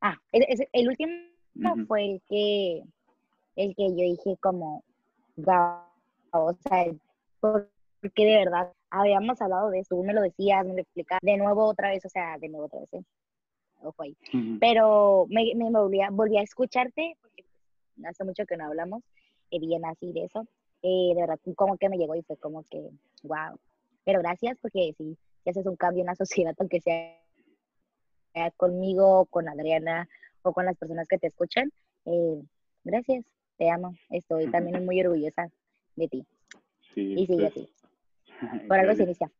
Ah, 0.00 0.16
es, 0.32 0.66
el 0.72 0.88
último 0.88 1.14
fue 1.86 2.06
el 2.06 2.22
que, 2.28 2.82
el 3.54 3.76
que 3.76 3.88
yo 3.88 4.02
dije 4.02 4.36
como, 4.40 4.82
wow, 5.36 5.84
o 6.32 6.54
sea, 6.54 6.92
porque 7.38 8.24
de 8.24 8.36
verdad 8.36 8.72
habíamos 8.90 9.40
hablado 9.40 9.70
de 9.70 9.80
eso, 9.80 9.96
tú 9.96 10.04
me 10.04 10.14
lo 10.14 10.22
decías, 10.22 10.66
me 10.66 10.74
lo 10.74 10.80
explicabas, 10.80 11.20
de 11.22 11.36
nuevo 11.36 11.64
otra 11.64 11.90
vez, 11.90 12.04
o 12.04 12.08
sea, 12.08 12.38
de 12.38 12.48
nuevo 12.48 12.66
otra 12.66 12.80
vez, 12.80 12.92
¿eh? 12.92 13.04
Ojo 13.82 14.02
ahí. 14.02 14.16
Pero 14.60 15.26
me, 15.30 15.54
me 15.54 15.70
volví, 15.70 16.02
a, 16.02 16.10
volví, 16.10 16.36
a, 16.36 16.42
escucharte, 16.42 17.16
porque 17.22 17.44
hace 18.04 18.24
mucho 18.24 18.44
que 18.44 18.56
no 18.56 18.66
hablamos, 18.66 19.02
eh, 19.50 19.58
bien 19.58 19.84
así 19.86 20.12
de 20.12 20.24
eso, 20.24 20.46
eh, 20.82 21.12
de 21.14 21.20
verdad, 21.20 21.38
como 21.56 21.78
que 21.78 21.88
me 21.88 21.96
llegó 21.96 22.14
y 22.14 22.22
fue 22.22 22.36
como 22.36 22.64
que, 22.64 22.90
wow. 23.22 23.58
Pero 24.04 24.20
gracias, 24.20 24.58
porque 24.60 24.94
sí, 24.98 25.16
si 25.42 25.50
haces 25.50 25.66
un 25.66 25.76
cambio 25.76 26.02
en 26.02 26.06
la 26.06 26.14
sociedad, 26.16 26.54
aunque 26.58 26.80
sea, 26.80 27.16
conmigo, 28.56 29.26
con 29.26 29.48
Adriana, 29.48 30.08
o 30.42 30.52
con 30.52 30.64
las 30.64 30.76
personas 30.76 31.06
que 31.08 31.18
te 31.18 31.26
escuchan, 31.26 31.70
eh, 32.06 32.42
gracias, 32.84 33.24
te 33.56 33.70
amo, 33.70 33.94
estoy 34.10 34.50
también 34.50 34.84
muy 34.84 35.00
orgullosa 35.00 35.50
de 35.96 36.08
ti. 36.08 36.26
Sí, 36.94 37.14
y 37.16 37.26
sigue 37.26 37.46
así. 37.46 37.68
Por 38.68 38.78
algo 38.78 38.94
se 38.94 39.02
inicia. 39.04 39.30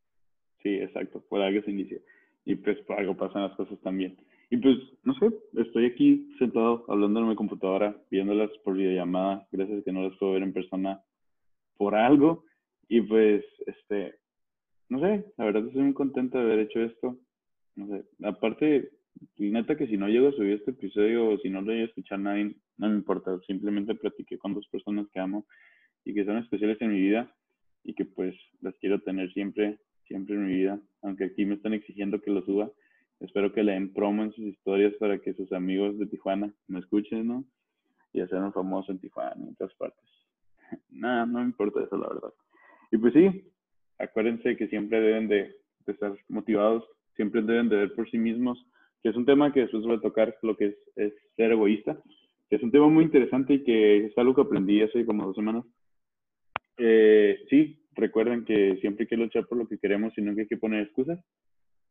Sí, 0.62 0.74
exacto, 0.74 1.22
por 1.28 1.40
algo 1.40 1.62
se 1.62 1.70
inicia. 1.70 1.98
Y 2.44 2.54
pues 2.54 2.78
por 2.80 2.98
algo 2.98 3.16
pasan 3.16 3.42
las 3.42 3.56
cosas 3.56 3.78
también. 3.80 4.16
Y 4.50 4.56
pues, 4.56 4.76
no 5.04 5.14
sé, 5.14 5.30
estoy 5.54 5.86
aquí 5.86 6.34
sentado 6.38 6.84
hablando 6.88 7.20
en 7.20 7.28
mi 7.28 7.36
computadora, 7.36 7.96
viéndolas 8.10 8.50
por 8.64 8.76
videollamada, 8.76 9.46
gracias 9.52 9.80
a 9.80 9.84
que 9.84 9.92
no 9.92 10.02
las 10.02 10.18
puedo 10.18 10.32
ver 10.32 10.42
en 10.42 10.52
persona 10.52 11.00
por 11.76 11.94
algo. 11.94 12.44
Y 12.88 13.00
pues, 13.02 13.44
este, 13.66 14.16
no 14.88 15.00
sé, 15.00 15.24
la 15.36 15.44
verdad 15.44 15.66
estoy 15.66 15.82
muy 15.82 15.94
contento 15.94 16.38
de 16.38 16.44
haber 16.44 16.58
hecho 16.60 16.80
esto. 16.80 17.16
No 17.76 17.86
sé, 17.86 18.04
aparte, 18.24 18.90
neta 19.38 19.76
que 19.76 19.86
si 19.86 19.96
no 19.96 20.08
llego 20.08 20.28
a 20.28 20.32
subir 20.32 20.54
este 20.54 20.72
episodio 20.72 21.28
o 21.28 21.38
si 21.38 21.48
no 21.48 21.62
lo 21.62 21.72
llego 21.72 21.84
a 21.84 21.88
escuchar 21.88 22.18
nadie, 22.18 22.56
no 22.76 22.88
me 22.88 22.96
importa, 22.96 23.38
simplemente 23.46 23.94
platiqué 23.94 24.36
con 24.38 24.54
dos 24.54 24.66
personas 24.68 25.06
que 25.12 25.20
amo 25.20 25.46
y 26.04 26.12
que 26.12 26.24
son 26.24 26.38
especiales 26.38 26.80
en 26.80 26.92
mi 26.92 27.00
vida 27.00 27.32
y 27.84 27.94
que 27.94 28.04
pues 28.04 28.34
las 28.60 28.74
quiero 28.78 29.00
tener 29.00 29.32
siempre, 29.32 29.78
siempre 30.06 30.34
en 30.34 30.46
mi 30.46 30.54
vida, 30.54 30.80
aunque 31.02 31.24
aquí 31.24 31.44
me 31.44 31.54
están 31.54 31.74
exigiendo 31.74 32.20
que 32.20 32.30
lo 32.30 32.42
suba. 32.42 32.70
Espero 33.20 33.52
que 33.52 33.62
le 33.62 33.72
den 33.72 33.92
promo 33.92 34.22
en 34.24 34.32
sus 34.32 34.44
historias 34.46 34.94
para 34.94 35.18
que 35.18 35.34
sus 35.34 35.52
amigos 35.52 35.98
de 35.98 36.06
Tijuana 36.06 36.52
me 36.68 36.78
escuchen, 36.78 37.26
¿no? 37.26 37.44
Y 38.12 38.20
un 38.20 38.52
famoso 38.52 38.90
en 38.90 38.98
Tijuana 38.98 39.34
y 39.38 39.42
en 39.42 39.48
otras 39.50 39.74
partes. 39.74 40.04
Nada, 40.90 41.26
no 41.26 41.40
me 41.40 41.44
importa 41.44 41.82
eso, 41.82 41.96
la 41.96 42.08
verdad. 42.08 42.32
Y 42.90 42.98
pues 42.98 43.12
sí, 43.12 43.44
acuérdense 43.98 44.56
que 44.56 44.68
siempre 44.68 45.00
deben 45.00 45.28
de, 45.28 45.54
de 45.86 45.92
estar 45.92 46.16
motivados, 46.28 46.84
siempre 47.14 47.42
deben 47.42 47.68
de 47.68 47.76
ver 47.76 47.94
por 47.94 48.10
sí 48.10 48.18
mismos, 48.18 48.58
que 49.02 49.10
es 49.10 49.16
un 49.16 49.26
tema 49.26 49.52
que 49.52 49.60
después 49.60 49.84
voy 49.84 49.96
a 49.96 50.00
tocar, 50.00 50.36
lo 50.42 50.56
que 50.56 50.76
es, 50.96 51.14
ser 51.36 51.52
egoísta, 51.52 51.98
que 52.48 52.56
es 52.56 52.62
un 52.62 52.70
tema 52.70 52.88
muy 52.88 53.04
interesante 53.04 53.54
y 53.54 53.64
que 53.64 54.06
es 54.06 54.18
algo 54.18 54.34
que 54.34 54.42
aprendí 54.42 54.82
hace 54.82 55.04
como 55.04 55.26
dos 55.26 55.36
semanas. 55.36 55.64
Eh, 56.82 57.44
sí, 57.50 57.78
recuerden 57.92 58.46
que 58.46 58.78
siempre 58.80 59.04
hay 59.04 59.08
que 59.08 59.16
luchar 59.16 59.46
por 59.46 59.58
lo 59.58 59.68
que 59.68 59.78
queremos 59.78 60.16
y 60.16 60.22
nunca 60.22 60.40
hay 60.40 60.48
que 60.48 60.56
poner 60.56 60.84
excusas. 60.84 61.18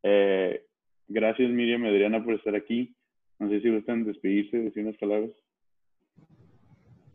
Eh, 0.02 0.66
gracias 1.06 1.48
Miriam 1.50 1.84
y 1.84 1.88
Adriana 1.88 2.24
por 2.24 2.34
estar 2.34 2.56
aquí. 2.56 2.96
No 3.38 3.48
sé 3.48 3.60
si 3.60 3.70
gustan 3.70 4.04
despedirse, 4.04 4.58
decir 4.58 4.82
unas 4.82 4.98
palabras. 4.98 5.30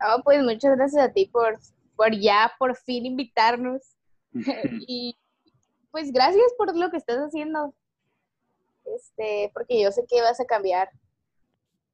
Oh, 0.00 0.22
pues 0.24 0.42
muchas 0.42 0.76
gracias 0.76 1.04
a 1.04 1.12
ti 1.12 1.28
por, 1.30 1.58
por 1.96 2.18
ya 2.18 2.52
por 2.58 2.76
fin 2.76 3.04
invitarnos. 3.04 3.82
y 4.88 5.14
pues 5.90 6.12
gracias 6.12 6.54
por 6.56 6.74
lo 6.76 6.90
que 6.90 6.96
estás 6.96 7.18
haciendo. 7.18 7.74
Este, 8.86 9.50
porque 9.52 9.82
yo 9.82 9.90
sé 9.90 10.06
que 10.08 10.22
vas 10.22 10.40
a 10.40 10.46
cambiar 10.46 10.88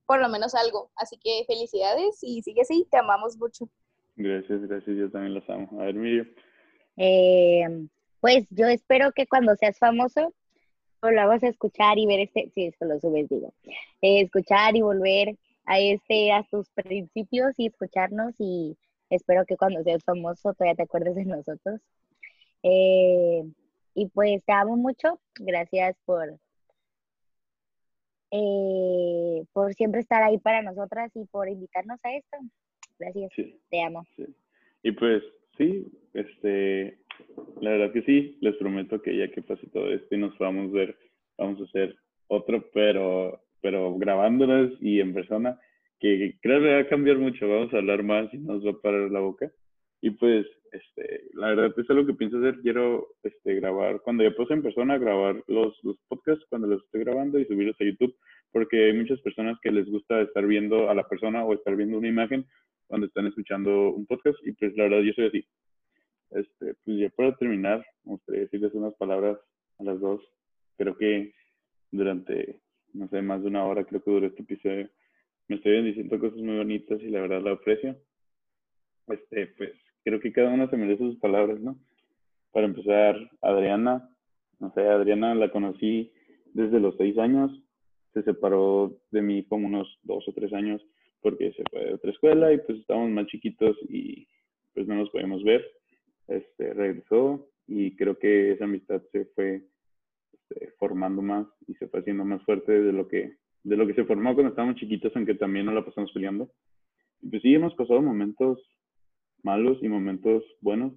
por 0.06 0.20
lo 0.20 0.28
menos 0.28 0.54
algo. 0.54 0.92
Así 0.94 1.18
que 1.18 1.44
felicidades 1.46 2.22
y 2.22 2.42
sigue 2.42 2.60
así, 2.62 2.86
te 2.88 2.98
amamos 2.98 3.36
mucho. 3.36 3.68
Gracias, 4.16 4.60
gracias, 4.62 4.96
yo 4.96 5.10
también 5.10 5.34
los 5.34 5.48
amo. 5.48 5.80
A 5.80 5.84
ver, 5.84 5.94
Miriam. 5.94 6.28
Eh, 6.96 7.86
pues 8.20 8.46
yo 8.50 8.66
espero 8.66 9.12
que 9.12 9.26
cuando 9.26 9.56
seas 9.56 9.78
famoso 9.78 10.34
volvamos 11.02 11.42
a 11.42 11.48
escuchar 11.48 11.98
y 11.98 12.06
ver 12.06 12.20
este, 12.20 12.50
si 12.54 12.66
eso 12.66 12.84
lo 12.84 13.00
subes, 13.00 13.28
digo, 13.28 13.52
eh, 14.00 14.20
escuchar 14.20 14.76
y 14.76 14.82
volver 14.82 15.36
a 15.64 15.80
este, 15.80 16.30
a 16.32 16.44
tus 16.44 16.70
principios 16.70 17.54
y 17.56 17.66
escucharnos 17.66 18.34
y 18.38 18.78
espero 19.10 19.44
que 19.44 19.56
cuando 19.56 19.82
seas 19.82 20.04
famoso 20.04 20.54
todavía 20.54 20.76
te 20.76 20.82
acuerdes 20.84 21.16
de 21.16 21.24
nosotros. 21.24 21.80
Eh, 22.62 23.42
y 23.94 24.08
pues 24.10 24.44
te 24.44 24.52
amo 24.52 24.76
mucho, 24.76 25.20
gracias 25.40 25.96
por, 26.04 26.38
eh, 28.30 29.44
por 29.52 29.74
siempre 29.74 30.00
estar 30.00 30.22
ahí 30.22 30.38
para 30.38 30.62
nosotras 30.62 31.10
y 31.14 31.24
por 31.26 31.48
invitarnos 31.48 31.98
a 32.04 32.14
esto. 32.14 32.38
Gracias, 33.02 33.32
te 33.68 33.82
amo. 33.82 34.06
Y 34.84 34.92
pues 34.92 35.24
sí, 35.58 35.86
este, 36.14 36.98
la 37.60 37.70
verdad 37.70 37.92
que 37.92 38.02
sí, 38.02 38.38
les 38.40 38.54
prometo 38.56 39.02
que 39.02 39.16
ya 39.16 39.28
que 39.28 39.42
pase 39.42 39.66
todo 39.68 39.92
esto 39.92 40.14
y 40.14 40.18
nos 40.18 40.38
vamos 40.38 40.70
a 40.70 40.76
ver, 40.76 40.96
vamos 41.36 41.60
a 41.60 41.64
hacer 41.64 41.96
otro, 42.28 42.64
pero, 42.72 43.40
pero 43.60 43.96
grabándonos 43.98 44.80
y 44.80 45.00
en 45.00 45.14
persona, 45.14 45.58
que 45.98 46.36
creo 46.40 46.60
que 46.60 46.74
va 46.74 46.78
a 46.78 46.88
cambiar 46.88 47.18
mucho, 47.18 47.48
vamos 47.48 47.74
a 47.74 47.78
hablar 47.78 48.04
más 48.04 48.32
y 48.32 48.38
nos 48.38 48.64
va 48.64 48.70
a 48.70 48.80
parar 48.80 49.10
la 49.10 49.20
boca. 49.20 49.50
Y 50.00 50.10
pues, 50.10 50.46
este, 50.72 51.24
la 51.34 51.48
verdad 51.48 51.74
es 51.76 51.90
algo 51.90 52.06
que 52.06 52.14
pienso 52.14 52.38
hacer, 52.38 52.60
quiero 52.60 53.08
este, 53.22 53.54
grabar, 53.56 54.00
cuando 54.00 54.24
ya 54.24 54.34
puse 54.34 54.54
en 54.54 54.62
persona, 54.62 54.96
grabar 54.96 55.42
los, 55.46 55.78
los 55.84 55.98
podcasts 56.08 56.46
cuando 56.48 56.66
los 56.66 56.82
estoy 56.84 57.04
grabando 57.04 57.38
y 57.38 57.44
subirlos 57.44 57.76
a 57.78 57.84
YouTube, 57.84 58.16
porque 58.50 58.86
hay 58.86 58.94
muchas 58.94 59.20
personas 59.20 59.58
que 59.60 59.70
les 59.70 59.86
gusta 59.90 60.22
estar 60.22 60.46
viendo 60.46 60.88
a 60.88 60.94
la 60.94 61.06
persona 61.06 61.44
o 61.44 61.52
estar 61.52 61.76
viendo 61.76 61.98
una 61.98 62.08
imagen 62.08 62.46
cuando 62.86 63.06
están 63.06 63.26
escuchando 63.26 63.90
un 63.90 64.06
podcast 64.06 64.38
y 64.46 64.52
pues 64.52 64.74
la 64.76 64.84
verdad 64.84 65.02
yo 65.02 65.12
soy 65.12 65.26
así. 65.26 65.46
Este, 66.30 66.74
pues 66.84 66.98
ya 66.98 67.10
para 67.10 67.36
terminar, 67.36 67.84
me 68.04 68.12
gustaría 68.12 68.42
decirles 68.42 68.72
unas 68.72 68.94
palabras 68.94 69.38
a 69.78 69.84
las 69.84 70.00
dos. 70.00 70.22
Creo 70.78 70.96
que 70.96 71.34
durante, 71.90 72.60
no 72.94 73.08
sé, 73.08 73.20
más 73.20 73.42
de 73.42 73.48
una 73.48 73.64
hora, 73.66 73.84
creo 73.84 74.02
que 74.02 74.10
duró 74.10 74.26
este 74.26 74.42
episodio, 74.42 74.88
me 75.48 75.56
estoy 75.56 75.82
diciendo 75.82 76.18
cosas 76.18 76.38
muy 76.38 76.56
bonitas 76.56 76.98
y 77.02 77.10
la 77.10 77.20
verdad 77.20 77.42
la 77.42 77.52
aprecio. 77.52 77.94
Este, 79.08 79.48
pues 79.48 79.72
creo 80.04 80.20
que 80.20 80.32
cada 80.32 80.50
uno 80.50 80.68
se 80.68 80.76
merece 80.76 81.04
sus 81.04 81.18
palabras, 81.18 81.60
¿no? 81.60 81.76
Para 82.52 82.66
empezar, 82.66 83.16
Adriana, 83.40 84.10
no 84.60 84.72
sé, 84.74 84.82
Adriana 84.82 85.34
la 85.34 85.50
conocí 85.50 86.12
desde 86.52 86.80
los 86.80 86.96
seis 86.96 87.16
años, 87.18 87.50
se 88.12 88.22
separó 88.22 88.98
de 89.10 89.22
mí 89.22 89.44
como 89.44 89.66
unos 89.66 89.88
dos 90.02 90.26
o 90.28 90.32
tres 90.32 90.52
años 90.52 90.82
porque 91.22 91.52
se 91.52 91.62
fue 91.70 91.86
de 91.86 91.94
otra 91.94 92.10
escuela 92.10 92.52
y 92.52 92.58
pues 92.58 92.78
estábamos 92.78 93.10
más 93.10 93.26
chiquitos 93.26 93.76
y 93.88 94.26
pues 94.74 94.86
no 94.86 94.96
nos 94.96 95.08
podíamos 95.10 95.42
ver 95.44 95.64
este, 96.28 96.74
regresó 96.74 97.48
y 97.66 97.94
creo 97.96 98.18
que 98.18 98.52
esa 98.52 98.64
amistad 98.64 99.02
se 99.12 99.26
fue 99.26 99.62
este, 100.32 100.72
formando 100.78 101.22
más 101.22 101.46
y 101.66 101.74
se 101.74 101.88
fue 101.88 102.00
haciendo 102.00 102.24
más 102.24 102.42
fuerte 102.44 102.72
de 102.72 102.92
lo 102.92 103.08
que 103.08 103.36
de 103.64 103.76
lo 103.76 103.86
que 103.86 103.94
se 103.94 104.04
formó 104.04 104.34
cuando 104.34 104.50
estábamos 104.50 104.74
chiquitos, 104.74 105.12
aunque 105.14 105.34
también 105.34 105.66
no 105.66 105.72
la 105.72 105.84
pasamos 105.84 106.10
peleando. 106.10 106.50
Y 107.20 107.28
pues 107.28 107.42
sí, 107.42 107.54
hemos 107.54 107.72
pasado 107.74 108.02
momentos 108.02 108.58
malos 109.42 109.78
y 109.82 109.88
momentos 109.88 110.44
buenos, 110.60 110.92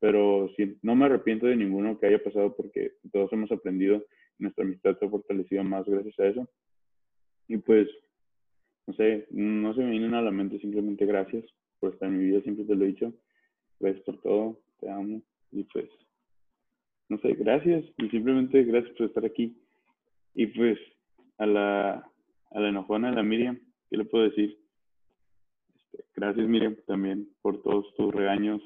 pero 0.00 0.50
sí, 0.56 0.78
no 0.82 0.94
me 0.94 1.06
arrepiento 1.06 1.46
de 1.46 1.56
ninguno 1.56 1.98
que 1.98 2.06
haya 2.06 2.22
pasado 2.22 2.56
porque 2.56 2.92
todos 3.12 3.32
hemos 3.32 3.50
aprendido, 3.52 4.04
nuestra 4.38 4.64
amistad 4.64 4.98
se 4.98 5.06
ha 5.06 5.10
fortalecido 5.10 5.62
más 5.64 5.86
gracias 5.86 6.18
a 6.18 6.26
eso. 6.26 6.48
Y 7.48 7.58
pues, 7.58 7.88
no 8.86 8.94
sé, 8.94 9.26
no 9.30 9.74
se 9.74 9.80
me 9.80 9.90
vienen 9.90 10.14
a 10.14 10.22
la 10.22 10.30
mente 10.30 10.58
simplemente 10.58 11.06
gracias 11.06 11.44
por 11.78 11.92
estar 11.92 12.08
en 12.08 12.18
mi 12.18 12.24
vida, 12.26 12.40
siempre 12.42 12.64
te 12.64 12.74
lo 12.74 12.84
he 12.84 12.88
dicho 12.88 13.12
gracias 13.82 14.04
por 14.04 14.20
todo, 14.22 14.60
te 14.80 14.88
amo 14.88 15.20
y 15.50 15.64
pues, 15.64 15.88
no 17.08 17.18
sé, 17.18 17.34
gracias 17.34 17.84
y 17.98 18.08
simplemente 18.08 18.62
gracias 18.64 18.96
por 18.96 19.08
estar 19.08 19.24
aquí. 19.24 19.60
Y 20.34 20.46
pues 20.46 20.78
a 21.36 21.44
la, 21.44 22.10
a 22.52 22.60
la 22.60 22.68
enojona, 22.68 23.10
a 23.10 23.12
la 23.12 23.22
Miriam, 23.22 23.58
¿qué 23.90 23.98
le 23.98 24.04
puedo 24.04 24.24
decir? 24.24 24.56
Gracias 26.14 26.46
Miriam 26.46 26.76
también 26.86 27.28
por 27.42 27.62
todos 27.62 27.94
tus 27.96 28.14
regaños, 28.14 28.62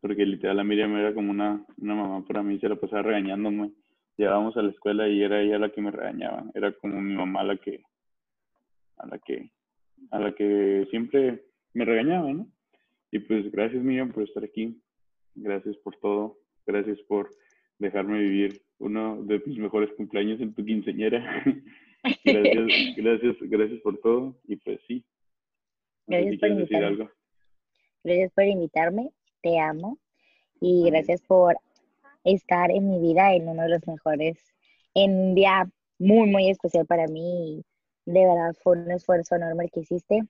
porque 0.00 0.24
literal 0.24 0.58
la 0.58 0.64
Miriam 0.64 0.96
era 0.96 1.14
como 1.14 1.30
una, 1.30 1.64
una 1.78 1.94
mamá 1.94 2.24
para 2.24 2.42
mí, 2.42 2.58
se 2.58 2.68
la 2.68 2.76
pasaba 2.76 3.02
regañándome. 3.02 3.72
Llegábamos 4.16 4.56
a 4.56 4.62
la 4.62 4.70
escuela 4.70 5.08
y 5.08 5.22
era 5.22 5.42
ella 5.42 5.58
la 5.58 5.70
que 5.70 5.82
me 5.82 5.90
regañaba, 5.90 6.44
era 6.54 6.72
como 6.72 7.00
mi 7.00 7.14
mamá 7.14 7.42
la 7.42 7.56
que, 7.56 7.82
a 8.98 9.06
la 9.06 9.18
que, 9.18 9.50
a 10.10 10.20
la 10.20 10.34
que 10.34 10.86
siempre 10.90 11.42
me 11.72 11.84
regañaba, 11.84 12.32
¿no? 12.32 12.46
Y 13.10 13.18
pues 13.20 13.50
gracias 13.50 13.82
Miriam 13.82 14.12
por 14.12 14.22
estar 14.22 14.44
aquí, 14.44 14.80
gracias 15.34 15.76
por 15.78 15.96
todo, 15.96 16.38
gracias 16.66 17.00
por 17.08 17.30
dejarme 17.78 18.18
vivir 18.18 18.62
uno 18.78 19.22
de 19.22 19.40
tus 19.40 19.56
mejores 19.58 19.90
cumpleaños 19.96 20.40
en 20.40 20.54
tu 20.54 20.64
quinceñera. 20.64 21.42
gracias, 22.24 22.66
gracias, 22.96 23.36
gracias 23.40 23.80
por 23.80 23.98
todo 23.98 24.38
y 24.46 24.56
pues 24.56 24.80
sí. 24.86 25.04
Gracias 26.06 26.38
por 26.38 26.48
invitarme. 26.50 27.08
Gracias 28.04 28.32
por 28.32 28.44
invitarme, 28.44 29.10
te 29.42 29.58
amo 29.58 29.98
y 30.60 30.84
gracias 30.90 31.22
por 31.22 31.56
estar 32.24 32.70
en 32.70 32.88
mi 32.88 32.98
vida 33.00 33.34
en 33.34 33.48
uno 33.48 33.62
de 33.62 33.68
los 33.70 33.86
mejores, 33.86 34.38
en 34.94 35.16
un 35.16 35.34
día 35.34 35.68
muy, 35.98 36.28
muy 36.28 36.50
especial 36.50 36.86
para 36.86 37.06
mí. 37.06 37.62
De 38.06 38.20
verdad 38.20 38.54
fue 38.62 38.78
un 38.78 38.90
esfuerzo 38.90 39.36
enorme 39.36 39.64
el 39.64 39.70
que 39.70 39.80
hiciste. 39.80 40.22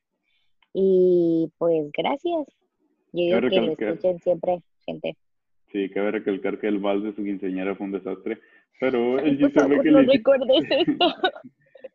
Y 0.72 1.50
pues 1.58 1.90
gracias. 1.96 2.46
Yo 3.12 3.38
digo 3.38 3.40
que 3.48 3.60
lo 3.60 3.72
escuchen 3.72 4.18
siempre, 4.20 4.60
gente. 4.84 5.16
Sí, 5.70 5.88
cabe 5.90 6.12
recalcar 6.12 6.58
que 6.58 6.68
el 6.68 6.78
vals 6.78 7.04
de 7.04 7.14
su 7.14 7.24
quinceañera 7.24 7.74
fue 7.74 7.86
un 7.86 7.92
desastre, 7.92 8.40
pero 8.78 9.18
él 9.18 9.38
sí 9.38 9.50
sabe 9.52 9.80
que 9.80 9.90
no 9.90 10.02
recuerdes 10.02 10.48
esto. 10.70 11.14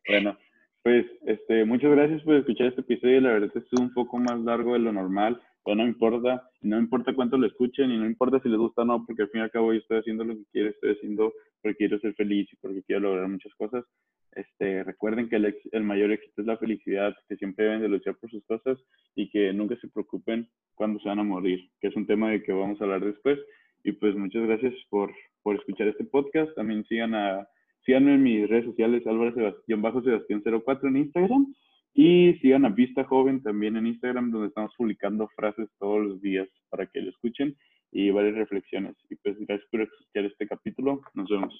bueno, 0.07 0.37
pues 0.83 1.05
este, 1.25 1.65
muchas 1.65 1.91
gracias 1.91 2.23
por 2.23 2.35
escuchar 2.35 2.67
este 2.67 2.81
episodio. 2.81 3.21
La 3.21 3.33
verdad 3.33 3.51
es 3.53 3.63
que 3.63 3.75
es 3.75 3.81
un 3.81 3.93
poco 3.93 4.17
más 4.17 4.39
largo 4.39 4.73
de 4.73 4.79
lo 4.79 4.93
normal, 4.93 5.41
pero 5.65 5.75
no 5.75 5.85
importa, 5.85 6.49
no 6.61 6.79
importa 6.79 7.13
cuánto 7.13 7.37
lo 7.37 7.47
escuchen 7.47 7.91
y 7.91 7.97
no 7.97 8.05
importa 8.05 8.39
si 8.41 8.49
les 8.49 8.57
gusta 8.57 8.83
o 8.83 8.85
no, 8.85 9.05
porque 9.05 9.23
al 9.23 9.29
fin 9.29 9.41
y 9.41 9.43
al 9.43 9.51
cabo 9.51 9.73
yo 9.73 9.79
estoy 9.79 9.99
haciendo 9.99 10.23
lo 10.23 10.35
que 10.35 10.45
quiero, 10.51 10.69
estoy 10.69 10.91
haciendo 10.93 11.33
porque 11.61 11.77
quiero 11.77 11.99
ser 11.99 12.13
feliz 12.15 12.47
y 12.51 12.55
porque 12.57 12.83
quiero 12.83 13.01
lograr 13.01 13.27
muchas 13.27 13.53
cosas. 13.55 13.85
Este, 14.31 14.83
recuerden 14.83 15.27
que 15.27 15.35
el, 15.35 15.55
el, 15.71 15.83
mayor 15.83 16.11
éxito 16.11 16.41
es 16.41 16.47
la 16.47 16.57
felicidad, 16.57 17.15
que 17.27 17.35
siempre 17.35 17.65
deben 17.65 17.81
de 17.81 17.89
luchar 17.89 18.15
por 18.15 18.29
sus 18.29 18.45
cosas 18.45 18.77
y 19.15 19.29
que 19.29 19.51
nunca 19.53 19.75
se 19.81 19.89
preocupen 19.89 20.47
cuando 20.75 20.99
se 20.99 21.09
van 21.09 21.19
a 21.19 21.23
morir, 21.23 21.69
que 21.81 21.87
es 21.87 21.95
un 21.95 22.05
tema 22.05 22.31
de 22.31 22.41
que 22.41 22.53
vamos 22.53 22.79
a 22.79 22.85
hablar 22.85 23.03
después. 23.03 23.39
Y 23.83 23.91
pues 23.93 24.15
muchas 24.15 24.45
gracias 24.45 24.73
por, 24.89 25.11
por 25.41 25.55
escuchar 25.55 25.87
este 25.87 26.05
podcast. 26.05 26.53
También 26.55 26.85
sigan 26.85 27.15
a, 27.15 27.47
síganme 27.89 28.13
en 28.13 28.21
mis 28.21 28.47
redes 28.47 28.65
sociales, 28.65 29.07
Álvaro 29.07 29.33
Sebastián 29.33 29.81
bajo 29.81 30.03
Sebastián 30.03 30.43
04 30.43 30.89
en 30.89 30.97
Instagram. 30.97 31.55
Y 31.95 32.35
sigan 32.35 32.63
a 32.65 32.69
Vista 32.69 33.03
Joven 33.03 33.41
también 33.41 33.77
en 33.77 33.87
Instagram, 33.87 34.29
donde 34.29 34.49
estamos 34.49 34.71
publicando 34.77 35.27
frases 35.35 35.67
todos 35.79 36.05
los 36.05 36.21
días 36.21 36.47
para 36.69 36.85
que 36.85 37.01
lo 37.01 37.09
escuchen 37.09 37.57
y 37.91 38.11
varias 38.11 38.35
reflexiones. 38.35 38.95
Y 39.09 39.15
pues 39.15 39.35
gracias 39.39 39.67
por 39.71 39.81
escuchar 39.81 40.25
este 40.25 40.47
capítulo. 40.47 41.01
Nos 41.15 41.29
vemos. 41.29 41.59